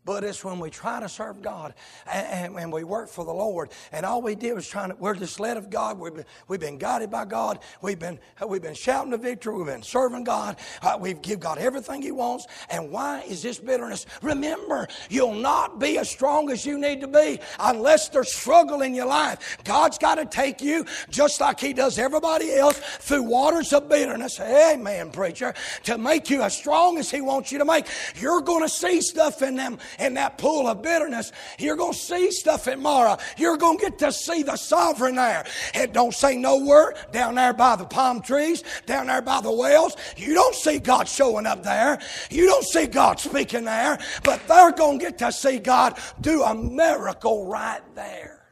But 0.06 0.22
it's 0.22 0.44
when 0.44 0.60
we 0.60 0.70
try 0.70 1.00
to 1.00 1.08
serve 1.08 1.42
God 1.42 1.74
and, 2.10 2.56
and, 2.56 2.72
we 2.72 2.84
work 2.84 3.08
for 3.08 3.24
the 3.24 3.32
Lord, 3.32 3.70
and 3.90 4.06
all 4.06 4.22
we 4.22 4.36
did 4.36 4.54
was 4.54 4.68
trying 4.68 4.90
to, 4.90 4.96
we're 4.96 5.16
just 5.16 5.40
led 5.40 5.56
of 5.56 5.68
God. 5.68 5.98
We've 5.98 6.14
been, 6.14 6.24
we've 6.46 6.60
been 6.60 6.78
guided 6.78 7.10
by 7.10 7.24
God. 7.24 7.58
We've 7.82 7.98
been, 7.98 8.20
we've 8.46 8.62
been 8.62 8.74
shouting 8.74 9.10
the 9.10 9.18
victory. 9.18 9.56
We've 9.56 9.66
been 9.66 9.82
serving 9.82 10.22
God. 10.22 10.58
Uh, 10.80 10.96
we've 11.00 11.20
give 11.20 11.40
God 11.40 11.58
everything 11.58 12.02
He 12.02 12.12
wants. 12.12 12.46
And 12.70 12.92
why 12.92 13.22
is 13.22 13.42
this 13.42 13.58
bitterness? 13.58 14.06
Remember, 14.22 14.86
you'll 15.10 15.34
not 15.34 15.80
be 15.80 15.98
as 15.98 16.08
strong 16.08 16.50
as 16.50 16.64
you 16.64 16.78
need 16.78 17.00
to 17.00 17.08
be 17.08 17.40
unless 17.58 18.08
there's 18.08 18.32
struggle 18.32 18.82
in 18.82 18.94
your 18.94 19.06
life. 19.06 19.58
God's 19.64 19.98
got 19.98 20.16
to 20.16 20.24
take 20.24 20.62
you 20.62 20.86
just 21.10 21.40
like 21.40 21.58
He 21.58 21.72
does 21.72 21.98
everybody 21.98 22.54
else 22.54 22.78
through 22.78 23.24
waters 23.24 23.72
of 23.72 23.88
bitterness. 23.88 24.38
Amen, 24.38 25.10
preacher. 25.10 25.52
To 25.84 25.98
make 25.98 26.30
you 26.30 26.42
as 26.42 26.56
strong 26.56 26.98
as 26.98 27.10
He 27.10 27.20
wants 27.20 27.50
you 27.50 27.58
to 27.58 27.64
make. 27.64 27.86
You're 28.20 28.40
going 28.40 28.62
to 28.62 28.68
see 28.68 29.00
stuff 29.00 29.42
in 29.42 29.56
them 29.56 29.78
in 29.98 30.14
that 30.14 30.38
pool 30.38 30.68
of 30.68 30.82
bitterness, 30.82 31.32
you're 31.58 31.76
going 31.76 31.92
to 31.92 31.98
see 31.98 32.30
stuff 32.30 32.68
at 32.68 32.78
Marah. 32.78 33.18
You're 33.36 33.56
going 33.56 33.78
to 33.78 33.84
get 33.84 33.98
to 34.00 34.12
see 34.12 34.42
the 34.42 34.56
sovereign 34.56 35.16
there. 35.16 35.44
It 35.74 35.92
don't 35.92 36.14
say 36.14 36.36
nowhere 36.36 36.94
down 37.12 37.34
there 37.34 37.52
by 37.52 37.76
the 37.76 37.84
palm 37.84 38.20
trees, 38.20 38.62
down 38.86 39.06
there 39.06 39.22
by 39.22 39.40
the 39.40 39.52
wells. 39.52 39.96
You 40.16 40.34
don't 40.34 40.54
see 40.54 40.78
God 40.78 41.08
showing 41.08 41.46
up 41.46 41.62
there. 41.62 41.98
You 42.30 42.46
don't 42.46 42.64
see 42.64 42.86
God 42.86 43.20
speaking 43.20 43.64
there, 43.64 43.98
but 44.24 44.46
they're 44.48 44.72
going 44.72 44.98
to 44.98 45.04
get 45.04 45.18
to 45.18 45.32
see 45.32 45.58
God 45.58 45.98
do 46.20 46.42
a 46.42 46.54
miracle 46.54 47.46
right 47.46 47.82
there. 47.94 48.46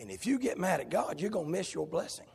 And 0.00 0.10
if 0.10 0.26
you 0.26 0.38
get 0.38 0.58
mad 0.58 0.80
at 0.80 0.90
God, 0.90 1.20
you're 1.20 1.30
going 1.30 1.46
to 1.46 1.52
miss 1.52 1.74
your 1.74 1.86
blessing. 1.86 2.26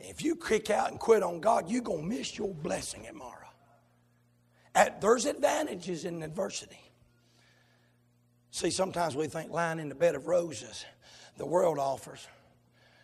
If 0.00 0.22
you 0.22 0.36
kick 0.36 0.70
out 0.70 0.90
and 0.90 0.98
quit 0.98 1.22
on 1.22 1.40
God, 1.40 1.68
you're 1.68 1.82
going 1.82 2.02
to 2.08 2.16
miss 2.16 2.38
your 2.38 2.54
blessing 2.54 3.06
at 3.06 3.14
Marah. 3.14 3.37
There's 5.00 5.26
advantages 5.26 6.04
in 6.04 6.22
adversity. 6.22 6.80
See, 8.50 8.70
sometimes 8.70 9.14
we 9.14 9.26
think 9.26 9.50
lying 9.50 9.78
in 9.78 9.88
the 9.88 9.94
bed 9.94 10.14
of 10.14 10.26
roses 10.26 10.84
the 11.36 11.46
world 11.46 11.78
offers 11.78 12.26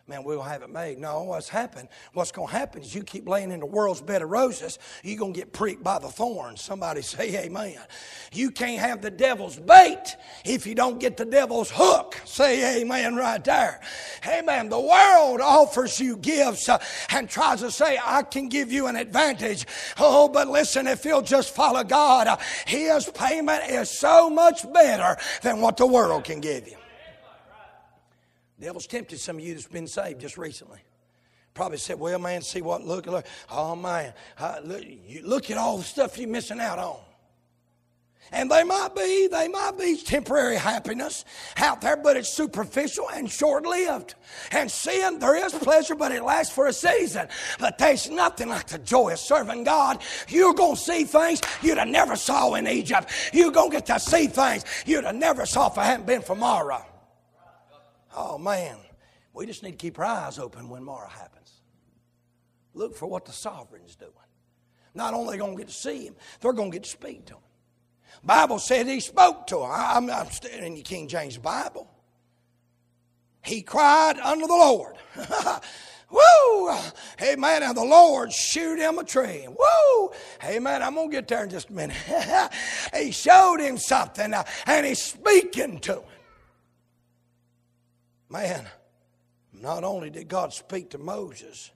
man, 0.06 0.22
we'll 0.22 0.42
have 0.42 0.62
it 0.62 0.70
made. 0.70 0.98
No, 0.98 1.22
what's 1.22 1.48
happened, 1.48 1.88
what's 2.12 2.30
going 2.30 2.48
to 2.48 2.54
happen 2.54 2.82
is 2.82 2.94
you 2.94 3.02
keep 3.02 3.26
laying 3.26 3.50
in 3.50 3.60
the 3.60 3.66
world's 3.66 4.02
bed 4.02 4.20
of 4.20 4.28
roses, 4.28 4.78
you're 5.02 5.18
going 5.18 5.32
to 5.32 5.38
get 5.38 5.52
pricked 5.52 5.82
by 5.82 5.98
the 5.98 6.08
thorns. 6.08 6.60
Somebody 6.60 7.02
say 7.02 7.44
amen. 7.44 7.78
You 8.32 8.50
can't 8.50 8.80
have 8.80 9.00
the 9.00 9.10
devil's 9.10 9.58
bait 9.58 10.16
if 10.44 10.66
you 10.66 10.74
don't 10.74 11.00
get 11.00 11.16
the 11.16 11.24
devil's 11.24 11.70
hook. 11.72 12.20
Say 12.24 12.80
amen 12.80 13.16
right 13.16 13.42
there. 13.42 13.80
Amen. 14.26 14.68
The 14.68 14.80
world 14.80 15.40
offers 15.40 15.98
you 15.98 16.16
gifts 16.18 16.68
uh, 16.68 16.78
and 17.10 17.28
tries 17.28 17.60
to 17.60 17.70
say, 17.70 17.98
I 18.04 18.22
can 18.22 18.48
give 18.48 18.70
you 18.70 18.86
an 18.88 18.96
advantage. 18.96 19.66
Oh, 19.98 20.28
but 20.28 20.48
listen, 20.48 20.86
if 20.86 21.04
you'll 21.04 21.22
just 21.22 21.54
follow 21.54 21.82
God, 21.82 22.26
uh, 22.26 22.36
his 22.66 23.08
payment 23.10 23.70
is 23.70 23.98
so 23.98 24.28
much 24.28 24.70
better 24.72 25.16
than 25.42 25.60
what 25.60 25.76
the 25.76 25.86
world 25.86 26.24
can 26.24 26.40
give 26.40 26.68
you. 26.68 26.76
Devil's 28.64 28.86
tempted 28.86 29.20
some 29.20 29.36
of 29.36 29.44
you 29.44 29.52
that's 29.52 29.66
been 29.66 29.86
saved 29.86 30.22
just 30.22 30.38
recently. 30.38 30.78
Probably 31.52 31.76
said, 31.76 32.00
well, 32.00 32.18
man, 32.18 32.40
see 32.40 32.62
what, 32.62 32.82
look, 32.82 33.04
look, 33.04 33.26
oh, 33.50 33.76
man, 33.76 34.14
uh, 34.38 34.56
look, 34.64 34.82
look 35.22 35.50
at 35.50 35.58
all 35.58 35.76
the 35.76 35.84
stuff 35.84 36.16
you're 36.16 36.30
missing 36.30 36.60
out 36.60 36.78
on. 36.78 36.96
And 38.32 38.50
they 38.50 38.64
might 38.64 38.96
be, 38.96 39.28
they 39.30 39.48
might 39.48 39.72
be 39.78 39.98
temporary 39.98 40.56
happiness 40.56 41.26
out 41.58 41.82
there, 41.82 41.98
but 41.98 42.16
it's 42.16 42.30
superficial 42.30 43.10
and 43.10 43.30
short 43.30 43.66
lived. 43.66 44.14
And 44.50 44.70
sin, 44.70 45.18
there 45.18 45.36
is 45.36 45.52
pleasure, 45.52 45.94
but 45.94 46.10
it 46.10 46.24
lasts 46.24 46.54
for 46.54 46.66
a 46.66 46.72
season. 46.72 47.28
But 47.60 47.76
there's 47.76 48.08
nothing 48.08 48.48
like 48.48 48.68
the 48.68 48.78
joy 48.78 49.12
of 49.12 49.18
serving 49.18 49.64
God. 49.64 50.00
You're 50.26 50.54
going 50.54 50.76
to 50.76 50.80
see 50.80 51.04
things 51.04 51.42
you'd 51.60 51.76
have 51.76 51.88
never 51.88 52.16
saw 52.16 52.54
in 52.54 52.66
Egypt. 52.66 53.10
You're 53.34 53.52
going 53.52 53.72
to 53.72 53.76
get 53.76 53.86
to 53.88 54.00
see 54.00 54.26
things 54.26 54.64
you'd 54.86 55.04
have 55.04 55.16
never 55.16 55.44
saw 55.44 55.66
if 55.66 55.76
it 55.76 55.82
hadn't 55.82 56.06
been 56.06 56.22
for 56.22 56.34
Marah. 56.34 56.86
Oh, 58.14 58.38
man. 58.38 58.76
We 59.32 59.46
just 59.46 59.62
need 59.62 59.72
to 59.72 59.76
keep 59.76 59.98
our 59.98 60.04
eyes 60.04 60.38
open 60.38 60.68
when 60.68 60.84
Marah 60.84 61.08
happens. 61.08 61.60
Look 62.72 62.96
for 62.96 63.06
what 63.06 63.24
the 63.24 63.32
sovereign's 63.32 63.96
doing. 63.96 64.12
Not 64.94 65.12
only 65.12 65.28
are 65.28 65.32
they 65.32 65.38
going 65.38 65.56
to 65.56 65.58
get 65.58 65.68
to 65.68 65.74
see 65.74 66.06
him, 66.06 66.14
they're 66.40 66.52
going 66.52 66.70
to 66.70 66.76
get 66.76 66.84
to 66.84 66.90
speak 66.90 67.26
to 67.26 67.34
him. 67.34 67.40
Bible 68.22 68.58
said 68.60 68.86
he 68.86 69.00
spoke 69.00 69.46
to 69.48 69.58
him. 69.58 69.70
I'm, 69.70 70.30
studying 70.30 70.74
the 70.74 70.82
King 70.82 71.08
James 71.08 71.36
Bible. 71.36 71.90
He 73.44 73.60
cried 73.62 74.18
unto 74.18 74.46
the 74.46 74.54
Lord. 74.54 74.96
Woo! 76.10 76.70
Amen. 77.20 77.62
And 77.64 77.76
the 77.76 77.84
Lord 77.84 78.32
shewed 78.32 78.78
him 78.78 78.98
a 78.98 79.04
tree. 79.04 79.46
Woo! 79.48 80.10
Amen. 80.44 80.82
I'm 80.82 80.94
going 80.94 81.10
to 81.10 81.16
get 81.16 81.28
there 81.28 81.42
in 81.42 81.50
just 81.50 81.70
a 81.70 81.72
minute. 81.72 81.96
he 82.96 83.10
showed 83.10 83.58
him 83.58 83.76
something 83.78 84.32
uh, 84.32 84.44
and 84.66 84.86
he's 84.86 85.02
speaking 85.02 85.80
to 85.80 85.94
him. 85.94 86.02
Man, 88.34 88.66
not 89.52 89.84
only 89.84 90.10
did 90.10 90.26
God 90.26 90.52
speak 90.52 90.90
to 90.90 90.98
Moses, 90.98 91.70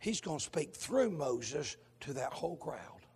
He's 0.00 0.20
going 0.20 0.38
to 0.38 0.44
speak 0.44 0.74
through 0.74 1.12
Moses 1.12 1.76
to 2.00 2.12
that 2.14 2.32
whole 2.32 2.56
crowd. 2.56 3.06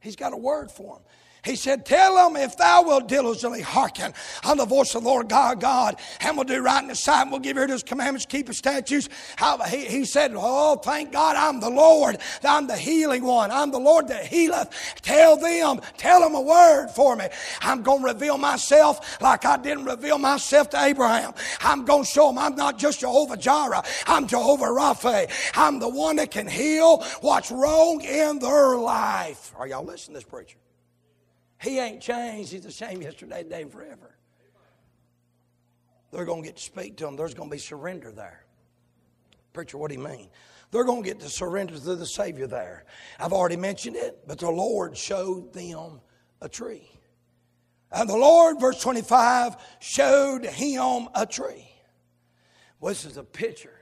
He's 0.00 0.16
got 0.16 0.32
a 0.32 0.36
word 0.36 0.72
for 0.72 0.96
them. 0.96 1.04
He 1.44 1.56
said, 1.56 1.86
Tell 1.86 2.16
them 2.16 2.36
if 2.36 2.56
thou 2.56 2.82
wilt 2.82 3.08
diligently 3.08 3.60
hearken 3.60 4.12
on 4.44 4.56
the 4.56 4.66
voice 4.66 4.94
of 4.94 5.04
the 5.04 5.08
Lord 5.08 5.28
God, 5.28 5.60
God, 5.60 5.96
and 6.20 6.36
will 6.36 6.44
do 6.44 6.60
right 6.60 6.82
in 6.82 6.88
the 6.88 6.94
sight, 6.94 7.22
and 7.22 7.32
will 7.32 7.38
give 7.38 7.56
ear 7.56 7.66
to 7.66 7.72
his 7.72 7.82
commandments, 7.82 8.26
keep 8.26 8.48
his 8.48 8.58
statutes. 8.58 9.08
How, 9.36 9.58
he, 9.62 9.84
he 9.86 10.04
said, 10.04 10.32
Oh, 10.34 10.76
thank 10.76 11.12
God, 11.12 11.36
I'm 11.36 11.60
the 11.60 11.70
Lord. 11.70 12.18
I'm 12.42 12.66
the 12.66 12.76
healing 12.76 13.24
one. 13.24 13.50
I'm 13.50 13.70
the 13.70 13.78
Lord 13.78 14.08
that 14.08 14.26
healeth. 14.26 14.70
Tell 15.02 15.36
them, 15.36 15.80
tell 15.96 16.20
them 16.20 16.34
a 16.34 16.40
word 16.40 16.88
for 16.88 17.16
me. 17.16 17.28
I'm 17.60 17.82
going 17.82 18.02
to 18.02 18.06
reveal 18.06 18.38
myself 18.38 19.20
like 19.20 19.44
I 19.44 19.56
didn't 19.56 19.84
reveal 19.84 20.18
myself 20.18 20.70
to 20.70 20.82
Abraham. 20.82 21.34
I'm 21.60 21.84
going 21.84 22.04
to 22.04 22.08
show 22.08 22.28
them 22.28 22.38
I'm 22.38 22.56
not 22.56 22.78
just 22.78 23.00
Jehovah 23.00 23.36
Jireh. 23.36 23.82
I'm 24.06 24.26
Jehovah 24.26 24.66
Rapha. 24.66 25.30
I'm 25.54 25.78
the 25.78 25.88
one 25.88 26.16
that 26.16 26.30
can 26.30 26.46
heal 26.46 27.02
what's 27.20 27.50
wrong 27.50 28.00
in 28.02 28.38
their 28.38 28.76
life. 28.76 29.52
Are 29.56 29.66
y'all 29.66 29.84
listening 29.84 30.14
to 30.14 30.20
this 30.20 30.24
preacher? 30.24 30.56
He 31.60 31.78
ain't 31.78 32.00
changed. 32.00 32.52
He's 32.52 32.62
the 32.62 32.72
same 32.72 33.02
yesterday, 33.02 33.42
today, 33.42 33.62
and 33.62 33.72
forever. 33.72 34.16
They're 36.12 36.24
going 36.24 36.42
to 36.42 36.48
get 36.48 36.56
to 36.56 36.62
speak 36.62 36.96
to 36.98 37.06
him. 37.06 37.16
There's 37.16 37.34
going 37.34 37.50
to 37.50 37.54
be 37.54 37.60
surrender 37.60 38.12
there. 38.12 38.44
Preacher, 39.52 39.76
what 39.76 39.90
do 39.90 39.96
you 39.96 40.02
mean? 40.02 40.28
They're 40.70 40.84
going 40.84 41.02
to 41.02 41.08
get 41.08 41.20
to 41.20 41.28
surrender 41.28 41.74
to 41.74 41.96
the 41.96 42.06
Savior 42.06 42.46
there. 42.46 42.84
I've 43.18 43.32
already 43.32 43.56
mentioned 43.56 43.96
it, 43.96 44.20
but 44.26 44.38
the 44.38 44.50
Lord 44.50 44.96
showed 44.96 45.52
them 45.52 46.00
a 46.40 46.48
tree. 46.48 46.88
And 47.90 48.08
the 48.08 48.16
Lord, 48.16 48.60
verse 48.60 48.80
25, 48.80 49.56
showed 49.80 50.44
him 50.44 51.08
a 51.14 51.26
tree. 51.26 51.68
Well, 52.80 52.92
this 52.92 53.04
is 53.04 53.16
a 53.16 53.24
picture 53.24 53.77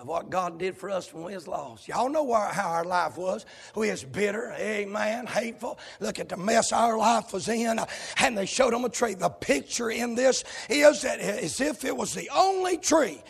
of 0.00 0.08
what 0.08 0.30
God 0.30 0.58
did 0.58 0.78
for 0.78 0.88
us 0.88 1.12
when 1.12 1.24
we 1.24 1.34
was 1.34 1.46
lost. 1.46 1.86
Y'all 1.86 2.08
know 2.08 2.32
how 2.32 2.70
our 2.70 2.84
life 2.86 3.18
was. 3.18 3.44
We 3.76 3.90
was 3.90 4.02
bitter, 4.02 4.54
amen, 4.58 5.26
hateful. 5.26 5.78
Look 6.00 6.18
at 6.18 6.30
the 6.30 6.38
mess 6.38 6.72
our 6.72 6.96
life 6.96 7.34
was 7.34 7.48
in. 7.48 7.78
And 8.16 8.38
they 8.38 8.46
showed 8.46 8.72
them 8.72 8.86
a 8.86 8.88
tree. 8.88 9.12
The 9.12 9.28
picture 9.28 9.90
in 9.90 10.14
this 10.14 10.42
is 10.70 11.02
that 11.02 11.20
as 11.20 11.60
if 11.60 11.84
it 11.84 11.94
was 11.94 12.14
the 12.14 12.30
only 12.34 12.78
tree. 12.78 13.22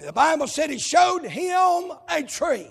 The 0.00 0.12
Bible 0.12 0.46
said 0.46 0.70
he 0.70 0.78
showed 0.78 1.24
him 1.24 1.92
a 2.08 2.22
tree. 2.22 2.70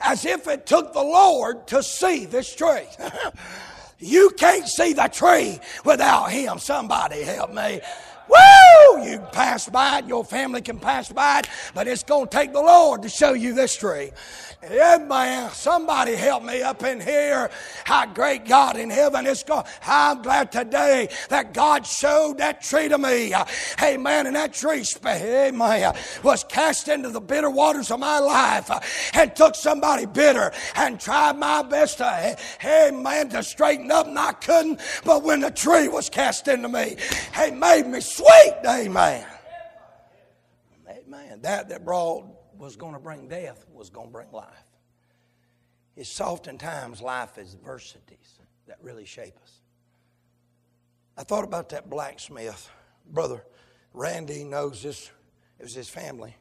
As 0.00 0.24
if 0.24 0.46
it 0.46 0.64
took 0.64 0.92
the 0.92 1.02
Lord 1.02 1.66
to 1.68 1.82
see 1.82 2.24
this 2.24 2.54
tree. 2.54 2.86
you 3.98 4.30
can't 4.36 4.68
see 4.68 4.92
the 4.92 5.08
tree 5.08 5.58
without 5.84 6.30
him. 6.30 6.58
Somebody 6.60 7.22
help 7.22 7.52
me. 7.52 7.80
Woo! 8.28 9.04
You 9.04 9.18
pass 9.32 9.68
by 9.68 9.98
it, 9.98 10.06
your 10.06 10.24
family 10.24 10.60
can 10.60 10.78
pass 10.78 11.12
by 11.12 11.40
it, 11.40 11.48
but 11.74 11.86
it's 11.86 12.02
going 12.02 12.28
to 12.28 12.36
take 12.36 12.52
the 12.52 12.62
Lord 12.62 13.02
to 13.02 13.08
show 13.08 13.32
you 13.32 13.52
this 13.52 13.76
tree. 13.76 14.10
Amen. 14.64 15.50
Somebody 15.50 16.16
help 16.16 16.42
me 16.42 16.62
up 16.62 16.82
in 16.82 17.00
here. 17.00 17.50
How 17.84 18.06
great 18.06 18.46
God 18.46 18.76
in 18.76 18.90
heaven 18.90 19.26
is 19.26 19.42
God. 19.42 19.66
I'm 19.86 20.22
glad 20.22 20.50
today 20.50 21.08
that 21.28 21.52
God 21.52 21.86
showed 21.86 22.38
that 22.38 22.62
tree 22.62 22.88
to 22.88 22.98
me. 22.98 23.34
Amen. 23.82 24.26
And 24.26 24.34
that 24.34 24.54
tree, 24.54 24.84
amen, 25.04 25.94
was 26.22 26.44
cast 26.44 26.88
into 26.88 27.10
the 27.10 27.20
bitter 27.20 27.50
waters 27.50 27.90
of 27.90 28.00
my 28.00 28.18
life 28.18 28.70
and 29.14 29.36
took 29.36 29.54
somebody 29.54 30.06
bitter 30.06 30.52
and 30.74 30.98
tried 30.98 31.38
my 31.38 31.62
best 31.62 31.98
to, 31.98 32.36
amen, 32.64 33.28
to 33.30 33.42
straighten 33.42 33.90
up 33.92 34.06
and 34.06 34.18
I 34.18 34.32
couldn't. 34.32 34.80
But 35.04 35.22
when 35.22 35.40
the 35.40 35.50
tree 35.50 35.88
was 35.88 36.08
cast 36.08 36.48
into 36.48 36.68
me, 36.68 36.96
it 37.36 37.56
made 37.56 37.86
me 37.86 38.00
sweet. 38.16 38.54
Amen. 38.66 39.26
Amen. 40.88 41.40
That 41.42 41.68
that 41.68 41.84
brought 41.84 42.24
was 42.58 42.76
going 42.76 42.94
to 42.94 42.98
bring 42.98 43.28
death 43.28 43.64
was 43.72 43.90
going 43.90 44.08
to 44.08 44.12
bring 44.12 44.30
life. 44.32 44.48
It's 45.96 46.20
oftentimes 46.20 47.00
life 47.00 47.38
adversities 47.38 48.38
that 48.66 48.78
really 48.82 49.04
shape 49.04 49.36
us. 49.42 49.60
I 51.16 51.24
thought 51.24 51.44
about 51.44 51.70
that 51.70 51.88
blacksmith. 51.88 52.70
Brother 53.10 53.44
Randy 53.92 54.44
knows 54.44 54.82
this. 54.82 55.10
It 55.58 55.62
was 55.62 55.74
his 55.74 55.88
family. 55.88 56.36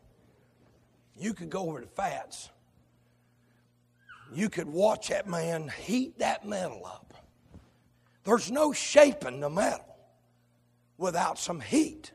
You 1.18 1.34
could 1.34 1.50
go 1.50 1.62
over 1.70 1.80
to 1.80 1.88
Fats. 1.88 2.50
You 4.34 4.50
could 4.50 4.68
watch 4.68 5.10
that 5.10 5.28
man 5.28 5.72
heat 5.84 6.20
that 6.20 6.46
metal 6.46 6.86
up. 6.86 7.14
There's 8.26 8.52
no 8.52 8.74
shaping 8.74 9.40
the 9.40 9.50
metal 9.50 9.95
without 10.98 11.40
some 11.40 11.60
heat. 11.60 12.12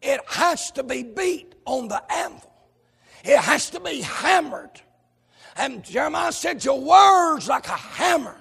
It 0.00 0.20
has 0.28 0.70
to 0.72 0.82
be 0.82 1.02
beat 1.02 1.54
on 1.64 1.88
the 1.88 2.02
anvil. 2.12 2.52
It 3.24 3.38
has 3.38 3.70
to 3.70 3.80
be 3.80 4.00
hammered. 4.00 4.80
And 5.56 5.82
Jeremiah 5.84 6.32
said, 6.32 6.64
Your 6.64 6.80
words 6.80 7.48
like 7.48 7.66
a 7.66 7.72
hammer. 7.72 8.36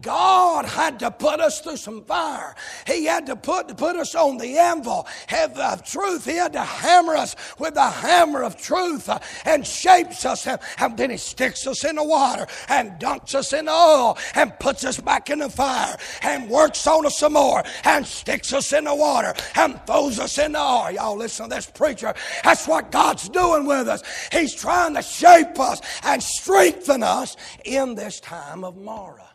God 0.00 0.64
had 0.64 0.98
to 1.00 1.10
put 1.10 1.40
us 1.40 1.60
through 1.60 1.76
some 1.76 2.04
fire. 2.04 2.54
He 2.86 3.04
had 3.04 3.26
to 3.26 3.36
put, 3.36 3.76
put 3.76 3.96
us 3.96 4.14
on 4.14 4.36
the 4.38 4.58
anvil 4.58 5.06
of 5.30 5.84
truth. 5.84 6.24
He 6.24 6.36
had 6.36 6.52
to 6.54 6.62
hammer 6.62 7.14
us 7.14 7.36
with 7.58 7.74
the 7.74 7.88
hammer 7.88 8.42
of 8.42 8.56
truth 8.56 9.08
uh, 9.08 9.20
and 9.44 9.66
shapes 9.66 10.24
us. 10.24 10.46
And, 10.46 10.60
and 10.78 10.96
then 10.96 11.10
He 11.10 11.16
sticks 11.16 11.66
us 11.66 11.84
in 11.84 11.96
the 11.96 12.04
water 12.04 12.46
and 12.68 13.00
dunks 13.00 13.34
us 13.34 13.52
in 13.52 13.66
the 13.66 13.72
oil 13.72 14.18
and 14.34 14.58
puts 14.58 14.84
us 14.84 15.00
back 15.00 15.30
in 15.30 15.38
the 15.38 15.48
fire 15.50 15.96
and 16.22 16.50
works 16.50 16.86
on 16.86 17.06
us 17.06 17.18
some 17.18 17.34
more 17.34 17.62
and 17.84 18.06
sticks 18.06 18.52
us 18.52 18.72
in 18.72 18.84
the 18.84 18.94
water 18.94 19.34
and 19.56 19.80
throws 19.86 20.18
us 20.18 20.38
in 20.38 20.52
the 20.52 20.60
oil. 20.60 20.90
Y'all 20.90 21.16
listen 21.16 21.48
to 21.48 21.54
this 21.54 21.66
preacher. 21.66 22.14
That's 22.42 22.66
what 22.66 22.90
God's 22.90 23.28
doing 23.28 23.66
with 23.66 23.88
us. 23.88 24.02
He's 24.32 24.54
trying 24.54 24.94
to 24.94 25.02
shape 25.02 25.58
us 25.60 25.80
and 26.02 26.22
strengthen 26.22 27.02
us 27.02 27.36
in 27.64 27.94
this 27.94 28.20
time 28.20 28.64
of 28.64 28.76
Marah. 28.76 29.31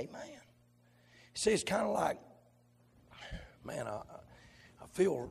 Amen. 0.00 0.40
See, 1.34 1.50
it's 1.50 1.62
kind 1.62 1.82
of 1.82 1.92
like, 1.92 2.18
man, 3.64 3.86
I, 3.86 4.00
I 4.82 4.86
feel, 4.92 5.30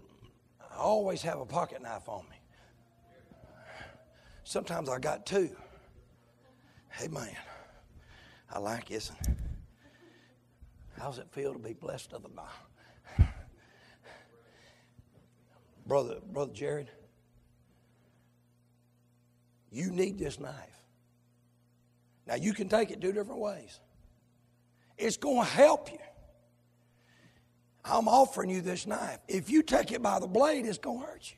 I 0.61 0.77
always 0.77 1.23
have 1.23 1.39
a 1.39 1.45
pocket 1.45 1.81
knife 1.81 2.07
on 2.07 2.23
me. 2.29 2.35
Sometimes 4.43 4.87
I 4.89 4.99
got 4.99 5.25
two. 5.25 5.49
Hey, 6.89 7.07
man, 7.07 7.35
I 8.51 8.59
like 8.59 8.89
this. 8.89 9.11
How's 10.99 11.17
it 11.17 11.27
feel 11.31 11.53
to 11.53 11.59
be 11.59 11.73
blessed 11.73 12.13
of 12.13 12.21
the 12.21 12.29
knife? 12.29 13.29
Brother, 15.87 16.17
Brother 16.31 16.53
Jared, 16.53 16.91
you 19.71 19.89
need 19.89 20.19
this 20.19 20.39
knife. 20.39 20.83
Now, 22.27 22.35
you 22.35 22.53
can 22.53 22.69
take 22.69 22.91
it 22.91 23.01
two 23.01 23.11
different 23.11 23.41
ways. 23.41 23.79
It's 24.99 25.17
going 25.17 25.43
to 25.43 25.49
help 25.49 25.91
you. 25.91 25.97
I'm 27.85 28.07
offering 28.07 28.49
you 28.49 28.61
this 28.61 28.85
knife. 28.85 29.19
If 29.27 29.49
you 29.49 29.63
take 29.63 29.91
it 29.91 30.01
by 30.01 30.19
the 30.19 30.27
blade, 30.27 30.65
it's 30.65 30.77
going 30.77 30.99
to 30.99 31.05
hurt 31.05 31.31
you. 31.31 31.37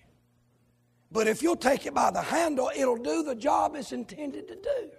But 1.12 1.28
if 1.28 1.44
you'll 1.44 1.56
take 1.56 1.86
it 1.86 1.94
by 1.94 2.10
the 2.10 2.22
handle, 2.22 2.72
it'll 2.76 2.98
do 2.98 3.22
the 3.22 3.36
job 3.36 3.76
it's 3.76 3.92
intended 3.92 4.48
to 4.48 4.56
do. 4.56 4.90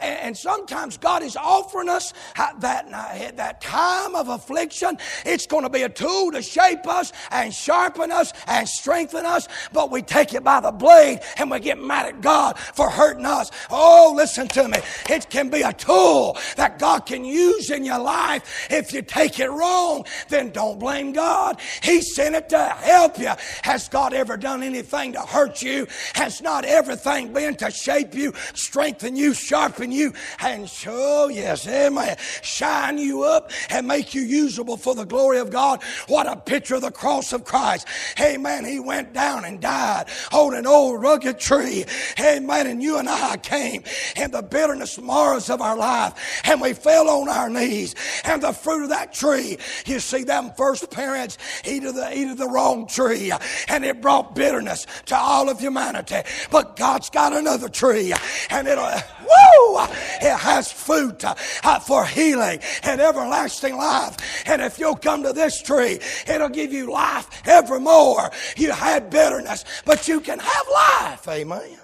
And 0.00 0.36
sometimes 0.36 0.96
God 0.96 1.22
is 1.22 1.36
offering 1.36 1.88
us 1.88 2.12
that, 2.36 2.90
that 3.36 3.60
time 3.60 4.14
of 4.14 4.28
affliction. 4.28 4.98
It's 5.24 5.46
going 5.46 5.62
to 5.62 5.70
be 5.70 5.82
a 5.82 5.88
tool 5.88 6.32
to 6.32 6.42
shape 6.42 6.86
us 6.86 7.12
and 7.30 7.52
sharpen 7.52 8.10
us 8.10 8.32
and 8.46 8.68
strengthen 8.68 9.26
us, 9.26 9.48
but 9.72 9.90
we 9.90 10.02
take 10.02 10.34
it 10.34 10.44
by 10.44 10.60
the 10.60 10.72
blade 10.72 11.20
and 11.38 11.50
we 11.50 11.60
get 11.60 11.78
mad 11.78 12.06
at 12.06 12.20
God 12.20 12.58
for 12.58 12.90
hurting 12.90 13.26
us. 13.26 13.50
Oh, 13.70 14.12
listen 14.16 14.48
to 14.48 14.68
me. 14.68 14.78
It 15.08 15.28
can 15.30 15.48
be 15.48 15.62
a 15.62 15.72
tool 15.72 16.36
that 16.56 16.78
God 16.78 17.06
can 17.06 17.24
use 17.24 17.70
in 17.70 17.84
your 17.84 17.98
life. 17.98 18.68
If 18.70 18.92
you 18.92 19.02
take 19.02 19.38
it 19.40 19.50
wrong, 19.50 20.04
then 20.28 20.50
don't 20.50 20.78
blame 20.78 21.12
God. 21.12 21.60
He 21.82 22.00
sent 22.00 22.34
it 22.34 22.48
to 22.50 22.58
help 22.58 23.18
you. 23.18 23.32
Has 23.62 23.88
God 23.88 24.12
ever 24.14 24.36
done 24.36 24.62
anything 24.62 25.12
to 25.12 25.20
hurt 25.20 25.62
you? 25.62 25.86
Has 26.14 26.40
not 26.42 26.64
everything 26.64 27.32
been 27.32 27.54
to 27.56 27.70
shape 27.70 28.14
you, 28.14 28.32
strengthen 28.54 29.16
you, 29.16 29.34
sharpen 29.34 29.81
you 29.90 30.12
and 30.40 30.68
show, 30.68 31.28
yes, 31.28 31.66
amen, 31.66 32.16
shine 32.42 32.98
you 32.98 33.24
up 33.24 33.50
and 33.70 33.86
make 33.86 34.14
you 34.14 34.22
usable 34.22 34.76
for 34.76 34.94
the 34.94 35.04
glory 35.04 35.38
of 35.38 35.50
God. 35.50 35.82
What 36.08 36.26
a 36.26 36.36
picture 36.36 36.76
of 36.76 36.82
the 36.82 36.90
cross 36.90 37.32
of 37.32 37.44
Christ. 37.44 37.86
Amen. 38.20 38.64
He 38.64 38.78
went 38.78 39.12
down 39.12 39.44
and 39.44 39.60
died 39.60 40.06
on 40.32 40.54
an 40.54 40.66
old 40.66 41.02
rugged 41.02 41.38
tree. 41.38 41.84
Amen. 42.20 42.66
And 42.66 42.82
you 42.82 42.98
and 42.98 43.08
I 43.08 43.36
came 43.38 43.82
in 44.16 44.30
the 44.30 44.42
bitterness 44.42 44.98
morrows 44.98 45.50
of 45.50 45.60
our 45.60 45.76
life 45.76 46.42
and 46.44 46.60
we 46.60 46.72
fell 46.72 47.08
on 47.08 47.28
our 47.28 47.48
knees. 47.48 47.94
And 48.24 48.42
the 48.42 48.52
fruit 48.52 48.84
of 48.84 48.88
that 48.90 49.12
tree, 49.12 49.58
you 49.86 50.00
see, 50.00 50.24
them 50.24 50.52
first 50.56 50.90
parents 50.90 51.38
eat 51.64 51.84
of 51.84 51.94
the, 51.94 52.16
eat 52.16 52.28
of 52.28 52.38
the 52.38 52.48
wrong 52.48 52.86
tree 52.86 53.32
and 53.68 53.84
it 53.84 54.00
brought 54.00 54.34
bitterness 54.34 54.86
to 55.06 55.16
all 55.16 55.48
of 55.48 55.58
humanity. 55.58 56.20
But 56.50 56.76
God's 56.76 57.10
got 57.10 57.32
another 57.32 57.68
tree 57.68 58.12
and 58.50 58.68
it'll, 58.68 58.90
woo! 59.22 59.84
It 60.20 60.38
has 60.38 60.70
fruit 60.70 61.24
uh, 61.24 61.34
for 61.80 62.04
healing 62.04 62.60
and 62.82 63.00
everlasting 63.00 63.76
life. 63.76 64.16
And 64.46 64.62
if 64.62 64.78
you'll 64.78 64.96
come 64.96 65.22
to 65.22 65.32
this 65.32 65.62
tree, 65.62 65.98
it'll 66.26 66.48
give 66.48 66.72
you 66.72 66.90
life 66.90 67.46
evermore. 67.46 68.30
You 68.56 68.72
had 68.72 69.10
bitterness, 69.10 69.64
but 69.84 70.08
you 70.08 70.20
can 70.20 70.38
have 70.38 70.66
life. 70.72 71.28
Amen. 71.28 71.78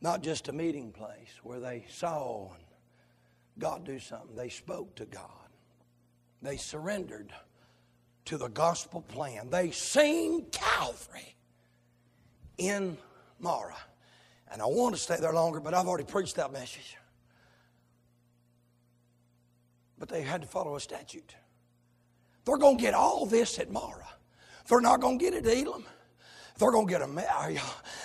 Not 0.00 0.22
just 0.22 0.48
a 0.48 0.52
meeting 0.52 0.92
place 0.92 1.38
where 1.42 1.60
they 1.60 1.84
saw 1.88 2.50
God 3.58 3.84
do 3.84 3.98
something, 3.98 4.34
they 4.34 4.48
spoke 4.48 4.94
to 4.96 5.04
God. 5.04 5.26
They 6.42 6.56
surrendered 6.56 7.32
to 8.24 8.38
the 8.38 8.48
gospel 8.48 9.02
plan. 9.02 9.50
They 9.50 9.70
seen 9.70 10.46
Calvary 10.50 11.36
in 12.56 12.96
Marah. 13.38 13.76
And 14.52 14.60
I 14.60 14.66
want 14.66 14.94
to 14.94 15.00
stay 15.00 15.16
there 15.20 15.32
longer, 15.32 15.60
but 15.60 15.74
I've 15.74 15.86
already 15.86 16.04
preached 16.04 16.36
that 16.36 16.52
message. 16.52 16.96
But 19.98 20.08
they 20.08 20.22
had 20.22 20.42
to 20.42 20.48
follow 20.48 20.76
a 20.76 20.80
statute. 20.80 21.34
They're 22.44 22.56
going 22.56 22.78
to 22.78 22.82
get 22.82 22.94
all 22.94 23.26
this 23.26 23.58
at 23.58 23.70
Marah. 23.70 24.08
They're 24.66 24.80
not 24.80 25.00
going 25.00 25.18
to 25.18 25.24
get 25.24 25.34
it 25.34 25.46
at 25.46 25.56
Elim 25.56 25.84
they're 26.60 26.70
going 26.70 26.86
to 26.86 26.92
get 26.92 27.02
a 27.02 27.06
uh, 27.06 27.60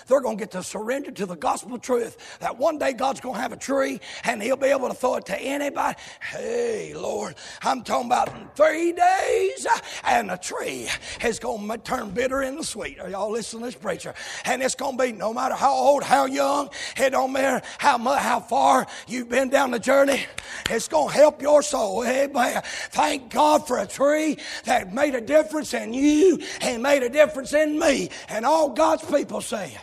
they're 0.08 0.22
going 0.22 0.38
to 0.38 0.42
get 0.42 0.52
to 0.52 0.64
surrender 0.64 1.12
to 1.12 1.26
the 1.26 1.36
gospel 1.36 1.78
truth 1.78 2.40
that 2.40 2.58
one 2.58 2.78
day 2.78 2.94
God's 2.94 3.20
going 3.20 3.36
to 3.36 3.42
have 3.42 3.52
a 3.52 3.58
tree 3.58 4.00
and 4.24 4.42
he'll 4.42 4.56
be 4.56 4.68
able 4.68 4.88
to 4.88 4.94
throw 4.94 5.16
it 5.16 5.26
to 5.28 5.38
anybody. 5.38 5.98
Hey, 6.22 6.94
Lord, 6.96 7.36
I'm 7.62 7.84
talking 7.84 8.08
about 8.08 8.56
three 8.56 8.94
days 8.94 9.66
uh, 9.66 9.80
and 10.06 10.32
a 10.32 10.38
tree 10.38 10.88
is 11.24 11.40
going 11.40 11.68
to 11.68 11.78
turn 11.80 12.12
bitter 12.12 12.44
into 12.44 12.64
sweet. 12.64 13.00
Are 13.00 13.10
y'all 13.10 13.32
listening 13.32 13.64
to 13.64 13.66
this 13.68 13.76
preacher? 13.76 14.14
And 14.46 14.62
it's 14.62 14.76
going 14.76 14.98
to 14.98 15.04
be 15.04 15.12
no 15.12 15.34
matter 15.34 15.56
how 15.56 15.74
old, 15.74 16.04
how 16.04 16.26
young, 16.26 16.70
it 16.98 17.12
don't 17.12 17.34
matter 17.34 17.66
how 17.78 17.98
much, 17.98 18.22
how 18.22 18.40
far 18.40 18.88
you've 19.08 19.30
been 19.30 19.50
down 19.50 19.72
the 19.72 19.80
journey. 19.80 20.26
It's 20.70 20.88
going 20.88 21.10
to 21.10 21.14
help 21.14 21.42
your 21.42 21.62
soul. 21.62 22.06
Amen. 22.06 22.62
Thank 22.92 23.32
God 23.32 23.68
for 23.68 23.80
a 23.80 23.88
tree 23.88 24.38
that 24.64 24.94
made 24.94 25.16
a 25.16 25.22
difference 25.22 25.74
in 25.74 25.94
you 25.94 26.40
and 26.62 26.82
made 26.82 27.04
a 27.04 27.10
difference 27.10 27.54
in 27.54 27.78
me. 27.78 28.10
And 28.30 28.45
and 28.46 28.54
all 28.54 28.70
God's 28.70 29.04
people 29.04 29.42
say 29.42 29.76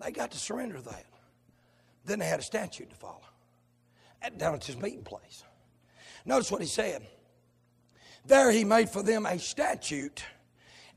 They 0.00 0.10
got 0.10 0.32
to 0.32 0.38
surrender 0.38 0.80
that. 0.80 1.04
Then 2.04 2.18
they 2.18 2.26
had 2.26 2.40
a 2.40 2.42
statute 2.42 2.90
to 2.90 2.96
follow 2.96 3.20
down 4.36 4.54
at 4.54 4.64
his 4.64 4.76
meeting 4.76 5.04
place. 5.04 5.44
Notice 6.24 6.50
what 6.50 6.60
he 6.60 6.66
said. 6.66 7.06
There 8.26 8.50
he 8.50 8.64
made 8.64 8.90
for 8.90 9.04
them 9.04 9.26
a 9.26 9.38
statute 9.38 10.24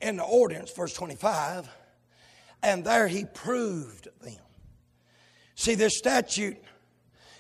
in 0.01 0.17
the 0.17 0.23
ordinance, 0.23 0.71
verse 0.71 0.93
25, 0.95 1.69
and 2.63 2.84
there 2.84 3.07
he 3.07 3.25
proved 3.25 4.07
them. 4.21 4.34
See, 5.53 5.75
this 5.75 5.99
statute, 5.99 6.57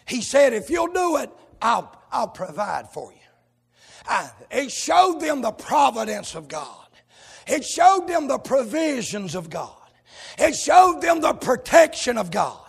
he 0.05 0.21
said, 0.21 0.53
if 0.53 0.69
you'll 0.69 0.93
do 0.93 1.17
it, 1.17 1.31
I'll, 1.63 1.99
I'll 2.11 2.27
provide 2.27 2.89
for 2.89 3.11
you. 3.11 3.17
I, 4.07 4.29
it 4.51 4.71
showed 4.71 5.19
them 5.19 5.41
the 5.41 5.51
providence 5.51 6.35
of 6.35 6.47
God. 6.47 6.81
It 7.47 7.63
showed 7.63 8.07
them 8.07 8.27
the 8.27 8.39
provisions 8.39 9.35
of 9.35 9.49
God. 9.49 9.75
It 10.37 10.55
showed 10.55 11.01
them 11.01 11.21
the 11.21 11.33
protection 11.33 12.17
of 12.17 12.31
God. 12.31 12.59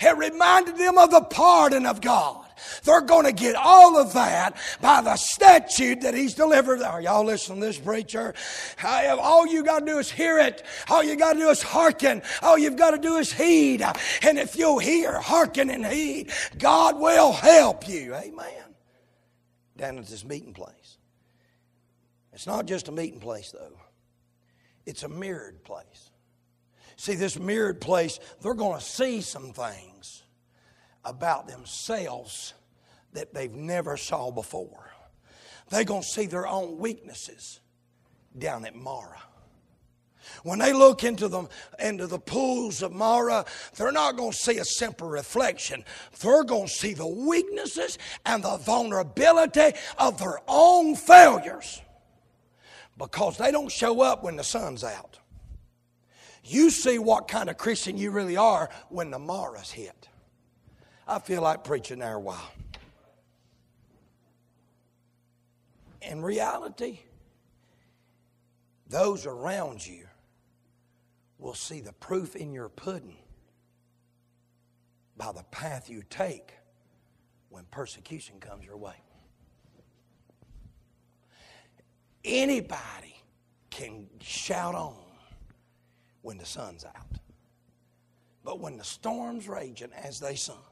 It 0.00 0.16
reminded 0.16 0.76
them 0.76 0.98
of 0.98 1.10
the 1.10 1.22
pardon 1.22 1.86
of 1.86 2.00
God. 2.00 2.44
They're 2.84 3.00
going 3.00 3.24
to 3.24 3.32
get 3.32 3.54
all 3.54 3.96
of 3.96 4.12
that 4.12 4.56
by 4.80 5.00
the 5.00 5.16
statute 5.16 6.02
that 6.02 6.14
he's 6.14 6.34
delivered. 6.34 6.82
Are 6.82 7.00
y'all 7.00 7.24
listening 7.24 7.60
to 7.60 7.66
this 7.66 7.78
preacher? 7.78 8.34
All 8.84 9.46
you 9.46 9.64
got 9.64 9.80
to 9.80 9.86
do 9.86 9.98
is 9.98 10.10
hear 10.10 10.38
it. 10.38 10.64
All 10.88 11.02
you 11.02 11.16
got 11.16 11.34
to 11.34 11.38
do 11.38 11.48
is 11.48 11.62
hearken. 11.62 12.20
All 12.42 12.58
you've 12.58 12.76
got 12.76 12.90
to 12.90 12.98
do 12.98 13.16
is 13.16 13.32
heed. 13.32 13.82
And 14.22 14.38
if 14.38 14.56
you'll 14.56 14.78
hear, 14.80 15.18
hearken, 15.20 15.70
and 15.70 15.86
heed, 15.86 16.30
God 16.58 16.98
will 16.98 17.32
help 17.32 17.88
you. 17.88 18.14
Amen. 18.14 18.74
Down 19.76 19.98
at 19.98 20.06
this 20.06 20.24
meeting 20.24 20.52
place. 20.52 20.98
It's 22.32 22.46
not 22.46 22.66
just 22.66 22.88
a 22.88 22.92
meeting 22.92 23.20
place, 23.20 23.52
though. 23.52 23.78
It's 24.88 25.02
a 25.02 25.08
mirrored 25.08 25.62
place. 25.64 26.12
See, 26.96 27.14
this 27.14 27.38
mirrored 27.38 27.78
place, 27.78 28.18
they're 28.40 28.54
going 28.54 28.78
to 28.78 28.84
see 28.84 29.20
some 29.20 29.52
things 29.52 30.22
about 31.04 31.46
themselves 31.46 32.54
that 33.12 33.34
they've 33.34 33.52
never 33.52 33.98
saw 33.98 34.30
before. 34.30 34.90
They're 35.68 35.84
going 35.84 36.00
to 36.00 36.08
see 36.08 36.24
their 36.24 36.46
own 36.46 36.78
weaknesses 36.78 37.60
down 38.38 38.64
at 38.64 38.74
Marah. 38.74 39.20
When 40.42 40.58
they 40.58 40.72
look 40.72 41.04
into 41.04 41.28
the, 41.28 41.46
into 41.78 42.06
the 42.06 42.18
pools 42.18 42.82
of 42.82 42.90
Marah, 42.92 43.44
they're 43.76 43.92
not 43.92 44.16
going 44.16 44.32
to 44.32 44.36
see 44.38 44.56
a 44.56 44.64
simple 44.64 45.10
reflection. 45.10 45.84
They're 46.20 46.44
going 46.44 46.68
to 46.68 46.72
see 46.72 46.94
the 46.94 47.06
weaknesses 47.06 47.98
and 48.24 48.42
the 48.42 48.56
vulnerability 48.56 49.72
of 49.98 50.18
their 50.18 50.38
own 50.48 50.96
failures 50.96 51.82
because 52.98 53.38
they 53.38 53.52
don't 53.52 53.70
show 53.70 54.00
up 54.00 54.24
when 54.24 54.36
the 54.36 54.44
sun's 54.44 54.82
out. 54.84 55.18
You 56.44 56.70
see 56.70 56.98
what 56.98 57.28
kind 57.28 57.48
of 57.48 57.56
Christian 57.56 57.96
you 57.96 58.10
really 58.10 58.36
are 58.36 58.68
when 58.88 59.10
the 59.10 59.18
Marah's 59.18 59.70
hit. 59.70 60.08
I 61.06 61.18
feel 61.18 61.42
like 61.42 61.64
preaching 61.64 62.00
there 62.00 62.14
a 62.14 62.20
while. 62.20 62.52
In 66.02 66.22
reality, 66.22 67.00
those 68.88 69.26
around 69.26 69.86
you 69.86 70.06
will 71.38 71.54
see 71.54 71.80
the 71.80 71.92
proof 71.92 72.34
in 72.34 72.52
your 72.52 72.68
pudding 72.68 73.16
by 75.16 75.32
the 75.32 75.44
path 75.50 75.90
you 75.90 76.02
take 76.08 76.52
when 77.48 77.64
persecution 77.70 78.40
comes 78.40 78.64
your 78.64 78.76
way. 78.76 78.94
Anybody 82.24 83.22
can 83.70 84.08
shout 84.20 84.74
on 84.74 84.96
when 86.22 86.38
the 86.38 86.46
sun's 86.46 86.84
out. 86.84 86.94
But 88.44 88.60
when 88.60 88.76
the 88.76 88.84
storm's 88.84 89.48
raging, 89.48 89.90
as 89.92 90.20
they 90.20 90.34
sung, 90.34 90.62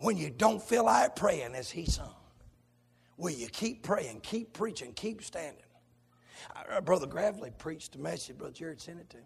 when 0.00 0.16
you 0.16 0.30
don't 0.30 0.62
feel 0.62 0.84
like 0.84 1.16
praying 1.16 1.54
as 1.54 1.70
he 1.70 1.86
sung, 1.86 2.14
Will 3.18 3.32
you 3.32 3.48
keep 3.48 3.82
praying, 3.82 4.20
keep 4.20 4.52
preaching, 4.52 4.92
keep 4.92 5.22
standing? 5.22 5.60
Uh, 6.54 6.80
Brother 6.80 7.06
Gravely 7.06 7.50
preached 7.58 7.96
a 7.96 7.98
message. 7.98 8.38
Brother 8.38 8.54
Jared 8.54 8.80
sent 8.80 9.00
it 9.00 9.10
to 9.10 9.16
me. 9.16 9.24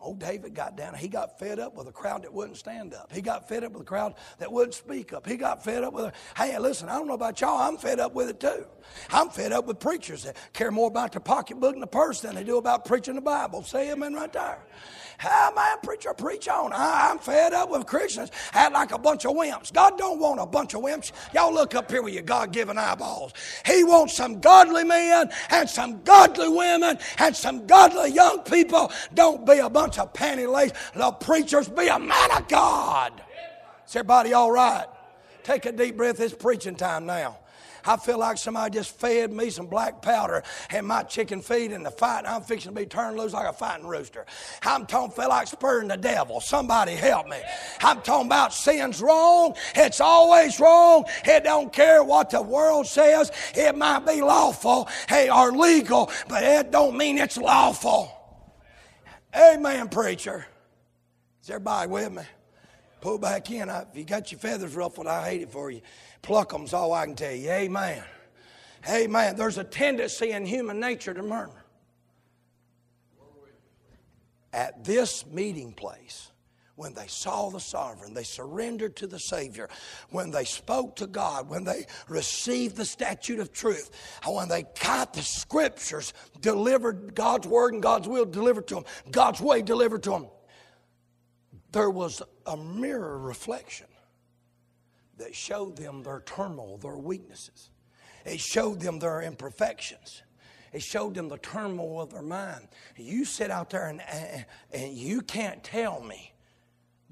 Old 0.00 0.18
David 0.18 0.54
got 0.54 0.76
down. 0.76 0.94
He 0.94 1.08
got 1.08 1.38
fed 1.38 1.58
up 1.58 1.74
with 1.74 1.88
a 1.88 1.92
crowd 1.92 2.22
that 2.22 2.32
wouldn't 2.32 2.58
stand 2.58 2.94
up. 2.94 3.10
He 3.12 3.20
got 3.20 3.48
fed 3.48 3.64
up 3.64 3.72
with 3.72 3.82
a 3.82 3.86
crowd 3.86 4.14
that 4.38 4.52
wouldn't 4.52 4.74
speak 4.74 5.12
up. 5.12 5.26
He 5.26 5.36
got 5.36 5.64
fed 5.64 5.84
up 5.84 5.94
with, 5.94 6.04
a, 6.04 6.12
hey, 6.36 6.58
listen, 6.58 6.88
I 6.88 6.94
don't 6.94 7.08
know 7.08 7.14
about 7.14 7.40
y'all. 7.40 7.58
I'm 7.58 7.76
fed 7.76 7.98
up 7.98 8.14
with 8.14 8.28
it 8.28 8.38
too. 8.38 8.66
I'm 9.10 9.30
fed 9.30 9.52
up 9.52 9.66
with 9.66 9.80
preachers 9.80 10.24
that 10.24 10.36
care 10.52 10.70
more 10.70 10.88
about 10.88 11.12
their 11.12 11.20
pocketbook 11.20 11.74
and 11.74 11.82
the 11.82 11.88
purse 11.88 12.20
than 12.20 12.34
they 12.34 12.44
do 12.44 12.58
about 12.58 12.84
preaching 12.84 13.14
the 13.14 13.20
Bible. 13.20 13.62
Say 13.62 13.90
amen 13.90 14.14
right 14.14 14.32
there. 14.32 14.58
How 15.18 15.52
man, 15.54 15.78
preacher, 15.82 16.12
preach 16.12 16.46
on. 16.48 16.72
I, 16.72 17.10
am 17.10 17.18
fed 17.18 17.54
up 17.54 17.70
with 17.70 17.86
Christians 17.86 18.30
act 18.52 18.74
like 18.74 18.92
a 18.92 18.98
bunch 18.98 19.24
of 19.24 19.32
wimps. 19.32 19.72
God 19.72 19.96
don't 19.96 20.20
want 20.20 20.40
a 20.40 20.46
bunch 20.46 20.74
of 20.74 20.82
wimps. 20.82 21.12
Y'all 21.32 21.52
look 21.52 21.74
up 21.74 21.90
here 21.90 22.02
with 22.02 22.12
your 22.12 22.22
God-given 22.22 22.76
eyeballs. 22.76 23.32
He 23.64 23.82
wants 23.82 24.14
some 24.14 24.40
godly 24.40 24.84
men 24.84 25.30
and 25.50 25.68
some 25.68 26.02
godly 26.02 26.48
women 26.48 26.98
and 27.18 27.34
some 27.34 27.66
godly 27.66 28.10
young 28.10 28.40
people. 28.40 28.92
Don't 29.14 29.46
be 29.46 29.58
a 29.58 29.70
bunch 29.70 29.85
of 29.86 30.12
panty 30.12 30.50
lace 30.50 30.72
little 30.94 31.12
preachers. 31.12 31.68
Be 31.68 31.88
a 31.88 31.98
man 31.98 32.30
of 32.32 32.48
God. 32.48 33.12
Is 33.86 33.94
everybody 33.94 34.32
all 34.32 34.50
right? 34.50 34.86
Take 35.44 35.66
a 35.66 35.72
deep 35.72 35.96
breath. 35.96 36.20
It's 36.20 36.34
preaching 36.34 36.74
time 36.74 37.06
now. 37.06 37.38
I 37.86 37.96
feel 37.96 38.18
like 38.18 38.36
somebody 38.36 38.74
just 38.74 38.98
fed 38.98 39.32
me 39.32 39.50
some 39.50 39.66
black 39.66 40.02
powder 40.02 40.42
and 40.70 40.86
my 40.86 41.04
chicken 41.04 41.40
feed 41.40 41.70
in 41.70 41.82
the 41.82 41.90
fight. 41.90 42.24
I'm 42.26 42.42
fixing 42.42 42.74
to 42.74 42.80
be 42.80 42.86
turned 42.86 43.16
loose 43.16 43.32
like 43.32 43.48
a 43.48 43.52
fighting 43.52 43.86
rooster. 43.86 44.26
I'm 44.62 44.86
talking, 44.86 45.14
feel 45.14 45.28
like 45.28 45.46
spurring 45.46 45.88
the 45.88 45.96
devil. 45.96 46.40
Somebody 46.40 46.92
help 46.92 47.28
me. 47.28 47.38
I'm 47.80 48.02
talking 48.02 48.26
about 48.26 48.52
sin's 48.52 49.00
wrong. 49.00 49.54
It's 49.74 50.00
always 50.00 50.58
wrong. 50.58 51.04
It 51.24 51.44
don't 51.44 51.72
care 51.72 52.02
what 52.02 52.30
the 52.30 52.42
world 52.42 52.86
says. 52.86 53.30
It 53.54 53.76
might 53.76 54.00
be 54.00 54.20
lawful, 54.20 54.88
hey, 55.08 55.30
or 55.30 55.52
legal, 55.52 56.10
but 56.28 56.42
it 56.42 56.72
don't 56.72 56.96
mean 56.96 57.18
it's 57.18 57.36
lawful. 57.36 58.15
Amen, 59.36 59.88
preacher. 59.88 60.46
Is 61.42 61.50
everybody 61.50 61.90
with 61.90 62.12
me? 62.12 62.22
Pull 63.00 63.18
back 63.18 63.50
in. 63.50 63.68
If 63.68 63.88
you 63.94 64.04
got 64.04 64.32
your 64.32 64.38
feathers 64.38 64.74
ruffled, 64.74 65.06
I 65.06 65.28
hate 65.28 65.42
it 65.42 65.50
for 65.50 65.70
you. 65.70 65.82
Pluck 66.22 66.52
them's 66.52 66.72
all 66.72 66.92
I 66.92 67.04
can 67.04 67.14
tell 67.14 67.34
you. 67.34 67.50
Amen. 67.50 68.02
Amen. 68.88 69.36
There's 69.36 69.58
a 69.58 69.64
tendency 69.64 70.30
in 70.30 70.46
human 70.46 70.80
nature 70.80 71.12
to 71.12 71.22
murmur. 71.22 71.64
At 74.52 74.84
this 74.84 75.26
meeting 75.26 75.72
place, 75.72 76.30
when 76.76 76.92
they 76.92 77.06
saw 77.06 77.48
the 77.48 77.58
sovereign, 77.58 78.12
they 78.12 78.22
surrendered 78.22 78.96
to 78.96 79.06
the 79.06 79.18
Savior, 79.18 79.68
when 80.10 80.30
they 80.30 80.44
spoke 80.44 80.96
to 80.96 81.06
God, 81.06 81.48
when 81.48 81.64
they 81.64 81.86
received 82.08 82.76
the 82.76 82.84
statute 82.84 83.40
of 83.40 83.52
truth, 83.52 83.90
uh, 84.26 84.30
when 84.30 84.48
they 84.48 84.64
got 84.82 85.14
the 85.14 85.22
scriptures 85.22 86.12
delivered, 86.40 87.14
God's 87.14 87.48
word 87.48 87.72
and 87.72 87.82
God's 87.82 88.06
will 88.06 88.26
delivered 88.26 88.68
to 88.68 88.76
them, 88.76 88.84
God's 89.10 89.40
way 89.40 89.62
delivered 89.62 90.02
to 90.04 90.10
them, 90.10 90.26
there 91.72 91.90
was 91.90 92.22
a 92.44 92.56
mirror 92.56 93.18
reflection 93.18 93.86
that 95.16 95.34
showed 95.34 95.76
them 95.76 96.02
their 96.02 96.20
turmoil, 96.20 96.76
their 96.76 96.96
weaknesses. 96.96 97.70
It 98.26 98.40
showed 98.40 98.80
them 98.80 98.98
their 98.98 99.22
imperfections. 99.22 100.22
It 100.72 100.82
showed 100.82 101.14
them 101.14 101.28
the 101.28 101.38
turmoil 101.38 102.02
of 102.02 102.10
their 102.10 102.22
mind. 102.22 102.68
You 102.96 103.24
sit 103.24 103.50
out 103.50 103.70
there 103.70 103.88
and, 103.88 104.02
and, 104.02 104.44
and 104.72 104.92
you 104.92 105.22
can't 105.22 105.64
tell 105.64 106.02
me 106.02 106.34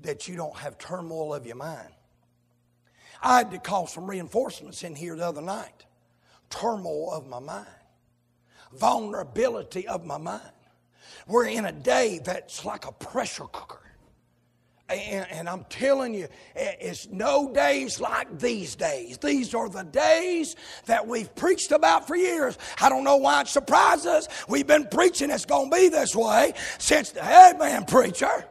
that 0.02 0.28
you 0.28 0.36
don't 0.36 0.56
have 0.56 0.78
turmoil 0.78 1.34
of 1.34 1.46
your 1.46 1.56
mind. 1.56 1.88
I 3.22 3.38
had 3.38 3.50
to 3.52 3.58
call 3.58 3.86
some 3.86 4.06
reinforcements 4.08 4.84
in 4.84 4.94
here 4.94 5.16
the 5.16 5.26
other 5.26 5.40
night. 5.40 5.86
Turmoil 6.50 7.12
of 7.12 7.26
my 7.26 7.40
mind, 7.40 7.66
vulnerability 8.72 9.88
of 9.88 10.04
my 10.04 10.18
mind. 10.18 10.42
We're 11.26 11.46
in 11.46 11.64
a 11.64 11.72
day 11.72 12.20
that's 12.22 12.64
like 12.64 12.86
a 12.86 12.92
pressure 12.92 13.44
cooker. 13.44 13.80
And, 14.90 15.26
and, 15.30 15.48
I'm 15.48 15.64
telling 15.70 16.12
you, 16.12 16.28
it's 16.54 17.08
no 17.08 17.50
days 17.50 18.00
like 18.00 18.38
these 18.38 18.76
days. 18.76 19.16
These 19.16 19.54
are 19.54 19.70
the 19.70 19.82
days 19.82 20.56
that 20.84 21.06
we've 21.06 21.34
preached 21.34 21.72
about 21.72 22.06
for 22.06 22.16
years. 22.16 22.58
I 22.82 22.90
don't 22.90 23.02
know 23.02 23.16
why 23.16 23.40
it 23.40 23.48
surprises 23.48 24.06
us. 24.06 24.28
We've 24.46 24.66
been 24.66 24.86
preaching 24.86 25.30
it's 25.30 25.46
going 25.46 25.70
to 25.70 25.76
be 25.76 25.88
this 25.88 26.14
way 26.14 26.52
since 26.76 27.12
the 27.12 27.22
headman 27.22 27.86
preacher. 27.86 28.44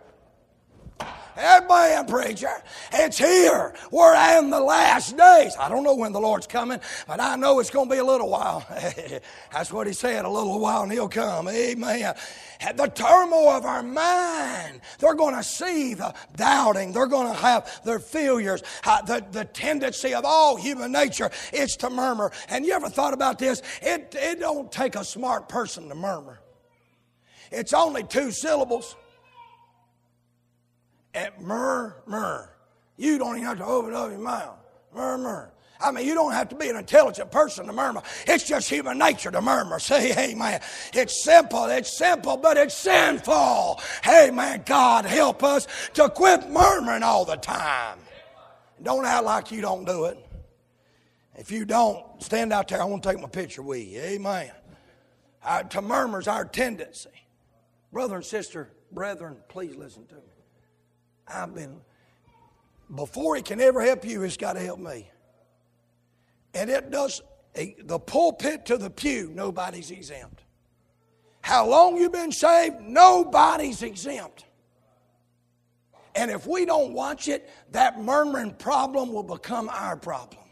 Amen, 1.38 2.05
preacher. 2.05 2.51
It's 2.91 3.17
here. 3.17 3.73
We're 3.91 4.38
in 4.38 4.49
the 4.49 4.59
last 4.59 5.17
days. 5.17 5.55
I 5.59 5.67
don't 5.67 5.84
know 5.84 5.95
when 5.95 6.11
the 6.11 6.19
Lord's 6.19 6.45
coming, 6.45 6.79
but 7.07 7.19
I 7.19 7.36
know 7.36 7.59
it's 7.59 7.69
going 7.69 7.89
to 7.89 7.95
be 7.95 7.99
a 7.99 8.03
little 8.03 8.29
while. 8.29 8.65
That's 9.51 9.71
what 9.71 9.88
he 9.88 9.93
said, 9.93 10.25
a 10.25 10.29
little 10.29 10.59
while 10.59 10.84
and 10.84 10.91
he'll 10.91 11.09
come. 11.09 11.47
Amen. 11.47 12.13
At 12.61 12.77
the 12.77 12.88
turmoil 12.88 13.49
of 13.49 13.65
our 13.65 13.84
mind, 13.84 14.81
they're 14.99 15.15
going 15.15 15.36
to 15.36 15.43
see 15.43 15.95
the 15.95 16.13
doubting. 16.36 16.93
They're 16.93 17.07
going 17.07 17.27
to 17.27 17.39
have 17.39 17.84
their 17.84 17.99
failures. 17.99 18.61
Uh, 18.84 19.01
the, 19.01 19.25
the 19.31 19.45
tendency 19.45 20.13
of 20.13 20.25
all 20.25 20.55
human 20.55 20.91
nature 20.91 21.31
is 21.51 21.75
to 21.77 21.89
murmur. 21.89 22.31
And 22.49 22.65
you 22.65 22.73
ever 22.73 22.89
thought 22.89 23.13
about 23.13 23.39
this? 23.39 23.61
It, 23.81 24.15
it 24.17 24.39
don't 24.39 24.71
take 24.71 24.95
a 24.95 25.03
smart 25.03 25.49
person 25.49 25.89
to 25.89 25.95
murmur. 25.95 26.39
It's 27.51 27.73
only 27.73 28.03
two 28.03 28.31
syllables 28.31 28.95
at 31.14 31.41
murmur. 31.41 32.55
You 32.97 33.18
don't 33.18 33.36
even 33.36 33.47
have 33.47 33.57
to 33.57 33.66
open 33.66 33.93
up 33.93 34.09
your 34.09 34.20
mouth. 34.20 34.57
Murmur. 34.93 35.53
I 35.84 35.91
mean, 35.91 36.07
you 36.07 36.14
don't 36.14 36.32
have 36.32 36.49
to 36.49 36.55
be 36.55 36.70
an 36.70 36.78
intelligent 36.78 37.30
person 37.30 37.66
to 37.66 37.74
murmur. 37.74 38.01
It's 38.26 38.47
just 38.47 38.70
human 38.70 38.97
nature 38.97 39.32
to 39.32 39.41
murmur. 39.41 39.80
Say, 39.80 40.34
man, 40.36 40.61
it's 40.93 41.24
simple. 41.24 41.66
It's 41.66 41.97
simple, 41.97 42.38
but 42.38 42.57
it's 42.57 42.76
sinful. 42.76 43.82
Hey, 44.03 44.32
man, 44.32 44.64
God 44.66 45.05
help 45.05 45.43
us 45.43 45.68
to 45.95 46.09
quit 46.09 46.49
murmuring 46.49 47.03
all 47.03 47.26
the 47.26 47.36
time. 47.36 47.99
Don't 48.82 49.05
act 49.05 49.26
like 49.26 49.51
you 49.51 49.61
don't 49.61 49.86
do 49.86 50.05
it. 50.05 50.18
If 51.36 51.51
you 51.51 51.66
don't, 51.66 52.05
stand 52.22 52.53
out 52.53 52.68
there. 52.68 52.82
I 52.82 52.86
want 52.86 53.03
to 53.03 53.09
take 53.11 53.20
my 53.20 53.28
picture 53.28 53.61
with 53.61 53.86
you. 53.86 53.99
Amen. 53.99 54.51
Uh, 55.43 55.64
to 55.64 55.82
murmur 55.82 56.20
is 56.20 56.28
our 56.28 56.45
tendency. 56.45 57.09
Brother 57.91 58.16
and 58.16 58.26
sister, 58.26 58.70
brethren, 58.91 59.38
please 59.49 59.76
listen 59.76 60.05
to 60.07 60.16
me. 60.16 60.22
I've 61.28 61.53
been, 61.53 61.82
before 62.93 63.36
he 63.36 63.41
can 63.41 63.59
ever 63.61 63.82
help 63.82 64.05
you, 64.05 64.21
he's 64.21 64.38
got 64.38 64.53
to 64.53 64.59
help 64.59 64.80
me. 64.80 65.09
And 66.53 66.69
it 66.69 66.91
does, 66.91 67.21
the 67.53 67.99
pulpit 67.99 68.65
to 68.67 68.78
the 68.78 68.89
pew, 68.89 69.32
nobody's 69.34 69.91
exempt. 69.91 70.43
How 71.41 71.67
long 71.67 71.97
you've 71.97 72.11
been 72.11 72.32
saved, 72.32 72.80
nobody's 72.82 73.84
exempt. 73.84 74.45
And 76.15 76.30
if 76.30 76.45
we 76.45 76.65
don't 76.65 76.93
watch 76.93 77.28
it, 77.28 77.49
that 77.71 77.99
murmuring 78.01 78.53
problem 78.53 79.11
will 79.11 79.24
become 79.24 79.67
our 79.69 79.97
problem 79.97 80.43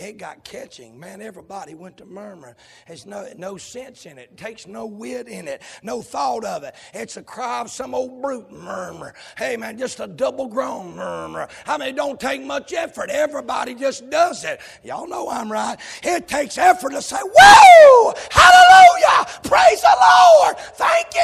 it 0.00 0.18
got 0.18 0.44
catching. 0.44 0.98
Man, 0.98 1.20
everybody 1.20 1.74
went 1.74 1.98
to 1.98 2.06
murmur. 2.06 2.56
There's 2.86 3.06
no, 3.06 3.28
no 3.36 3.56
sense 3.56 4.06
in 4.06 4.18
it. 4.18 4.30
it. 4.32 4.36
takes 4.36 4.66
no 4.66 4.86
wit 4.86 5.28
in 5.28 5.46
it, 5.46 5.62
no 5.82 6.00
thought 6.02 6.44
of 6.44 6.62
it. 6.64 6.74
It's 6.94 7.16
a 7.16 7.22
cry 7.22 7.60
of 7.60 7.70
some 7.70 7.94
old 7.94 8.22
brute 8.22 8.50
murmur. 8.50 9.14
Hey, 9.36 9.56
man, 9.56 9.78
just 9.78 10.00
a 10.00 10.06
double 10.06 10.48
grown 10.48 10.96
murmur. 10.96 11.48
I 11.66 11.76
mean, 11.78 11.90
it 11.90 11.96
don't 11.96 12.18
take 12.18 12.42
much 12.42 12.72
effort. 12.72 13.10
Everybody 13.10 13.74
just 13.74 14.08
does 14.10 14.44
it. 14.44 14.60
Y'all 14.82 15.06
know 15.06 15.28
I'm 15.28 15.52
right. 15.52 15.78
It 16.02 16.26
takes 16.26 16.56
effort 16.56 16.92
to 16.92 17.02
say, 17.02 17.18
Whoa! 17.20 18.14
Hallelujah! 18.30 19.40
Praise 19.44 19.80
the 19.82 19.96
Lord! 20.00 20.58
Thank 20.58 21.08
you, 21.14 21.22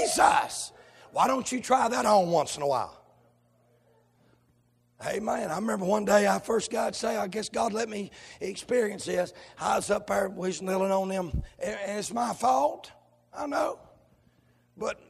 Jesus! 0.00 0.72
Why 1.12 1.26
don't 1.28 1.50
you 1.52 1.60
try 1.60 1.88
that 1.88 2.06
on 2.06 2.30
once 2.30 2.56
in 2.56 2.62
a 2.62 2.66
while? 2.66 3.03
Amen. 5.06 5.50
I 5.50 5.56
remember 5.56 5.84
one 5.84 6.04
day 6.04 6.26
I 6.26 6.38
first 6.38 6.70
got 6.70 6.94
saved. 6.94 7.18
I 7.18 7.26
guess 7.26 7.48
God 7.48 7.72
let 7.72 7.88
me 7.88 8.10
experience 8.40 9.04
this. 9.04 9.32
I 9.58 9.76
was 9.76 9.90
up 9.90 10.06
there, 10.06 10.28
kneeling 10.28 10.90
on 10.90 11.08
them, 11.08 11.42
and 11.62 11.98
it's 11.98 12.12
my 12.12 12.32
fault. 12.32 12.90
I 13.36 13.46
know. 13.46 13.78
But 14.76 15.00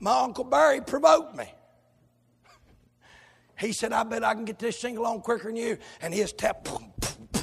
my 0.00 0.20
Uncle 0.20 0.44
Barry 0.44 0.80
provoked 0.80 1.36
me. 1.36 1.44
He 3.58 3.72
said, 3.72 3.92
I 3.92 4.02
bet 4.02 4.24
I 4.24 4.34
can 4.34 4.44
get 4.44 4.58
this 4.58 4.80
single 4.80 5.06
on 5.06 5.20
quicker 5.20 5.46
than 5.46 5.56
you. 5.56 5.78
And 6.00 6.12
his 6.12 6.32
tap, 6.32 6.64
boom, 6.64 6.92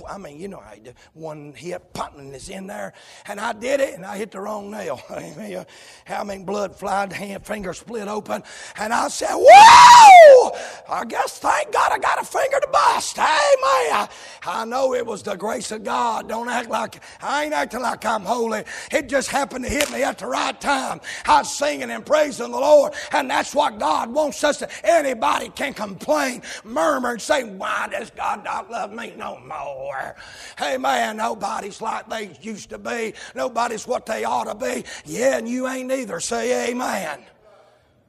I 0.09 0.17
mean, 0.17 0.39
you 0.39 0.47
know 0.47 0.59
I 0.59 0.79
do. 0.79 0.91
One 1.13 1.53
hit, 1.53 1.93
punting 1.93 2.33
is 2.33 2.49
in 2.49 2.67
there. 2.67 2.93
And 3.27 3.39
I 3.39 3.53
did 3.53 3.79
it, 3.79 3.93
and 3.93 4.05
I 4.05 4.17
hit 4.17 4.31
the 4.31 4.39
wrong 4.39 4.71
nail. 4.71 5.01
I 5.09 6.23
mean, 6.23 6.39
uh, 6.41 6.45
blood 6.45 6.75
flied, 6.75 7.13
hand, 7.13 7.45
finger 7.45 7.73
split 7.73 8.07
open. 8.07 8.43
And 8.77 8.91
I 8.91 9.07
said, 9.09 9.35
Whoa! 9.35 10.51
I 10.89 11.05
guess, 11.05 11.39
thank 11.39 11.71
God, 11.71 11.91
I 11.91 11.99
got 11.99 12.21
a 12.21 12.25
finger 12.25 12.59
to 12.59 12.67
bust. 12.71 13.17
Man. 13.17 14.07
I 14.45 14.65
know 14.65 14.93
it 14.93 15.05
was 15.05 15.21
the 15.23 15.35
grace 15.35 15.71
of 15.71 15.83
God. 15.83 16.27
Don't 16.27 16.49
act 16.49 16.69
like, 16.69 17.01
I 17.21 17.45
ain't 17.45 17.53
acting 17.53 17.81
like 17.81 18.05
I'm 18.05 18.23
holy. 18.23 18.63
It 18.91 19.09
just 19.09 19.29
happened 19.29 19.65
to 19.65 19.71
hit 19.71 19.91
me 19.91 20.03
at 20.03 20.17
the 20.17 20.27
right 20.27 20.59
time. 20.59 21.01
I 21.25 21.39
was 21.39 21.55
singing 21.55 21.91
and 21.91 22.05
praising 22.05 22.51
the 22.51 22.59
Lord. 22.59 22.93
And 23.11 23.29
that's 23.29 23.53
what 23.53 23.79
God 23.79 24.11
wants 24.11 24.43
us 24.43 24.57
to. 24.57 24.69
Anybody 24.83 25.49
can 25.49 25.73
complain, 25.73 26.41
murmur, 26.63 27.11
and 27.11 27.21
say, 27.21 27.43
Why 27.43 27.87
does 27.91 28.09
God 28.11 28.43
not 28.43 28.71
love 28.71 28.91
me 28.93 29.13
no 29.17 29.39
more? 29.39 29.98
Everywhere. 29.99 30.15
Hey, 30.57 30.77
man, 30.77 31.17
nobody's 31.17 31.81
like 31.81 32.09
they 32.09 32.31
used 32.41 32.69
to 32.69 32.77
be. 32.77 33.13
Nobody's 33.35 33.87
what 33.87 34.05
they 34.05 34.23
ought 34.23 34.45
to 34.45 34.55
be. 34.55 34.83
Yeah, 35.05 35.37
and 35.37 35.47
you 35.47 35.67
ain't 35.67 35.91
either. 35.91 36.19
Say 36.19 36.69
amen. 36.69 37.19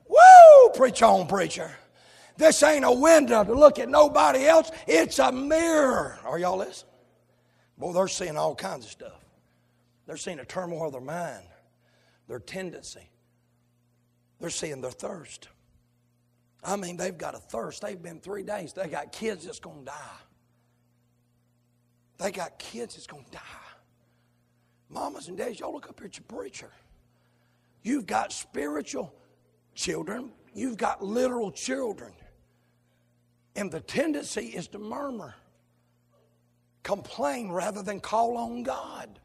Woo! 0.09 0.70
Preach 0.74 1.03
on, 1.03 1.26
preacher. 1.26 1.70
This 2.36 2.62
ain't 2.62 2.84
a 2.84 2.93
window 2.93 3.45
to 3.45 3.53
look 3.53 3.78
at 3.78 3.88
nobody 3.88 4.47
else. 4.47 4.70
It's 4.86 5.18
a 5.18 5.30
mirror. 5.30 6.18
Are 6.24 6.38
y'all 6.38 6.59
listening? 6.59 6.91
Boy, 7.76 7.93
they're 7.93 8.09
seeing 8.09 8.36
all 8.36 8.55
kinds 8.55 8.86
of 8.86 8.91
stuff. 8.91 9.24
They're 10.07 10.16
seeing 10.16 10.41
a 10.41 10.45
turmoil 10.45 10.86
of 10.86 10.93
their 10.93 11.01
mind, 11.01 11.45
their 12.28 12.41
tendency. 12.41 13.09
They're 14.41 14.51
seeing 14.51 14.80
their 14.80 14.91
thirst. 14.91 15.49
I 16.64 16.76
mean, 16.76 16.97
they've 16.97 17.16
got 17.16 17.34
a 17.34 17.38
thirst. 17.38 17.82
They've 17.82 18.03
been 18.03 18.20
three 18.20 18.43
days. 18.43 18.72
They 18.72 18.88
got 18.88 19.12
kids 19.12 19.45
that's 19.45 19.61
going 19.61 19.80
to 19.80 19.84
die. 19.86 20.18
They 22.20 22.30
got 22.30 22.58
kids 22.58 22.94
that's 22.94 23.06
going 23.06 23.24
to 23.24 23.30
die. 23.30 23.40
Mamas 24.90 25.28
and 25.28 25.38
dads, 25.38 25.58
y'all 25.58 25.72
look 25.72 25.88
up 25.88 25.98
here 25.98 26.06
at 26.06 26.18
your 26.18 26.24
preacher. 26.24 26.70
You've 27.82 28.06
got 28.06 28.30
spiritual 28.30 29.14
children, 29.74 30.30
you've 30.52 30.76
got 30.76 31.02
literal 31.02 31.50
children. 31.50 32.12
And 33.56 33.70
the 33.70 33.80
tendency 33.80 34.46
is 34.46 34.68
to 34.68 34.78
murmur, 34.78 35.34
complain 36.82 37.50
rather 37.50 37.82
than 37.82 38.00
call 38.00 38.36
on 38.36 38.64
God. 38.64 39.18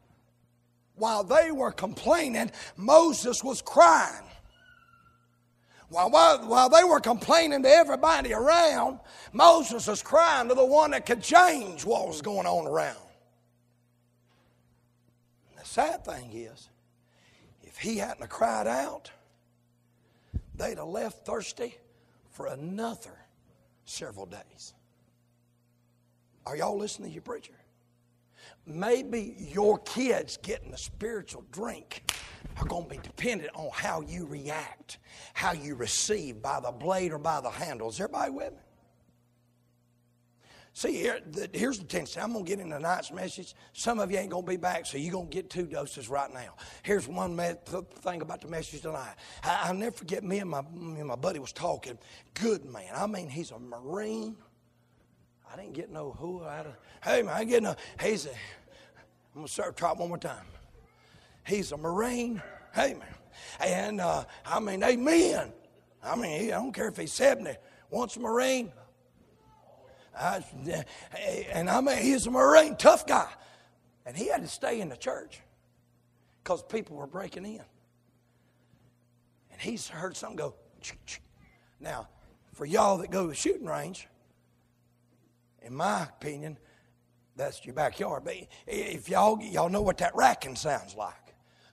While 0.94 1.22
they 1.22 1.50
were 1.50 1.72
complaining, 1.72 2.50
Moses 2.76 3.44
was 3.44 3.60
crying. 3.60 4.24
While, 5.88 6.10
while, 6.10 6.68
they 6.68 6.82
were 6.82 6.98
complaining 6.98 7.62
to 7.62 7.68
everybody 7.68 8.32
around, 8.32 8.98
Moses 9.32 9.86
was 9.86 10.02
crying 10.02 10.48
to 10.48 10.54
the 10.54 10.64
one 10.64 10.90
that 10.90 11.06
could 11.06 11.22
change 11.22 11.84
what 11.84 12.08
was 12.08 12.20
going 12.22 12.46
on 12.46 12.66
around. 12.66 12.96
The 15.56 15.64
sad 15.64 16.04
thing 16.04 16.32
is, 16.32 16.68
if 17.62 17.78
he 17.78 17.98
hadn't 17.98 18.28
cried 18.28 18.66
out, 18.66 19.10
they'd 20.56 20.78
have 20.78 20.88
left 20.88 21.24
thirsty 21.24 21.76
for 22.30 22.46
another 22.46 23.16
several 23.84 24.26
days. 24.26 24.74
Are 26.46 26.56
y'all 26.56 26.76
listening 26.76 27.10
to 27.10 27.14
your 27.14 27.22
preacher? 27.22 27.54
Maybe 28.66 29.36
your 29.38 29.78
kids 29.78 30.36
getting 30.42 30.72
a 30.72 30.78
spiritual 30.78 31.44
drink 31.52 32.12
are 32.58 32.64
going 32.64 32.84
to 32.84 32.90
be 32.90 32.98
dependent 32.98 33.50
on 33.54 33.70
how 33.72 34.00
you 34.00 34.26
react, 34.26 34.98
how 35.34 35.52
you 35.52 35.74
receive 35.74 36.40
by 36.40 36.60
the 36.60 36.70
blade 36.70 37.12
or 37.12 37.18
by 37.18 37.40
the 37.40 37.50
handle. 37.50 37.88
Is 37.88 38.00
everybody 38.00 38.30
with 38.30 38.52
me? 38.52 38.58
See, 40.72 40.92
here, 40.92 41.20
the, 41.30 41.48
here's 41.54 41.78
the 41.78 41.86
tension. 41.86 42.20
I'm 42.22 42.34
going 42.34 42.44
to 42.44 42.48
get 42.50 42.60
into 42.60 42.76
tonight's 42.76 43.10
message. 43.10 43.54
Some 43.72 43.98
of 43.98 44.10
you 44.10 44.18
ain't 44.18 44.28
going 44.28 44.44
to 44.44 44.50
be 44.50 44.58
back, 44.58 44.84
so 44.84 44.98
you're 44.98 45.10
going 45.10 45.28
to 45.28 45.34
get 45.34 45.48
two 45.48 45.64
doses 45.64 46.10
right 46.10 46.30
now. 46.30 46.54
Here's 46.82 47.08
one 47.08 47.34
me- 47.34 47.54
thing 48.02 48.20
about 48.20 48.42
the 48.42 48.48
message 48.48 48.82
tonight. 48.82 49.14
I, 49.42 49.72
will 49.72 49.78
never 49.78 49.96
forget 49.96 50.22
me 50.22 50.40
and, 50.40 50.50
my, 50.50 50.60
me 50.60 51.00
and 51.00 51.06
my 51.06 51.16
buddy 51.16 51.38
was 51.38 51.52
talking. 51.52 51.96
Good 52.34 52.66
man. 52.66 52.90
I 52.94 53.06
mean, 53.06 53.30
he's 53.30 53.52
a 53.52 53.58
Marine. 53.58 54.36
I 55.50 55.56
didn't 55.56 55.72
get 55.72 55.90
no 55.90 56.12
who. 56.12 56.44
I 56.44 56.66
hey, 57.02 57.22
man, 57.22 57.34
I 57.34 57.44
get 57.44 57.62
no. 57.62 57.74
He's 58.02 58.26
a, 58.26 58.30
I'm 58.30 58.36
going 59.34 59.46
to 59.46 59.52
start 59.52 59.78
try 59.78 59.92
one 59.92 60.08
more 60.08 60.18
time. 60.18 60.44
He's 61.46 61.72
a 61.72 61.76
Marine. 61.76 62.42
Man. 62.76 63.02
And 63.60 64.00
uh, 64.00 64.24
I 64.44 64.60
mean, 64.60 64.82
amen. 64.82 65.52
I 66.02 66.16
mean, 66.16 66.48
I 66.48 66.56
don't 66.56 66.72
care 66.72 66.88
if 66.88 66.96
he's 66.96 67.12
70. 67.12 67.56
Once 67.90 68.16
a 68.16 68.20
Marine. 68.20 68.72
I, 70.18 70.44
and 71.52 71.68
I 71.68 71.80
mean, 71.80 71.98
he's 71.98 72.26
a 72.26 72.30
Marine, 72.30 72.76
tough 72.76 73.06
guy. 73.06 73.28
And 74.04 74.16
he 74.16 74.28
had 74.28 74.42
to 74.42 74.48
stay 74.48 74.80
in 74.80 74.88
the 74.88 74.96
church 74.96 75.40
because 76.42 76.62
people 76.62 76.96
were 76.96 77.06
breaking 77.06 77.44
in. 77.44 77.62
And 79.50 79.60
he's 79.60 79.88
heard 79.88 80.16
something 80.16 80.36
go, 80.36 80.54
Ch-ch. 80.80 81.20
now, 81.80 82.08
for 82.52 82.64
y'all 82.64 82.98
that 82.98 83.10
go 83.10 83.22
to 83.22 83.28
the 83.28 83.34
shooting 83.34 83.66
range, 83.66 84.06
in 85.62 85.74
my 85.74 86.04
opinion, 86.04 86.56
that's 87.34 87.64
your 87.64 87.74
backyard. 87.74 88.24
But 88.24 88.36
if 88.66 89.08
y'all 89.08 89.42
y'all 89.42 89.68
know 89.68 89.82
what 89.82 89.98
that 89.98 90.14
racking 90.14 90.56
sounds 90.56 90.94
like. 90.94 91.25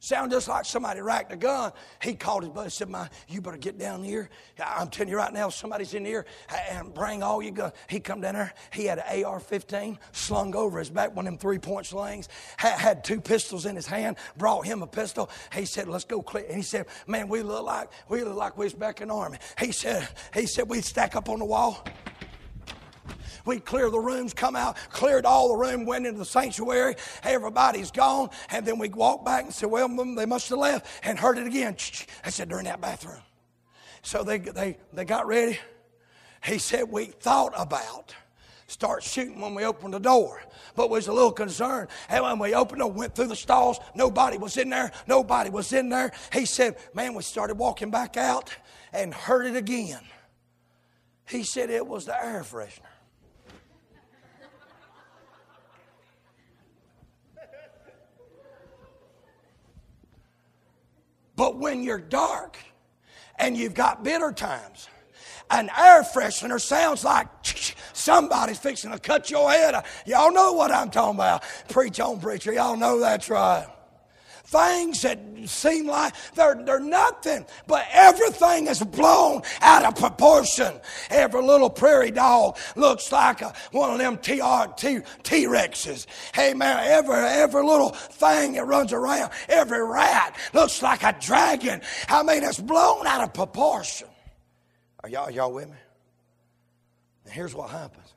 Sound 0.03 0.31
just 0.31 0.49
like 0.49 0.65
somebody 0.65 0.99
racked 0.99 1.31
a 1.31 1.37
gun. 1.37 1.71
He 2.01 2.13
called 2.13 2.43
his 2.43 2.51
buddy 2.51 2.65
and 2.65 2.73
said, 2.73 2.89
"My, 2.89 3.07
you 3.29 3.39
better 3.39 3.55
get 3.55 3.77
down 3.77 4.03
here. 4.03 4.29
I'm 4.61 4.89
telling 4.89 5.07
you 5.07 5.15
right 5.15 5.31
now, 5.31 5.47
somebody's 5.47 5.93
in 5.93 6.03
here 6.03 6.25
and 6.69 6.93
bring 6.93 7.23
all 7.23 7.41
your 7.41 7.53
guns." 7.53 7.71
He 7.87 8.01
come 8.01 8.19
down 8.19 8.33
there. 8.33 8.53
He 8.73 8.83
had 8.83 8.99
an 8.99 9.23
AR-15 9.23 9.97
slung 10.11 10.57
over 10.57 10.79
his 10.79 10.89
back, 10.89 11.15
one 11.15 11.25
of 11.25 11.31
them 11.31 11.37
three-point 11.37 11.85
slings. 11.85 12.27
Had 12.57 13.05
two 13.05 13.21
pistols 13.21 13.65
in 13.65 13.77
his 13.77 13.87
hand. 13.87 14.17
Brought 14.35 14.65
him 14.65 14.83
a 14.83 14.87
pistol. 14.87 15.29
He 15.53 15.63
said, 15.63 15.87
"Let's 15.87 16.03
go 16.03 16.21
clear." 16.21 16.47
And 16.47 16.57
he 16.57 16.63
said, 16.63 16.87
"Man, 17.07 17.29
we 17.29 17.41
look 17.41 17.63
like 17.63 17.89
we 18.09 18.25
look 18.25 18.35
like 18.35 18.57
we 18.57 18.65
was 18.65 18.73
back 18.73 18.99
in 18.99 19.07
the 19.07 19.13
army." 19.13 19.37
He 19.57 19.71
said, 19.71 20.09
"He 20.33 20.47
said 20.47 20.67
we'd 20.67 20.83
stack 20.83 21.15
up 21.15 21.29
on 21.29 21.39
the 21.39 21.45
wall." 21.45 21.81
We 23.45 23.59
clear 23.59 23.89
the 23.89 23.99
rooms, 23.99 24.33
come 24.33 24.55
out, 24.55 24.77
cleared 24.89 25.25
all 25.25 25.49
the 25.49 25.57
room, 25.57 25.85
went 25.85 26.05
into 26.05 26.19
the 26.19 26.25
sanctuary. 26.25 26.95
Everybody's 27.23 27.91
gone. 27.91 28.29
And 28.49 28.65
then 28.65 28.79
we 28.79 28.89
walked 28.89 29.25
back 29.25 29.45
and 29.45 29.53
said, 29.53 29.69
Well, 29.69 29.87
they 30.15 30.25
must 30.25 30.49
have 30.49 30.59
left 30.59 30.87
and 31.03 31.19
heard 31.19 31.37
it 31.37 31.47
again. 31.47 31.75
I 32.23 32.29
said, 32.29 32.49
They're 32.49 32.59
in 32.59 32.65
that 32.65 32.81
bathroom. 32.81 33.21
So 34.01 34.23
they, 34.23 34.37
they, 34.37 34.77
they 34.93 35.05
got 35.05 35.27
ready. 35.27 35.59
He 36.43 36.57
said, 36.57 36.89
We 36.89 37.05
thought 37.05 37.53
about 37.55 38.15
start 38.67 39.03
shooting 39.03 39.39
when 39.39 39.53
we 39.53 39.63
opened 39.63 39.93
the 39.93 39.99
door. 39.99 40.41
But 40.75 40.89
was 40.89 41.07
a 41.07 41.13
little 41.13 41.31
concerned. 41.31 41.89
And 42.09 42.23
when 42.23 42.39
we 42.39 42.55
opened 42.55 42.83
went 42.95 43.15
through 43.15 43.27
the 43.27 43.35
stalls, 43.35 43.79
nobody 43.95 44.37
was 44.37 44.57
in 44.57 44.69
there. 44.69 44.91
Nobody 45.07 45.49
was 45.49 45.71
in 45.73 45.89
there. 45.89 46.11
He 46.31 46.45
said, 46.45 46.77
Man, 46.93 47.13
we 47.13 47.23
started 47.23 47.57
walking 47.57 47.91
back 47.91 48.17
out 48.17 48.55
and 48.91 49.13
heard 49.13 49.45
it 49.45 49.55
again. 49.55 50.01
He 51.27 51.43
said 51.43 51.69
it 51.69 51.85
was 51.85 52.05
the 52.05 52.25
air 52.25 52.43
freshener. 52.43 52.81
But 61.35 61.57
when 61.57 61.83
you're 61.83 61.99
dark 61.99 62.57
and 63.37 63.57
you've 63.57 63.73
got 63.73 64.03
bitter 64.03 64.31
times, 64.31 64.87
an 65.49 65.69
air 65.69 66.03
freshener 66.03 66.59
sounds 66.59 67.03
like 67.03 67.27
somebody's 67.93 68.59
fixing 68.59 68.91
to 68.91 68.99
cut 68.99 69.29
your 69.29 69.51
head. 69.51 69.83
Y'all 70.05 70.31
know 70.31 70.53
what 70.53 70.71
I'm 70.71 70.89
talking 70.89 71.15
about. 71.15 71.43
Preach 71.69 71.99
on, 71.99 72.19
preacher. 72.19 72.53
Y'all 72.53 72.77
know 72.77 72.99
that's 72.99 73.29
right 73.29 73.67
things 74.53 75.01
that 75.01 75.19
seem 75.45 75.87
like 75.87 76.13
they're, 76.35 76.55
they're 76.63 76.79
nothing, 76.79 77.45
but 77.67 77.85
everything 77.91 78.67
is 78.67 78.81
blown 78.81 79.41
out 79.61 79.83
of 79.83 79.95
proportion. 79.95 80.73
Every 81.09 81.41
little 81.41 81.69
prairie 81.69 82.11
dog 82.11 82.57
looks 82.75 83.11
like 83.11 83.41
a, 83.41 83.53
one 83.71 83.91
of 83.91 83.97
them 83.97 84.17
T 84.17 84.37
Rexes. 84.39 86.05
Hey 86.33 86.53
man, 86.53 86.79
every, 86.83 87.15
every 87.15 87.63
little 87.63 87.89
thing 87.89 88.53
that 88.53 88.65
runs 88.65 88.93
around, 88.93 89.31
every 89.49 89.83
rat 89.83 90.37
looks 90.53 90.81
like 90.81 91.03
a 91.03 91.15
dragon. 91.19 91.81
I 92.07 92.23
mean, 92.23 92.43
it's 92.43 92.59
blown 92.59 93.07
out 93.07 93.23
of 93.23 93.33
proportion. 93.33 94.07
Are 95.03 95.09
y'all, 95.09 95.29
y'all 95.29 95.51
with 95.51 95.67
me? 95.69 95.75
Here's 97.29 97.55
what 97.55 97.69
happens 97.69 98.13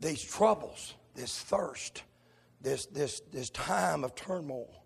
these 0.00 0.22
troubles, 0.22 0.92
this 1.14 1.38
thirst, 1.40 2.02
this, 2.64 2.86
this, 2.86 3.20
this 3.30 3.50
time 3.50 4.02
of 4.02 4.14
turmoil. 4.16 4.84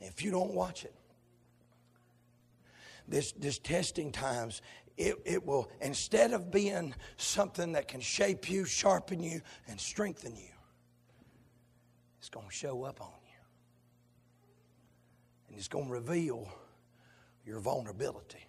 If 0.00 0.22
you 0.22 0.30
don't 0.30 0.54
watch 0.54 0.84
it, 0.84 0.94
this, 3.08 3.32
this 3.32 3.58
testing 3.58 4.12
times, 4.12 4.62
it, 4.96 5.16
it 5.24 5.44
will, 5.44 5.70
instead 5.80 6.32
of 6.32 6.50
being 6.50 6.94
something 7.16 7.72
that 7.72 7.88
can 7.88 8.00
shape 8.00 8.48
you, 8.48 8.64
sharpen 8.64 9.22
you, 9.22 9.42
and 9.68 9.78
strengthen 9.78 10.34
you, 10.36 10.52
it's 12.18 12.28
going 12.28 12.46
to 12.46 12.54
show 12.54 12.84
up 12.84 13.00
on 13.00 13.12
you. 13.24 13.38
And 15.48 15.58
it's 15.58 15.68
going 15.68 15.86
to 15.86 15.92
reveal 15.92 16.48
your 17.44 17.60
vulnerability. 17.60 18.46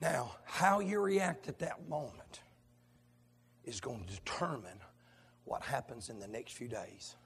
Now, 0.00 0.36
how 0.44 0.80
you 0.80 1.00
react 1.00 1.48
at 1.48 1.60
that 1.60 1.88
moment 1.88 2.40
is 3.64 3.80
going 3.80 4.04
to 4.04 4.14
determine 4.14 4.78
what 5.44 5.62
happens 5.62 6.08
in 6.08 6.18
the 6.18 6.28
next 6.28 6.52
few 6.52 6.68
days. 6.68 7.16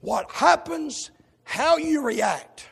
What 0.00 0.30
happens, 0.30 1.10
how 1.44 1.76
you 1.76 2.02
react, 2.02 2.66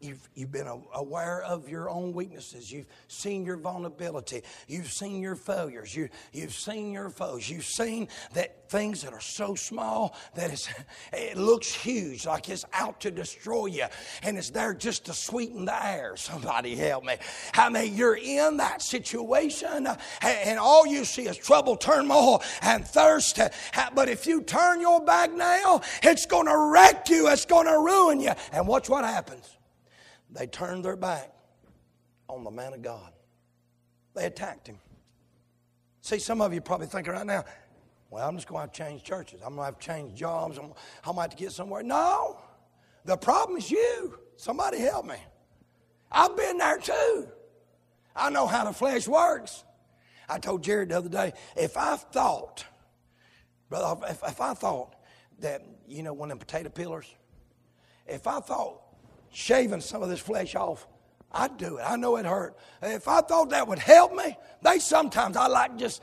You've, 0.00 0.28
you've 0.34 0.52
been 0.52 0.68
aware 0.94 1.42
of 1.42 1.68
your 1.68 1.90
own 1.90 2.12
weaknesses. 2.12 2.70
You've 2.70 2.86
seen 3.08 3.44
your 3.44 3.56
vulnerability. 3.56 4.42
You've 4.68 4.92
seen 4.92 5.20
your 5.20 5.34
failures. 5.34 5.94
You, 5.94 6.08
you've 6.32 6.52
seen 6.52 6.92
your 6.92 7.10
foes. 7.10 7.50
You've 7.50 7.64
seen 7.64 8.06
that 8.34 8.70
things 8.70 9.02
that 9.02 9.12
are 9.12 9.20
so 9.20 9.56
small 9.56 10.14
that 10.36 10.68
it 11.12 11.36
looks 11.36 11.72
huge, 11.74 12.26
like 12.26 12.48
it's 12.48 12.64
out 12.72 13.00
to 13.00 13.10
destroy 13.10 13.66
you. 13.66 13.86
And 14.22 14.38
it's 14.38 14.50
there 14.50 14.72
just 14.72 15.06
to 15.06 15.12
sweeten 15.12 15.64
the 15.64 15.86
air. 15.86 16.16
Somebody 16.16 16.76
help 16.76 17.02
me. 17.04 17.16
I 17.54 17.68
mean, 17.68 17.96
you're 17.96 18.16
in 18.16 18.58
that 18.58 18.82
situation 18.82 19.88
uh, 19.88 19.96
and 20.22 20.60
all 20.60 20.86
you 20.86 21.04
see 21.04 21.26
is 21.26 21.36
trouble, 21.36 21.76
turmoil, 21.76 22.42
and 22.62 22.86
thirst. 22.86 23.40
Uh, 23.40 23.48
but 23.94 24.08
if 24.08 24.28
you 24.28 24.42
turn 24.42 24.80
your 24.80 25.00
back 25.04 25.32
now, 25.32 25.80
it's 26.04 26.26
going 26.26 26.46
to 26.46 26.56
wreck 26.56 27.08
you. 27.08 27.28
It's 27.28 27.46
going 27.46 27.66
to 27.66 27.78
ruin 27.78 28.20
you. 28.20 28.32
And 28.52 28.68
watch 28.68 28.88
what 28.88 29.04
happens 29.04 29.57
they 30.30 30.46
turned 30.46 30.84
their 30.84 30.96
back 30.96 31.32
on 32.28 32.44
the 32.44 32.50
man 32.50 32.74
of 32.74 32.82
God. 32.82 33.12
They 34.14 34.26
attacked 34.26 34.66
him. 34.66 34.78
See, 36.02 36.18
some 36.18 36.40
of 36.40 36.52
you 36.52 36.60
probably 36.60 36.86
thinking 36.86 37.12
right 37.12 37.26
now, 37.26 37.44
well, 38.10 38.26
I'm 38.26 38.36
just 38.36 38.48
going 38.48 38.58
to 38.58 38.62
have 38.62 38.72
to 38.72 38.78
change 38.78 39.02
churches. 39.02 39.40
I'm 39.42 39.54
going 39.54 39.60
to 39.60 39.64
have 39.64 39.78
to 39.78 39.86
change 39.86 40.14
jobs. 40.18 40.58
I'm, 40.58 40.72
I'm 41.04 41.14
going 41.14 41.16
to 41.16 41.20
have 41.22 41.30
to 41.30 41.36
get 41.36 41.52
somewhere. 41.52 41.82
No, 41.82 42.40
the 43.04 43.16
problem 43.16 43.58
is 43.58 43.70
you. 43.70 44.18
Somebody 44.36 44.78
help 44.78 45.06
me. 45.06 45.16
I've 46.10 46.36
been 46.36 46.58
there 46.58 46.78
too. 46.78 47.28
I 48.16 48.30
know 48.30 48.46
how 48.46 48.64
the 48.64 48.72
flesh 48.72 49.06
works. 49.06 49.64
I 50.28 50.38
told 50.38 50.62
Jared 50.62 50.90
the 50.90 50.98
other 50.98 51.08
day, 51.08 51.32
if 51.56 51.76
I 51.76 51.96
thought, 51.96 52.64
brother, 53.68 54.06
if, 54.08 54.22
if 54.26 54.40
I 54.40 54.54
thought 54.54 54.94
that, 55.40 55.62
you 55.86 56.02
know, 56.02 56.12
one 56.12 56.30
of 56.30 56.38
them 56.38 56.46
potato 56.46 56.68
peelers, 56.68 57.06
if 58.06 58.26
I 58.26 58.40
thought 58.40 58.80
shaving 59.30 59.80
some 59.80 60.02
of 60.02 60.08
this 60.08 60.20
flesh 60.20 60.54
off, 60.54 60.86
I'd 61.30 61.56
do 61.56 61.78
it. 61.78 61.82
I 61.82 61.96
know 61.96 62.16
it 62.16 62.26
hurt. 62.26 62.56
If 62.82 63.06
I 63.06 63.20
thought 63.20 63.50
that 63.50 63.68
would 63.68 63.78
help 63.78 64.14
me, 64.14 64.36
they 64.62 64.78
sometimes 64.78 65.36
I 65.36 65.46
like 65.46 65.76
just, 65.76 66.02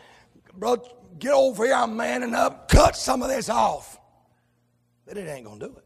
bro, 0.53 0.77
get 1.17 1.33
over 1.33 1.65
here. 1.65 1.73
I'm 1.73 1.95
manning 1.95 2.35
up, 2.35 2.69
cut 2.69 2.95
some 2.95 3.21
of 3.21 3.29
this 3.29 3.49
off. 3.49 3.99
But 5.05 5.17
it 5.17 5.27
ain't 5.27 5.45
gonna 5.45 5.59
do 5.59 5.75
it. 5.77 5.83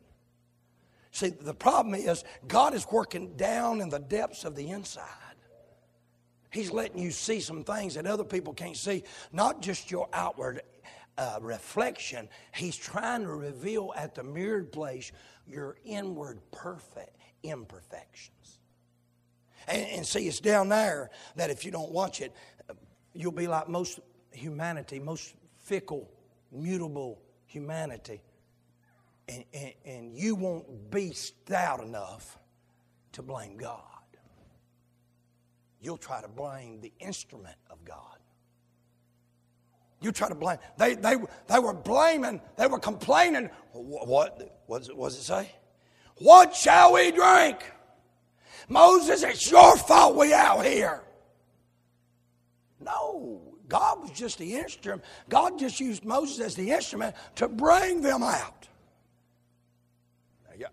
See, 1.11 1.29
the 1.29 1.53
problem 1.53 1.95
is 1.95 2.23
God 2.47 2.73
is 2.73 2.85
working 2.91 3.35
down 3.35 3.81
in 3.81 3.89
the 3.89 3.99
depths 3.99 4.45
of 4.45 4.55
the 4.55 4.69
inside. 4.69 5.05
He's 6.51 6.71
letting 6.71 6.99
you 6.99 7.11
see 7.11 7.39
some 7.39 7.63
things 7.63 7.95
that 7.95 8.07
other 8.07 8.23
people 8.23 8.53
can't 8.53 8.77
see, 8.77 9.03
not 9.31 9.61
just 9.61 9.91
your 9.91 10.09
outward 10.13 10.61
uh, 11.17 11.37
reflection. 11.41 12.27
He's 12.55 12.75
trying 12.75 13.21
to 13.23 13.29
reveal 13.29 13.93
at 13.95 14.15
the 14.15 14.23
mirrored 14.23 14.71
place 14.71 15.11
your 15.45 15.77
inward 15.83 16.39
perfect 16.51 17.18
imperfections. 17.43 18.59
And, 19.67 19.85
and 19.87 20.05
see, 20.05 20.27
it's 20.27 20.39
down 20.39 20.69
there 20.69 21.09
that 21.35 21.49
if 21.49 21.65
you 21.65 21.71
don't 21.71 21.91
watch 21.91 22.21
it, 22.21 22.33
you'll 23.13 23.31
be 23.31 23.47
like 23.47 23.69
most 23.69 23.99
humanity, 24.31 24.99
most 24.99 25.35
fickle, 25.63 26.09
mutable 26.51 27.21
humanity. 27.45 28.21
And, 29.27 29.43
and, 29.53 29.73
and, 29.85 30.17
you 30.17 30.33
won't 30.33 30.89
be 30.89 31.11
stout 31.11 31.83
enough 31.83 32.39
to 33.11 33.21
blame 33.21 33.57
God. 33.57 33.83
You'll 35.81 35.97
try 35.97 36.21
to 36.21 36.27
blame 36.27 36.81
the 36.81 36.91
instrument 36.99 37.55
of 37.69 37.85
God. 37.85 38.17
You 40.01 40.11
try 40.11 40.29
to 40.29 40.35
blame. 40.35 40.57
They, 40.77 40.95
they, 40.95 41.15
they 41.47 41.59
were 41.59 41.73
blaming, 41.73 42.41
they 42.57 42.67
were 42.67 42.79
complaining. 42.79 43.49
What, 43.73 44.07
what, 44.07 44.95
what 44.95 45.09
does 45.09 45.17
it 45.17 45.23
say? 45.23 45.51
What 46.19 46.55
shall 46.55 46.93
we 46.93 47.11
drink? 47.11 47.57
Moses, 48.67 49.23
it's 49.23 49.49
your 49.49 49.75
fault 49.77 50.15
we 50.15 50.33
out 50.33 50.65
here. 50.65 51.01
No, 52.79 53.41
God 53.67 54.01
was 54.01 54.11
just 54.11 54.37
the 54.37 54.55
instrument. 54.55 55.03
God 55.27 55.57
just 55.57 55.79
used 55.79 56.05
Moses 56.05 56.39
as 56.39 56.55
the 56.55 56.71
instrument 56.71 57.15
to 57.35 57.47
bring 57.47 58.01
them 58.01 58.23
out. 58.23 58.67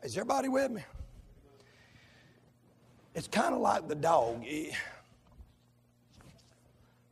Is 0.03 0.17
everybody 0.17 0.49
with 0.49 0.71
me? 0.71 0.83
It's 3.15 3.29
kind 3.29 3.55
of 3.55 3.61
like 3.61 3.87
the 3.89 3.95
dog. 3.95 4.45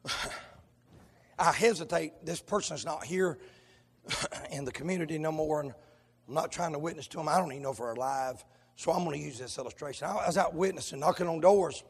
I 1.39 1.53
hesitate. 1.53 2.13
This 2.25 2.41
person's 2.41 2.85
not 2.85 3.05
here 3.05 3.39
in 4.51 4.65
the 4.65 4.73
community 4.73 5.19
no 5.19 5.33
more, 5.33 5.61
and 5.61 5.73
I'm 6.29 6.35
not 6.35 6.51
trying 6.51 6.73
to 6.73 6.79
witness 6.79 7.07
to 7.09 7.19
them. 7.19 7.29
I 7.29 7.39
don't 7.39 7.53
even 7.53 7.63
know 7.63 7.73
if 7.73 7.79
they're 7.79 7.93
alive. 7.93 8.45
So 8.77 8.93
I'm 8.93 9.05
going 9.05 9.19
to 9.19 9.25
use 9.25 9.39
this 9.39 9.57
illustration. 9.59 10.09
I 10.09 10.27
was 10.27 10.37
out 10.37 10.55
witnessing, 10.55 11.01
knocking 11.01 11.29
on 11.29 11.41
doors. 11.41 11.85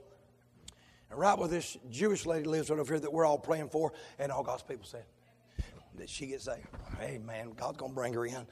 And 1.11 1.19
right 1.19 1.39
where 1.39 1.49
this 1.49 1.77
Jewish 1.91 2.27
lady 2.27 2.47
lives 2.47 2.71
right 2.71 2.79
over 2.79 2.95
here 2.95 3.01
that 3.01 3.13
we're 3.13 3.25
all 3.25 3.39
praying 3.39 3.71
for, 3.71 3.93
and 4.19 4.31
all 4.31 4.43
God's 4.43 4.63
people 4.63 4.85
said 4.85 5.05
that 5.97 6.11
she 6.11 6.27
gets 6.27 6.47
there. 6.47 6.61
Hey, 6.99 7.19
man, 7.19 7.53
God's 7.53 7.79
going 7.79 7.93
to 7.93 7.95
bring 7.95 8.13
her 8.15 8.27
in. 8.27 8.47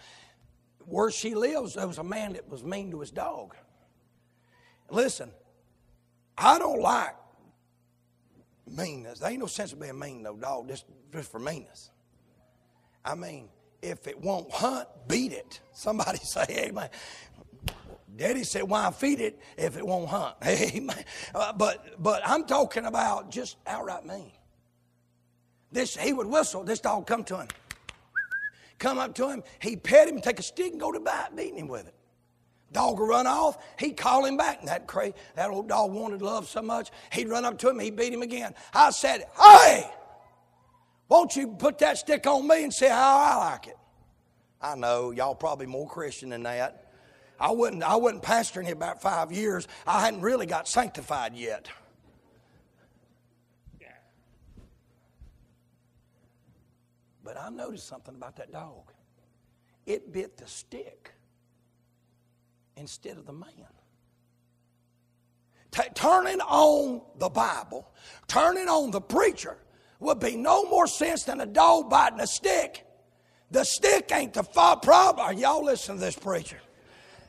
Where 0.86 1.10
she 1.10 1.34
lives, 1.34 1.74
there 1.74 1.86
was 1.86 1.98
a 1.98 2.04
man 2.04 2.34
that 2.34 2.48
was 2.48 2.64
mean 2.64 2.90
to 2.92 3.00
his 3.00 3.10
dog. 3.10 3.54
Listen, 4.90 5.30
I 6.36 6.58
don't 6.58 6.80
like 6.80 7.14
meanness. 8.68 9.18
There 9.18 9.30
ain't 9.30 9.40
no 9.40 9.46
sense 9.46 9.72
of 9.72 9.80
being 9.80 9.98
mean, 9.98 10.22
no 10.22 10.36
dog, 10.36 10.68
just, 10.68 10.86
just 11.12 11.30
for 11.30 11.38
meanness. 11.38 11.90
I 13.04 13.14
mean, 13.14 13.48
if 13.82 14.06
it 14.06 14.18
won't 14.20 14.50
hunt, 14.50 14.88
beat 15.08 15.32
it. 15.32 15.60
Somebody 15.72 16.18
say 16.22 16.46
amen. 16.50 16.88
Daddy 18.14 18.44
said, 18.44 18.64
why 18.64 18.90
feed 18.90 19.20
it 19.20 19.40
if 19.56 19.76
it 19.76 19.86
won't 19.86 20.08
hunt? 20.08 20.36
Amen. 20.44 21.04
Uh, 21.34 21.52
but, 21.52 22.02
but 22.02 22.20
I'm 22.24 22.44
talking 22.44 22.84
about 22.84 23.30
just 23.30 23.56
outright 23.66 24.04
mean. 24.04 24.32
This, 25.70 25.96
he 25.96 26.12
would 26.12 26.26
whistle, 26.26 26.62
this 26.62 26.80
dog 26.80 27.06
come 27.06 27.24
to 27.24 27.38
him. 27.38 27.48
Come 28.78 28.98
up 28.98 29.14
to 29.14 29.30
him, 29.30 29.42
he 29.60 29.76
pet 29.76 30.08
him, 30.08 30.20
take 30.20 30.38
a 30.38 30.42
stick 30.42 30.72
and 30.72 30.80
go 30.80 30.92
to 30.92 31.00
bite, 31.00 31.34
beating 31.34 31.56
him 31.56 31.68
with 31.68 31.88
it. 31.88 31.94
Dog 32.72 32.98
would 32.98 33.08
run 33.08 33.26
off, 33.26 33.56
he'd 33.78 33.96
call 33.96 34.24
him 34.24 34.36
back. 34.36 34.60
And 34.60 34.68
that, 34.68 34.86
cra- 34.86 35.14
that 35.34 35.50
old 35.50 35.68
dog 35.68 35.92
wanted 35.92 36.20
love 36.20 36.48
so 36.48 36.60
much, 36.60 36.90
he'd 37.12 37.28
run 37.28 37.46
up 37.46 37.58
to 37.58 37.70
him, 37.70 37.78
he'd 37.78 37.96
beat 37.96 38.12
him 38.12 38.22
again. 38.22 38.54
I 38.74 38.90
said, 38.90 39.24
hey! 39.40 39.90
Won't 41.12 41.36
you 41.36 41.48
put 41.48 41.76
that 41.80 41.98
stick 41.98 42.26
on 42.26 42.48
me 42.48 42.64
and 42.64 42.72
see 42.72 42.88
how 42.88 43.18
I 43.18 43.50
like 43.50 43.66
it? 43.66 43.76
I 44.62 44.74
know 44.76 45.10
y'all 45.10 45.34
probably 45.34 45.66
more 45.66 45.86
Christian 45.86 46.30
than 46.30 46.42
that. 46.44 46.90
I 47.38 47.50
wasn't, 47.50 47.82
I 47.82 47.96
wasn't 47.96 48.22
pastoring 48.22 48.64
here 48.64 48.72
about 48.72 49.02
five 49.02 49.30
years. 49.30 49.68
I 49.86 50.00
hadn't 50.00 50.22
really 50.22 50.46
got 50.46 50.66
sanctified 50.66 51.34
yet. 51.34 51.68
But 57.22 57.38
I 57.38 57.50
noticed 57.50 57.86
something 57.86 58.14
about 58.14 58.36
that 58.36 58.50
dog. 58.50 58.90
It 59.84 60.14
bit 60.14 60.38
the 60.38 60.46
stick 60.46 61.12
instead 62.78 63.18
of 63.18 63.26
the 63.26 63.34
man. 63.34 63.52
T- 65.72 65.82
turning 65.92 66.40
on 66.40 67.02
the 67.18 67.28
Bible, 67.28 67.92
turning 68.28 68.68
on 68.68 68.90
the 68.90 69.00
preacher, 69.02 69.58
would 70.02 70.20
be 70.20 70.36
no 70.36 70.64
more 70.64 70.86
sense 70.86 71.24
than 71.24 71.40
a 71.40 71.46
dog 71.46 71.88
biting 71.88 72.20
a 72.20 72.26
stick. 72.26 72.84
The 73.50 73.64
stick 73.64 74.10
ain't 74.12 74.32
the 74.32 74.42
problem. 74.42 75.38
Y'all 75.38 75.64
listen 75.64 75.96
to 75.96 76.00
this 76.00 76.16
preacher? 76.16 76.58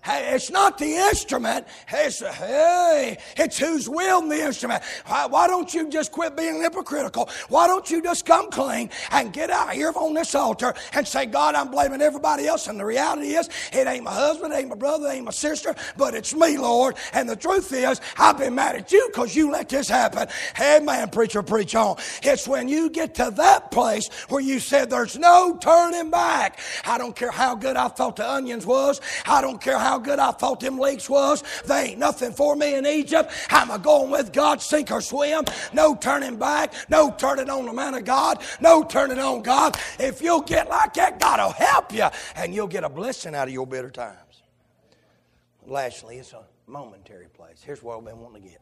It's 0.05 0.51
not 0.51 0.77
the 0.77 0.95
instrument. 0.95 1.65
It's, 1.91 2.19
hey, 2.19 3.17
it's 3.37 3.57
who's 3.57 3.87
wielding 3.87 4.29
the 4.29 4.43
instrument. 4.43 4.83
Why, 5.05 5.25
why, 5.27 5.47
don't 5.47 5.73
you 5.73 5.89
just 5.89 6.11
quit 6.11 6.35
being 6.35 6.61
hypocritical? 6.61 7.29
Why 7.49 7.67
don't 7.67 7.89
you 7.89 8.01
just 8.01 8.25
come 8.25 8.51
clean 8.51 8.89
and 9.11 9.31
get 9.31 9.49
out 9.49 9.71
here 9.71 9.91
on 9.95 10.13
this 10.13 10.35
altar 10.35 10.73
and 10.93 11.07
say, 11.07 11.25
God, 11.25 11.55
I'm 11.55 11.71
blaming 11.71 12.01
everybody 12.01 12.47
else. 12.47 12.67
And 12.67 12.79
the 12.79 12.85
reality 12.85 13.35
is, 13.35 13.49
it 13.71 13.87
ain't 13.87 14.03
my 14.03 14.13
husband, 14.13 14.53
it 14.53 14.57
ain't 14.57 14.69
my 14.69 14.75
brother, 14.75 15.07
it 15.07 15.13
ain't 15.13 15.25
my 15.25 15.31
sister, 15.31 15.73
but 15.97 16.13
it's 16.13 16.33
me, 16.33 16.57
Lord. 16.57 16.95
And 17.13 17.29
the 17.29 17.35
truth 17.35 17.71
is, 17.71 18.01
I've 18.17 18.37
been 18.37 18.55
mad 18.55 18.75
at 18.75 18.91
you 18.91 19.07
because 19.11 19.35
you 19.35 19.51
let 19.51 19.69
this 19.69 19.87
happen. 19.87 20.27
Hey, 20.55 20.79
man, 20.83 21.09
preacher, 21.09 21.41
preach 21.43 21.75
on. 21.75 21.97
It's 22.21 22.47
when 22.47 22.67
you 22.67 22.89
get 22.89 23.15
to 23.15 23.31
that 23.37 23.71
place 23.71 24.09
where 24.29 24.41
you 24.41 24.59
said, 24.59 24.89
there's 24.89 25.17
no 25.17 25.57
turning 25.61 26.09
back. 26.09 26.59
I 26.85 26.97
don't 26.97 27.15
care 27.15 27.31
how 27.31 27.55
good 27.55 27.77
I 27.77 27.87
thought 27.87 28.17
the 28.17 28.29
onions 28.29 28.65
was. 28.65 28.99
I 29.25 29.41
don't 29.41 29.61
care 29.61 29.79
how 29.79 29.92
how 29.93 29.99
good 29.99 30.17
I 30.17 30.31
thought 30.31 30.59
them 30.59 30.79
leaks 30.79 31.07
was. 31.07 31.43
They 31.65 31.89
ain't 31.89 31.99
nothing 31.99 32.31
for 32.31 32.55
me 32.55 32.73
in 32.73 32.87
Egypt. 32.87 33.31
I'm 33.51 33.69
a 33.69 33.77
going 33.77 34.09
with 34.09 34.33
God, 34.33 34.59
sink 34.59 34.89
or 34.89 35.01
swim. 35.01 35.45
No 35.71 35.93
turning 35.93 36.37
back. 36.37 36.73
No 36.89 37.11
turning 37.11 37.47
on 37.47 37.67
the 37.67 37.73
man 37.73 37.93
of 37.93 38.03
God. 38.03 38.41
No 38.59 38.83
turning 38.83 39.19
on 39.19 39.43
God. 39.43 39.77
If 39.99 40.19
you'll 40.19 40.41
get 40.41 40.67
like 40.67 40.95
that, 40.95 41.19
God 41.19 41.39
will 41.39 41.51
help 41.51 41.93
you, 41.93 42.07
and 42.35 42.55
you'll 42.55 42.65
get 42.65 42.83
a 42.83 42.89
blessing 42.89 43.35
out 43.35 43.47
of 43.47 43.53
your 43.53 43.67
bitter 43.67 43.91
times. 43.91 44.41
Lastly, 45.67 46.17
it's 46.17 46.33
a 46.33 46.41
momentary 46.65 47.27
place. 47.27 47.61
Here's 47.63 47.83
what 47.83 47.99
I've 47.99 48.05
been 48.05 48.19
wanting 48.19 48.41
to 48.41 48.49
get. 48.49 48.61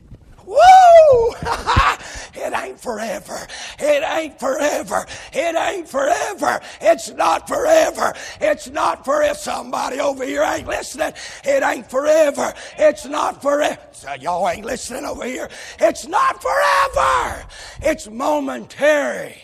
Woo! 0.46 1.34
It 2.38 2.52
ain't 2.54 2.78
forever. 2.78 3.46
It 3.78 4.04
ain't 4.04 4.38
forever. 4.38 5.06
It 5.32 5.56
ain't 5.56 5.88
forever. 5.88 6.60
It's 6.80 7.10
not 7.10 7.48
forever. 7.48 8.12
It's 8.40 8.68
not 8.70 9.04
forever. 9.04 9.34
Somebody 9.34 9.98
over 9.98 10.24
here 10.24 10.42
ain't 10.42 10.68
listening. 10.68 11.12
It 11.44 11.62
ain't 11.62 11.90
forever. 11.90 12.52
It's 12.78 13.06
not 13.06 13.42
forever. 13.42 13.78
So 13.92 14.12
y'all 14.14 14.48
ain't 14.48 14.66
listening 14.66 15.04
over 15.04 15.24
here. 15.24 15.48
It's 15.80 16.06
not 16.06 16.42
forever. 16.42 17.46
It's 17.82 18.08
momentary. 18.08 19.36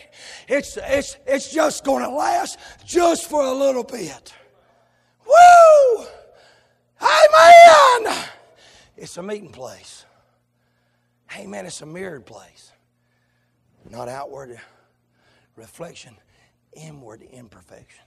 It's, 0.47 0.77
it's, 0.77 1.17
it's 1.25 1.51
just 1.51 1.83
going 1.83 2.03
to 2.03 2.11
last 2.11 2.59
just 2.85 3.29
for 3.29 3.43
a 3.43 3.53
little 3.53 3.83
bit. 3.83 4.33
Woo! 5.25 6.05
Amen! 7.01 8.15
It's 8.95 9.17
a 9.17 9.23
meeting 9.23 9.51
place. 9.51 10.05
Amen. 11.37 11.65
It's 11.65 11.81
a 11.81 11.85
mirrored 11.85 12.25
place. 12.25 12.71
Not 13.89 14.07
outward 14.07 14.59
reflection, 15.55 16.15
inward 16.73 17.21
imperfection. 17.21 18.03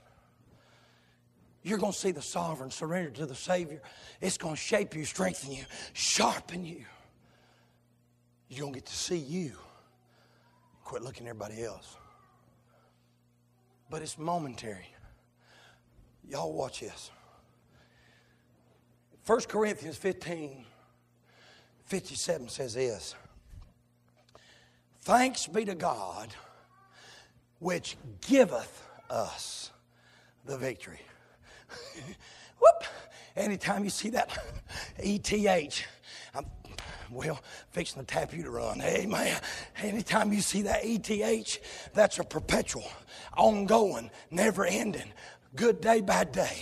You're 1.63 1.77
going 1.77 1.91
to 1.91 1.97
see 1.97 2.11
the 2.11 2.21
sovereign 2.21 2.71
surrender 2.71 3.09
to 3.11 3.25
the 3.25 3.35
Savior. 3.35 3.81
It's 4.21 4.37
going 4.37 4.55
to 4.55 4.59
shape 4.59 4.95
you, 4.95 5.05
strengthen 5.05 5.51
you, 5.51 5.65
sharpen 5.93 6.65
you. 6.65 6.85
You're 8.49 8.61
going 8.61 8.73
to 8.73 8.79
get 8.79 8.85
to 8.85 8.95
see 8.95 9.17
you. 9.17 9.53
Quit 10.83 11.01
looking 11.01 11.27
at 11.27 11.31
everybody 11.31 11.63
else. 11.63 11.97
But 13.89 14.01
it's 14.01 14.17
momentary. 14.17 14.87
Y'all 16.29 16.53
watch 16.53 16.79
this. 16.79 17.11
1 19.25 19.41
Corinthians 19.41 19.97
15 19.97 20.65
57 21.87 22.49
says 22.49 22.73
this 22.73 23.15
Thanks 25.01 25.47
be 25.47 25.65
to 25.65 25.75
God 25.75 26.33
which 27.59 27.97
giveth 28.27 28.87
us 29.09 29.71
the 30.45 30.57
victory. 30.57 30.99
Whoop! 32.59 32.83
Anytime 33.35 33.83
you 33.83 33.89
see 33.89 34.09
that 34.09 34.37
ETH, 34.97 35.83
I'm 36.35 36.45
well 37.09 37.39
fixing 37.71 38.01
to 38.01 38.05
tap 38.05 38.33
you 38.33 38.43
to 38.43 38.51
run. 38.51 38.81
Amen. 38.81 39.39
Anytime 39.81 40.33
you 40.33 40.41
see 40.41 40.63
that 40.63 40.81
ETH, 40.83 41.91
that's 41.93 42.19
a 42.19 42.23
perpetual, 42.23 42.89
ongoing, 43.35 44.11
never 44.29 44.65
ending 44.65 45.11
good 45.57 45.81
day, 45.81 46.01
bad 46.01 46.31
day. 46.31 46.55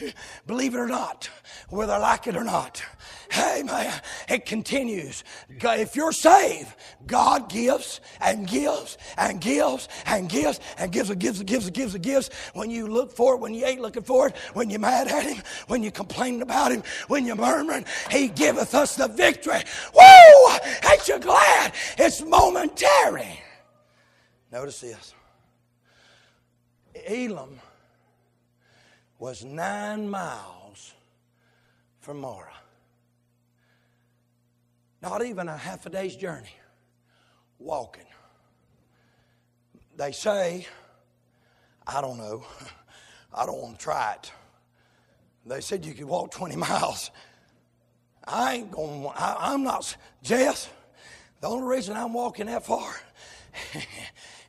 Believe 0.46 0.74
it 0.74 0.78
or 0.78 0.88
not, 0.88 1.28
whether 1.68 1.92
I 1.92 1.98
like 1.98 2.26
it 2.26 2.34
or 2.34 2.42
not. 2.42 2.82
Hey, 3.30 3.62
man, 3.62 4.00
it 4.28 4.46
continues. 4.46 5.22
If 5.48 5.94
you're 5.94 6.10
saved, 6.10 6.74
God 7.06 7.48
gives 7.48 8.00
and 8.20 8.48
gives 8.48 8.98
and 9.16 9.40
gives 9.40 9.88
and 10.06 10.28
gives 10.28 10.58
and 10.78 10.90
gives 10.90 11.10
and 11.10 11.20
gives 11.20 11.38
and 11.38 11.46
gives 11.46 11.66
and 11.66 11.74
gives 11.74 11.94
and 11.94 12.02
gives. 12.02 12.30
When 12.54 12.70
you 12.70 12.88
look 12.88 13.12
for 13.12 13.34
it, 13.34 13.40
when 13.40 13.54
you 13.54 13.64
ain't 13.66 13.80
looking 13.80 14.02
for 14.02 14.28
it, 14.28 14.36
when 14.54 14.68
you're 14.68 14.80
mad 14.80 15.06
at 15.06 15.22
Him, 15.22 15.42
when 15.68 15.82
you're 15.82 15.92
complaining 15.92 16.42
about 16.42 16.72
Him, 16.72 16.82
when 17.06 17.24
you're 17.24 17.36
murmuring, 17.36 17.84
He 18.10 18.28
giveth 18.28 18.74
us 18.74 18.96
the 18.96 19.06
victory. 19.06 19.62
Woo! 19.94 20.56
Ain't 20.90 21.06
you 21.06 21.20
glad? 21.20 21.72
It's 21.98 22.22
momentary. 22.22 23.40
Notice 24.50 24.80
this. 24.80 25.14
Elim 27.06 27.60
was 29.20 29.44
nine 29.44 30.08
miles 30.08 30.94
from 32.00 32.18
Marah. 32.20 32.54
Not 35.02 35.24
even 35.24 35.46
a 35.46 35.56
half 35.56 35.84
a 35.84 35.90
day's 35.90 36.16
journey 36.16 36.54
walking. 37.58 38.06
They 39.96 40.12
say, 40.12 40.66
I 41.86 42.00
don't 42.00 42.16
know, 42.16 42.44
I 43.34 43.44
don't 43.44 43.60
want 43.60 43.78
to 43.78 43.84
try 43.84 44.14
it. 44.14 44.32
They 45.44 45.60
said 45.60 45.84
you 45.84 45.92
could 45.92 46.06
walk 46.06 46.30
20 46.30 46.56
miles. 46.56 47.10
I 48.24 48.54
ain't 48.54 48.70
going, 48.70 49.06
I, 49.14 49.36
I'm 49.38 49.62
not, 49.62 49.96
Jess, 50.22 50.70
the 51.42 51.48
only 51.48 51.66
reason 51.68 51.94
I'm 51.94 52.14
walking 52.14 52.46
that 52.46 52.64
far 52.64 52.94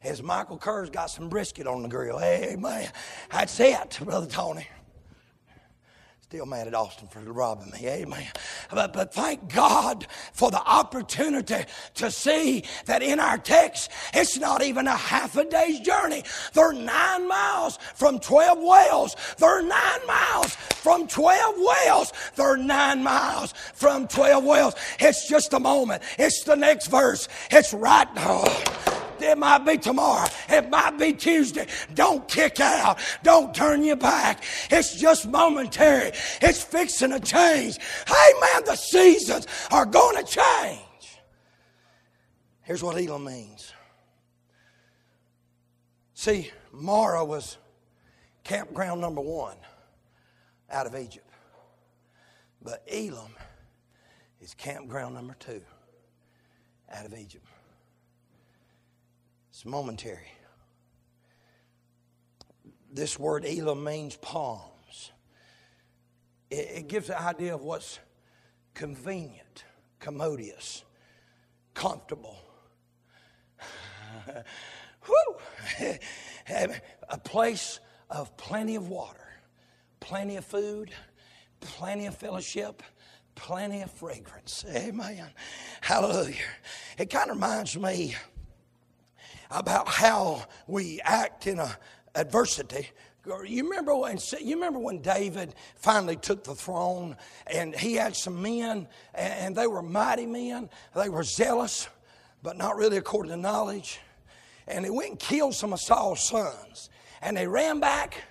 is 0.04 0.24
Michael 0.24 0.58
Kerr's 0.58 0.90
got 0.90 1.08
some 1.08 1.30
brisket 1.30 1.68
on 1.68 1.84
the 1.84 1.90
grill. 1.90 2.18
Hey, 2.18 2.54
Amen. 2.54 2.90
That's 3.32 3.60
it, 3.60 4.00
Brother 4.04 4.28
Tony. 4.28 4.68
Still 6.32 6.46
mad 6.46 6.66
at 6.66 6.74
Austin 6.74 7.10
for 7.10 7.20
robbing 7.20 7.72
me. 7.72 7.86
Amen. 7.90 8.26
But, 8.72 8.94
but 8.94 9.14
thank 9.14 9.54
God 9.54 10.08
for 10.32 10.50
the 10.50 10.62
opportunity 10.62 11.66
to 11.96 12.10
see 12.10 12.64
that 12.86 13.04
in 13.04 13.20
our 13.20 13.38
text, 13.38 13.92
it's 14.14 14.38
not 14.38 14.64
even 14.64 14.88
a 14.88 14.96
half 14.96 15.36
a 15.36 15.44
day's 15.44 15.82
journey. 15.82 16.24
They're 16.54 16.72
nine 16.72 17.28
miles 17.28 17.78
from 17.96 18.20
12 18.20 18.60
wells. 18.60 19.18
They're 19.40 19.62
nine 19.62 20.08
miles 20.08 20.56
from 20.56 21.06
12 21.06 21.56
wells. 21.58 22.14
They're 22.38 22.56
nine 22.56 23.04
miles 23.04 23.52
from 23.74 24.08
12 24.08 24.46
wells. 24.46 24.76
It's 25.02 25.28
just 25.28 25.52
a 25.52 25.60
moment. 25.60 26.02
It's 26.18 26.46
the 26.46 26.56
next 26.56 26.88
verse. 26.88 27.28
It's 27.52 27.74
right 27.74 28.08
now. 28.16 29.01
It 29.24 29.38
might 29.38 29.66
be 29.66 29.78
tomorrow. 29.78 30.28
It 30.50 30.70
might 30.70 30.98
be 30.98 31.14
Tuesday. 31.14 31.68
Don't 31.94 32.28
kick 32.28 32.60
out. 32.60 33.00
Don't 33.24 33.54
turn 33.54 33.84
your 33.84 33.96
back. 33.96 34.44
It's 34.70 35.00
just 35.00 35.28
momentary. 35.28 36.12
It's 36.42 36.64
fixing 36.64 37.12
to 37.12 37.20
change. 37.20 37.78
Hey, 38.08 38.34
man, 38.42 38.64
the 38.66 38.76
seasons 38.76 39.48
are 39.72 39.86
going 39.86 40.18
to 40.18 40.24
change. 40.24 40.82
Here's 42.62 42.84
what 42.84 42.98
Elim 42.98 43.26
means. 43.26 43.74
See, 46.14 46.52
Marah 46.72 47.26
was 47.26 47.58
campground 48.44 49.02
number 49.02 49.22
one 49.22 49.58
out 50.70 50.86
of 50.86 50.96
Egypt. 50.96 51.28
But 52.62 52.84
Elim 52.88 53.36
is 54.40 54.54
campground 54.54 55.16
number 55.16 55.36
two 55.40 55.62
out 56.94 57.06
of 57.06 57.14
Egypt. 57.14 57.46
It's 59.62 59.66
momentary. 59.68 60.32
This 62.92 63.20
word 63.20 63.46
Elim 63.46 63.84
means 63.84 64.18
palms. 64.18 65.12
It, 66.50 66.68
it 66.78 66.88
gives 66.88 67.10
the 67.10 67.22
idea 67.22 67.54
of 67.54 67.62
what's 67.62 68.00
convenient, 68.74 69.64
commodious, 70.00 70.84
comfortable. 71.76 72.40
a 76.50 77.18
place 77.24 77.80
of 78.10 78.36
plenty 78.38 78.76
of 78.76 78.88
water, 78.88 79.30
plenty 80.00 80.38
of 80.38 80.46
food, 80.46 80.90
plenty 81.60 82.08
of 82.08 82.18
fellowship, 82.18 82.82
plenty 83.36 83.84
of 83.84 83.92
fragrance. 83.92 84.66
Amen. 84.74 85.28
Hallelujah. 85.82 86.36
It 86.98 87.12
kind 87.12 87.30
of 87.30 87.36
reminds 87.36 87.78
me 87.78 88.16
about 89.52 89.88
how 89.88 90.46
we 90.68 91.00
act 91.04 91.46
in 91.46 91.62
adversity. 92.16 92.90
You 93.26 93.64
remember 93.70 93.96
when 93.96 94.18
you 94.40 94.56
remember 94.56 94.80
when 94.80 95.02
David 95.02 95.54
finally 95.76 96.16
took 96.16 96.44
the 96.44 96.56
throne, 96.56 97.16
and 97.46 97.76
he 97.76 97.94
had 97.94 98.16
some 98.16 98.42
men, 98.42 98.88
and 99.14 99.56
they 99.56 99.68
were 99.68 99.84
mighty 99.84 100.26
men. 100.26 100.70
They 100.96 101.10
were 101.10 101.24
zealous, 101.24 101.88
but 102.42 102.58
not 102.58 102.78
really 102.78 102.98
according 102.98 103.32
to 103.32 103.38
knowledge. 103.38 104.00
And 104.68 104.84
they 104.84 104.90
went 104.90 105.10
and 105.12 105.20
killed 105.20 105.54
some 105.54 105.72
of 105.72 105.80
Saul's 105.80 106.28
sons, 106.28 106.90
and 107.22 107.38
they 107.38 107.46
ran 107.46 107.80
back. 107.80 108.24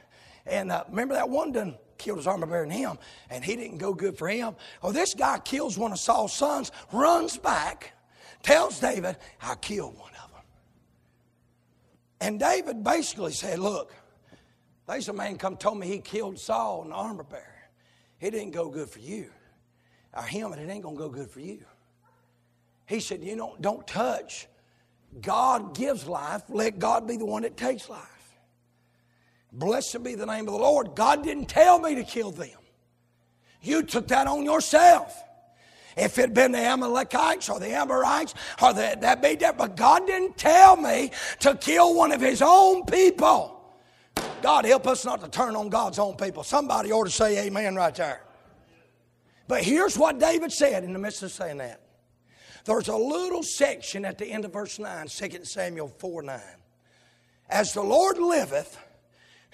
And 0.47 0.73
uh, 0.73 0.85
remember 0.89 1.15
that 1.15 1.29
one 1.29 1.53
done 1.53 1.77
killed 1.99 2.19
his 2.19 2.27
armor 2.27 2.47
bearer 2.47 2.65
and 2.65 2.73
him, 2.73 2.99
and 3.29 3.45
he 3.45 3.55
didn't 3.55 3.79
go 3.79 3.93
good 3.95 4.19
for 4.19 4.27
him. 4.27 4.57
Well, 4.83 4.93
this 4.93 5.15
guy 5.15 5.39
kills 5.39 5.79
one 5.79 5.93
of 5.93 6.01
Saul's 6.01 6.33
sons, 6.33 6.73
runs 6.93 7.37
back, 7.37 7.93
tells 8.43 8.81
David, 8.81 9.19
"I 9.41 9.55
killed 9.57 9.97
one." 9.99 10.11
And 12.21 12.39
David 12.39 12.85
basically 12.85 13.33
said, 13.33 13.59
Look, 13.59 13.95
there's 14.87 15.09
a 15.09 15.13
man 15.13 15.37
come 15.39 15.57
told 15.57 15.79
me 15.79 15.87
he 15.87 15.99
killed 15.99 16.39
Saul 16.39 16.85
the 16.85 16.95
armor 16.95 17.23
bearer. 17.23 17.45
It 18.21 18.33
didn't 18.33 18.51
go 18.51 18.69
good 18.69 18.89
for 18.89 18.99
you. 18.99 19.31
Or 20.13 20.23
him, 20.23 20.53
and 20.53 20.61
it 20.61 20.71
ain't 20.71 20.83
gonna 20.83 20.97
go 20.97 21.09
good 21.09 21.31
for 21.31 21.41
you. 21.41 21.65
He 22.87 23.01
said, 23.01 23.23
You 23.23 23.37
know, 23.37 23.57
don't 23.61 23.87
touch. 23.87 24.49
God 25.21 25.75
gives 25.75 26.07
life. 26.07 26.43
Let 26.49 26.79
God 26.79 27.07
be 27.07 27.17
the 27.17 27.25
one 27.25 27.43
that 27.43 27.57
takes 27.57 27.89
life. 27.89 28.07
Blessed 29.53 30.03
be 30.03 30.15
the 30.15 30.27
name 30.27 30.47
of 30.47 30.55
the 30.55 30.61
Lord. 30.61 30.95
God 30.95 31.25
didn't 31.25 31.47
tell 31.47 31.79
me 31.79 31.95
to 31.97 32.05
kill 32.05 32.31
them. 32.31 32.51
You 33.63 33.83
took 33.83 34.09
that 34.09 34.27
on 34.27 34.45
yourself. 34.45 35.23
If 35.97 36.19
it 36.19 36.23
had 36.23 36.35
been 36.35 36.53
the 36.53 36.59
Amalekites 36.59 37.49
or 37.49 37.59
the 37.59 37.71
Amorites 37.71 38.35
or 38.63 38.73
the, 38.73 38.97
that 39.01 39.23
be 39.23 39.37
different. 39.37 39.59
But 39.59 39.77
God 39.77 40.07
didn't 40.07 40.37
tell 40.37 40.77
me 40.77 41.11
to 41.41 41.55
kill 41.57 41.95
one 41.95 42.13
of 42.13 42.21
His 42.21 42.43
own 42.43 42.85
people. 42.85 43.57
God 44.43 44.65
help 44.65 44.87
us 44.87 45.05
not 45.05 45.21
to 45.21 45.29
turn 45.29 45.57
on 45.57 45.69
God's 45.69 45.99
own 45.99 46.15
people. 46.17 46.43
Somebody 46.43 46.93
ought 46.93 47.05
to 47.05 47.11
say 47.11 47.47
amen 47.47 47.75
right 47.75 47.95
there. 47.95 48.23
But 49.49 49.65
here's 49.65 49.99
what 49.99 50.19
David 50.19 50.53
said 50.53 50.85
in 50.85 50.93
the 50.93 50.99
midst 50.99 51.23
of 51.23 51.33
saying 51.33 51.59
that. 51.59 51.81
There's 52.65 52.89
a 52.89 52.97
little 52.97 53.43
section 53.43 54.05
at 54.05 54.19
the 54.19 54.27
end 54.27 54.45
of 54.45 54.53
verse 54.53 54.79
9, 54.79 55.09
2 55.09 55.45
Samuel 55.45 55.89
4 55.89 56.23
9. 56.23 56.41
As 57.49 57.73
the 57.73 57.83
Lord 57.83 58.19
liveth, 58.19 58.79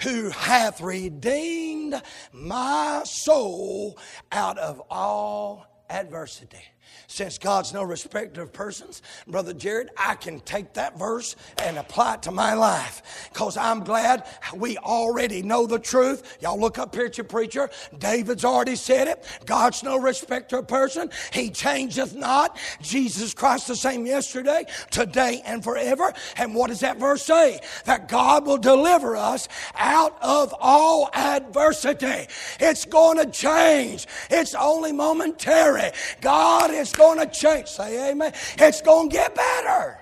who 0.00 0.28
hath 0.30 0.80
redeemed 0.80 2.00
my 2.32 3.02
soul 3.04 3.98
out 4.30 4.58
of 4.58 4.82
all 4.90 5.66
adversity. 5.88 6.62
Since 7.08 7.38
God's 7.38 7.72
no 7.72 7.82
respecter 7.82 8.42
of 8.42 8.52
persons, 8.52 9.00
Brother 9.26 9.52
Jared, 9.52 9.90
I 9.96 10.16
can 10.16 10.40
take 10.40 10.74
that 10.74 10.98
verse 10.98 11.36
and 11.58 11.78
apply 11.78 12.14
it 12.14 12.22
to 12.22 12.32
my 12.32 12.54
life 12.54 13.30
because 13.32 13.56
I'm 13.56 13.84
glad 13.84 14.26
we 14.54 14.76
already 14.78 15.42
know 15.42 15.66
the 15.66 15.78
truth. 15.78 16.38
Y'all 16.40 16.58
look 16.58 16.78
up 16.78 16.94
here 16.94 17.06
at 17.06 17.16
your 17.16 17.24
preacher. 17.24 17.70
David's 17.98 18.44
already 18.44 18.76
said 18.76 19.08
it. 19.08 19.24
God's 19.46 19.82
no 19.82 19.98
respecter 19.98 20.58
of 20.58 20.68
person. 20.68 21.10
He 21.32 21.50
changeth 21.50 22.14
not. 22.14 22.58
Jesus 22.82 23.34
Christ 23.34 23.68
the 23.68 23.76
same 23.76 24.04
yesterday, 24.04 24.64
today, 24.90 25.42
and 25.44 25.62
forever. 25.62 26.12
And 26.36 26.54
what 26.54 26.68
does 26.68 26.80
that 26.80 26.98
verse 26.98 27.22
say? 27.22 27.60
That 27.84 28.08
God 28.08 28.46
will 28.46 28.58
deliver 28.58 29.16
us 29.16 29.48
out 29.76 30.16
of 30.20 30.54
all 30.60 31.10
adversity. 31.14 32.26
It's 32.58 32.84
going 32.84 33.18
to 33.18 33.30
change. 33.30 34.06
It's 34.30 34.54
only 34.54 34.92
momentary. 34.92 35.90
God 36.20 36.70
is 36.76 36.92
going 36.92 37.18
to 37.18 37.26
change. 37.26 37.68
Say 37.68 38.10
amen. 38.10 38.32
It's 38.58 38.82
going 38.82 39.10
to 39.10 39.16
get 39.16 39.34
better. 39.34 39.98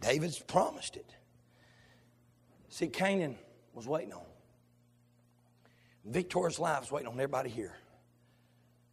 David's 0.00 0.38
promised 0.38 0.96
it. 0.96 1.10
See, 2.68 2.88
Canaan 2.88 3.36
was 3.72 3.86
waiting 3.86 4.12
on. 4.12 4.22
Victorious 6.04 6.58
life 6.58 6.90
waiting 6.92 7.08
on 7.08 7.14
everybody 7.14 7.50
here. 7.50 7.74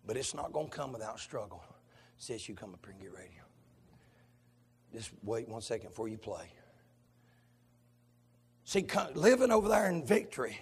But 0.05 0.17
it's 0.17 0.33
not 0.33 0.51
going 0.51 0.69
to 0.69 0.75
come 0.75 0.91
without 0.91 1.19
struggle. 1.19 1.63
Sis, 2.17 2.47
you 2.47 2.55
come 2.55 2.73
up 2.73 2.85
here 2.85 2.93
and 2.93 3.01
get 3.01 3.13
ready. 3.13 3.39
Just 4.93 5.11
wait 5.23 5.49
one 5.49 5.61
second 5.61 5.89
before 5.89 6.07
you 6.07 6.17
play. 6.17 6.45
See, 8.63 8.85
living 9.13 9.51
over 9.51 9.67
there 9.67 9.89
in 9.89 10.05
victory 10.05 10.57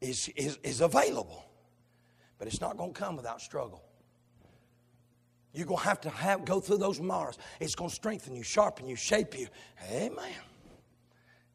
is, 0.00 0.28
is, 0.36 0.58
is 0.62 0.80
available, 0.80 1.44
but 2.38 2.46
it's 2.46 2.60
not 2.60 2.76
going 2.76 2.94
to 2.94 2.98
come 2.98 3.16
without 3.16 3.40
struggle. 3.40 3.82
You're 5.52 5.66
going 5.66 5.80
to 5.80 5.84
have 5.84 6.00
to 6.02 6.10
have, 6.10 6.44
go 6.44 6.60
through 6.60 6.78
those 6.78 6.98
Marahs. 6.98 7.36
It's 7.60 7.74
going 7.74 7.90
to 7.90 7.94
strengthen 7.94 8.34
you, 8.34 8.42
sharpen 8.42 8.88
you, 8.88 8.96
shape 8.96 9.38
you. 9.38 9.48
Amen. 9.90 10.34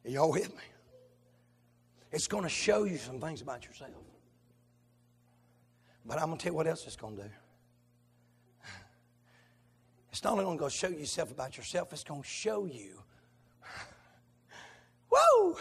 Are 0.06 0.10
y'all 0.10 0.32
with 0.32 0.50
me? 0.50 0.64
It's 2.12 2.28
going 2.28 2.44
to 2.44 2.50
show 2.50 2.84
you 2.84 2.98
some 2.98 3.20
things 3.20 3.42
about 3.42 3.66
yourself. 3.66 3.92
But 6.06 6.20
I'm 6.20 6.28
going 6.28 6.38
to 6.38 6.44
tell 6.44 6.54
you 6.54 6.58
what 6.58 6.68
else 6.68 6.86
it's 6.86 6.96
going 6.96 7.18
to 7.18 7.24
do. 7.24 7.30
It's 10.12 10.24
not 10.24 10.34
only 10.34 10.58
going 10.58 10.72
to 10.72 10.76
show 10.76 10.88
you 10.88 11.00
yourself 11.00 11.32
about 11.32 11.58
yourself, 11.58 11.92
it's 11.94 12.04
going 12.04 12.22
to 12.22 12.28
show 12.28 12.66
you, 12.66 13.04
whoa, 15.12 15.58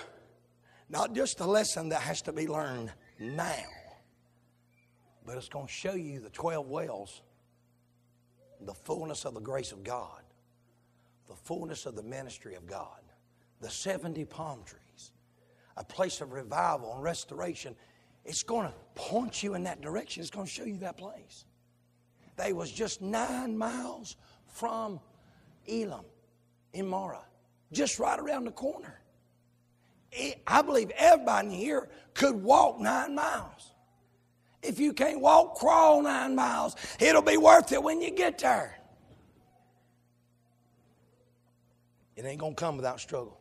not 0.89 1.15
just 1.15 1.39
the 1.39 1.47
lesson 1.47 1.91
that 1.91 2.01
has 2.01 2.23
to 2.23 2.33
be 2.33 2.47
learned 2.47 2.91
now, 3.19 3.65
but 5.27 5.37
it's 5.37 5.49
going 5.49 5.67
to 5.67 5.73
show 5.73 5.95
you 5.95 6.21
the 6.21 6.31
12 6.31 6.69
wells 6.69 7.21
the 8.61 8.75
fullness 8.75 9.25
of 9.25 9.35
the 9.35 9.41
grace 9.41 9.73
of 9.73 9.85
God, 9.85 10.23
the 11.29 11.35
fullness 11.35 11.87
of 11.87 11.97
the 11.97 12.03
ministry 12.03 12.55
of 12.55 12.67
God, 12.67 13.01
the 13.61 13.71
70 13.71 14.25
palm 14.27 14.63
trees, 14.65 15.13
a 15.77 15.85
place 15.85 16.21
of 16.21 16.33
revival 16.33 16.95
and 16.95 17.03
restoration. 17.03 17.75
It's 18.25 18.43
going 18.43 18.67
to 18.69 18.75
point 18.95 19.43
you 19.43 19.55
in 19.55 19.65
that 19.65 19.81
direction. 19.81 20.21
It's 20.21 20.31
going 20.31 20.47
to 20.47 20.53
show 20.53 20.65
you 20.65 20.79
that 20.79 20.97
place. 20.97 21.45
They 22.37 22.53
was 22.53 22.71
just 22.71 23.01
nine 23.01 23.57
miles 23.57 24.17
from 24.47 25.01
Elim 25.67 26.05
in 26.73 26.87
Marah, 26.87 27.25
just 27.73 27.99
right 27.99 28.19
around 28.19 28.45
the 28.45 28.53
corner. 28.53 29.01
I 30.47 30.63
believe 30.63 30.91
everybody 30.97 31.51
here 31.51 31.89
could 32.15 32.43
walk 32.43 32.81
nine 32.81 33.15
miles. 33.15 33.73
If 34.67 34.81
you 34.81 34.93
can't 34.93 35.21
walk, 35.21 35.57
crawl 35.57 36.03
nine 36.03 36.35
miles. 36.35 36.77
It'll 36.99 37.23
be 37.23 37.37
worth 37.37 37.73
it 37.73 37.83
when 37.83 38.01
you 38.01 38.11
get 38.11 38.39
there. 38.39 38.77
It 42.17 42.25
ain't 42.25 42.41
going 42.41 42.55
to 42.55 42.61
come 42.61 42.77
without 42.77 42.99
struggle. 43.01 43.39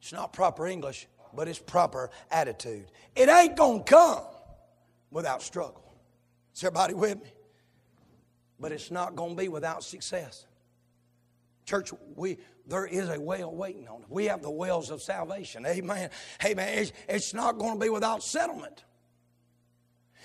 It's 0.00 0.12
not 0.12 0.32
proper 0.32 0.66
English, 0.66 1.08
but 1.34 1.48
it's 1.48 1.58
proper 1.58 2.10
attitude. 2.30 2.86
It 3.16 3.28
ain't 3.28 3.56
going 3.56 3.84
to 3.84 3.84
come 3.84 4.22
without 5.10 5.42
struggle. 5.42 5.84
Is 6.54 6.62
everybody 6.62 6.94
with 6.94 7.22
me? 7.22 7.30
But 8.60 8.72
it's 8.72 8.90
not 8.90 9.16
going 9.16 9.36
to 9.36 9.42
be 9.42 9.48
without 9.48 9.84
success. 9.84 10.46
Church, 11.64 11.92
we 12.16 12.38
there 12.66 12.86
is 12.86 13.08
a 13.08 13.20
well 13.20 13.54
waiting 13.54 13.88
on 13.88 14.02
it. 14.02 14.06
We 14.08 14.26
have 14.26 14.42
the 14.42 14.50
wells 14.50 14.90
of 14.90 15.02
salvation. 15.02 15.66
Amen. 15.66 16.10
Amen. 16.44 16.78
It's, 16.78 16.92
it's 17.08 17.34
not 17.34 17.58
going 17.58 17.74
to 17.74 17.80
be 17.80 17.88
without 17.88 18.22
settlement. 18.22 18.84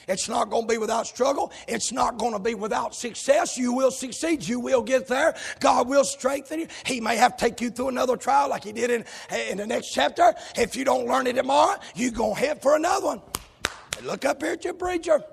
It's 0.07 0.27
not 0.27 0.49
going 0.49 0.67
to 0.67 0.73
be 0.73 0.77
without 0.77 1.07
struggle. 1.07 1.51
It's 1.67 1.91
not 1.91 2.17
going 2.17 2.33
to 2.33 2.39
be 2.39 2.55
without 2.55 2.95
success. 2.95 3.57
You 3.57 3.73
will 3.73 3.91
succeed. 3.91 4.47
You 4.47 4.59
will 4.59 4.81
get 4.81 5.07
there. 5.07 5.35
God 5.59 5.87
will 5.87 6.03
strengthen 6.03 6.61
you. 6.61 6.67
He 6.85 6.99
may 6.99 7.15
have 7.15 7.37
to 7.37 7.45
take 7.45 7.61
you 7.61 7.69
through 7.69 7.89
another 7.89 8.17
trial 8.17 8.49
like 8.49 8.63
He 8.63 8.71
did 8.71 8.91
in, 8.91 9.05
in 9.49 9.57
the 9.57 9.67
next 9.67 9.91
chapter. 9.91 10.33
If 10.55 10.75
you 10.75 10.85
don't 10.85 11.07
learn 11.07 11.27
it 11.27 11.33
tomorrow, 11.33 11.79
you're 11.95 12.11
going 12.11 12.35
to 12.35 12.39
head 12.39 12.61
for 12.61 12.75
another 12.75 13.05
one. 13.05 13.21
look 14.03 14.25
up 14.25 14.41
here 14.41 14.53
at 14.53 14.63
your 14.63 14.73
preacher. 14.73 15.23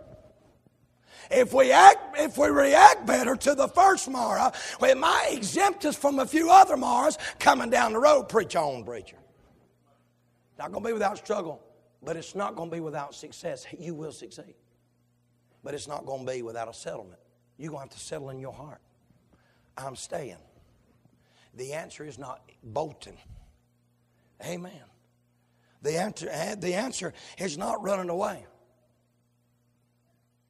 If 1.31 1.53
we 1.53 1.71
act, 1.71 2.19
if 2.19 2.37
we 2.37 2.49
react 2.49 3.07
better 3.07 3.37
to 3.37 3.55
the 3.55 3.69
first 3.69 4.11
Marah, 4.11 4.53
well, 4.81 4.97
might 4.97 5.29
exempt 5.33 5.85
us 5.85 5.97
from 5.97 6.19
a 6.19 6.27
few 6.27 6.51
other 6.51 6.77
Marahs 6.77 7.19
coming 7.39 7.71
down 7.71 7.93
the 7.93 8.01
road. 8.01 8.29
Preach 8.29 8.57
on, 8.57 8.85
preacher. 8.85 9.17
Not 10.59 10.73
going 10.73 10.83
to 10.83 10.89
be 10.89 10.93
without 10.93 11.19
struggle, 11.19 11.63
but 12.03 12.17
it's 12.17 12.35
not 12.35 12.57
going 12.57 12.71
to 12.71 12.77
be 12.77 12.81
without 12.81 13.15
success. 13.15 13.67
You 13.79 13.95
will 13.95 14.13
succeed. 14.13 14.55
But 15.63 15.75
it's 15.75 15.89
not 15.89 16.07
going 16.07 16.25
to 16.27 16.33
be 16.33 16.43
without 16.43 16.69
a 16.69 16.75
settlement. 16.75 17.21
You're 17.59 17.71
going 17.71 17.89
to 17.89 17.93
have 17.93 17.99
to 17.99 18.05
settle 18.05 18.31
in 18.31 18.41
your 18.41 18.53
heart. 18.53 18.81
I'm 19.77 19.97
staying. 19.97 20.37
The 21.55 21.75
answer 21.75 22.05
is 22.05 22.19
not 22.19 22.41
bolting. 22.63 23.19
Amen. 24.45 24.73
The 25.83 25.99
answer, 25.99 26.29
eh, 26.31 26.55
the 26.55 26.75
answer 26.75 27.13
is 27.39 27.59
not 27.59 27.83
running 27.83 28.09
away. 28.09 28.47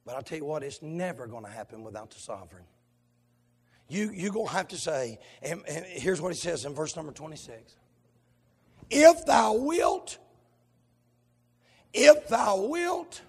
But 0.05 0.15
I'll 0.15 0.23
tell 0.23 0.37
you 0.37 0.45
what, 0.45 0.63
it's 0.63 0.81
never 0.81 1.27
going 1.27 1.45
to 1.45 1.51
happen 1.51 1.83
without 1.83 2.11
the 2.11 2.19
sovereign. 2.19 2.63
You, 3.87 4.11
you're 4.13 4.31
going 4.31 4.47
to 4.47 4.53
have 4.53 4.69
to 4.69 4.77
say, 4.77 5.19
and, 5.41 5.61
and 5.67 5.85
here's 5.85 6.21
what 6.21 6.31
he 6.31 6.37
says 6.37 6.65
in 6.65 6.73
verse 6.73 6.95
number 6.95 7.11
26 7.11 7.75
If 8.89 9.25
thou 9.25 9.53
wilt, 9.53 10.17
if 11.93 12.27
thou 12.27 12.65
wilt, 12.67 13.21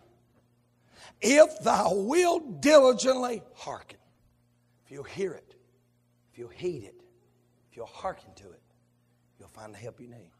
if 1.20 1.60
thou 1.60 1.94
wilt 1.94 2.60
diligently 2.60 3.42
hearken. 3.54 3.98
If 4.84 4.90
you'll 4.90 5.04
hear 5.04 5.32
it, 5.32 5.54
if 6.32 6.38
you'll 6.38 6.48
heed 6.48 6.84
it, 6.84 7.00
if 7.70 7.76
you'll 7.76 7.86
hearken 7.86 8.32
to 8.36 8.50
it, 8.50 8.62
you'll 9.38 9.48
find 9.48 9.72
the 9.72 9.78
help 9.78 10.00
you 10.00 10.08
need. 10.08 10.30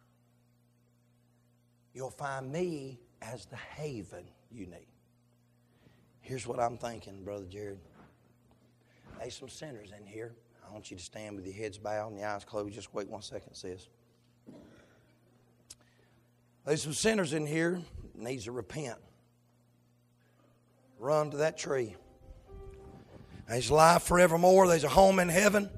You'll 1.95 2.11
find 2.11 2.51
me 2.51 3.01
as 3.20 3.47
the 3.47 3.57
haven 3.57 4.25
you 4.51 4.66
need. 4.66 4.87
Here's 6.20 6.47
what 6.47 6.61
I'm 6.61 6.79
thinking, 6.79 7.25
Brother 7.25 7.45
Jared. 7.45 7.79
There's 9.18 9.37
some 9.37 9.49
sinners 9.49 9.93
in 9.99 10.07
here. 10.07 10.35
I 10.66 10.73
want 10.73 10.91
you 10.91 10.97
to 10.97 11.03
stand 11.03 11.37
with 11.37 11.45
your 11.45 11.55
heads 11.55 11.79
bowed 11.79 12.12
and 12.12 12.20
your 12.20 12.29
eyes 12.29 12.45
closed. 12.45 12.75
Just 12.75 12.95
wait 12.95 13.09
one 13.09 13.23
second, 13.23 13.55
sis. 13.55 13.89
There's 16.64 16.83
some 16.83 16.93
sinners 16.93 17.33
in 17.33 17.47
here 17.47 17.81
needs 18.14 18.44
to 18.44 18.52
repent 18.52 18.98
run 21.02 21.32
to 21.32 21.38
that 21.38 21.58
tree. 21.58 21.96
There's 23.48 23.70
life 23.70 24.04
forevermore. 24.04 24.68
There's 24.68 24.84
a 24.84 24.88
home 24.88 25.18
in 25.18 25.28
heaven. 25.28 25.68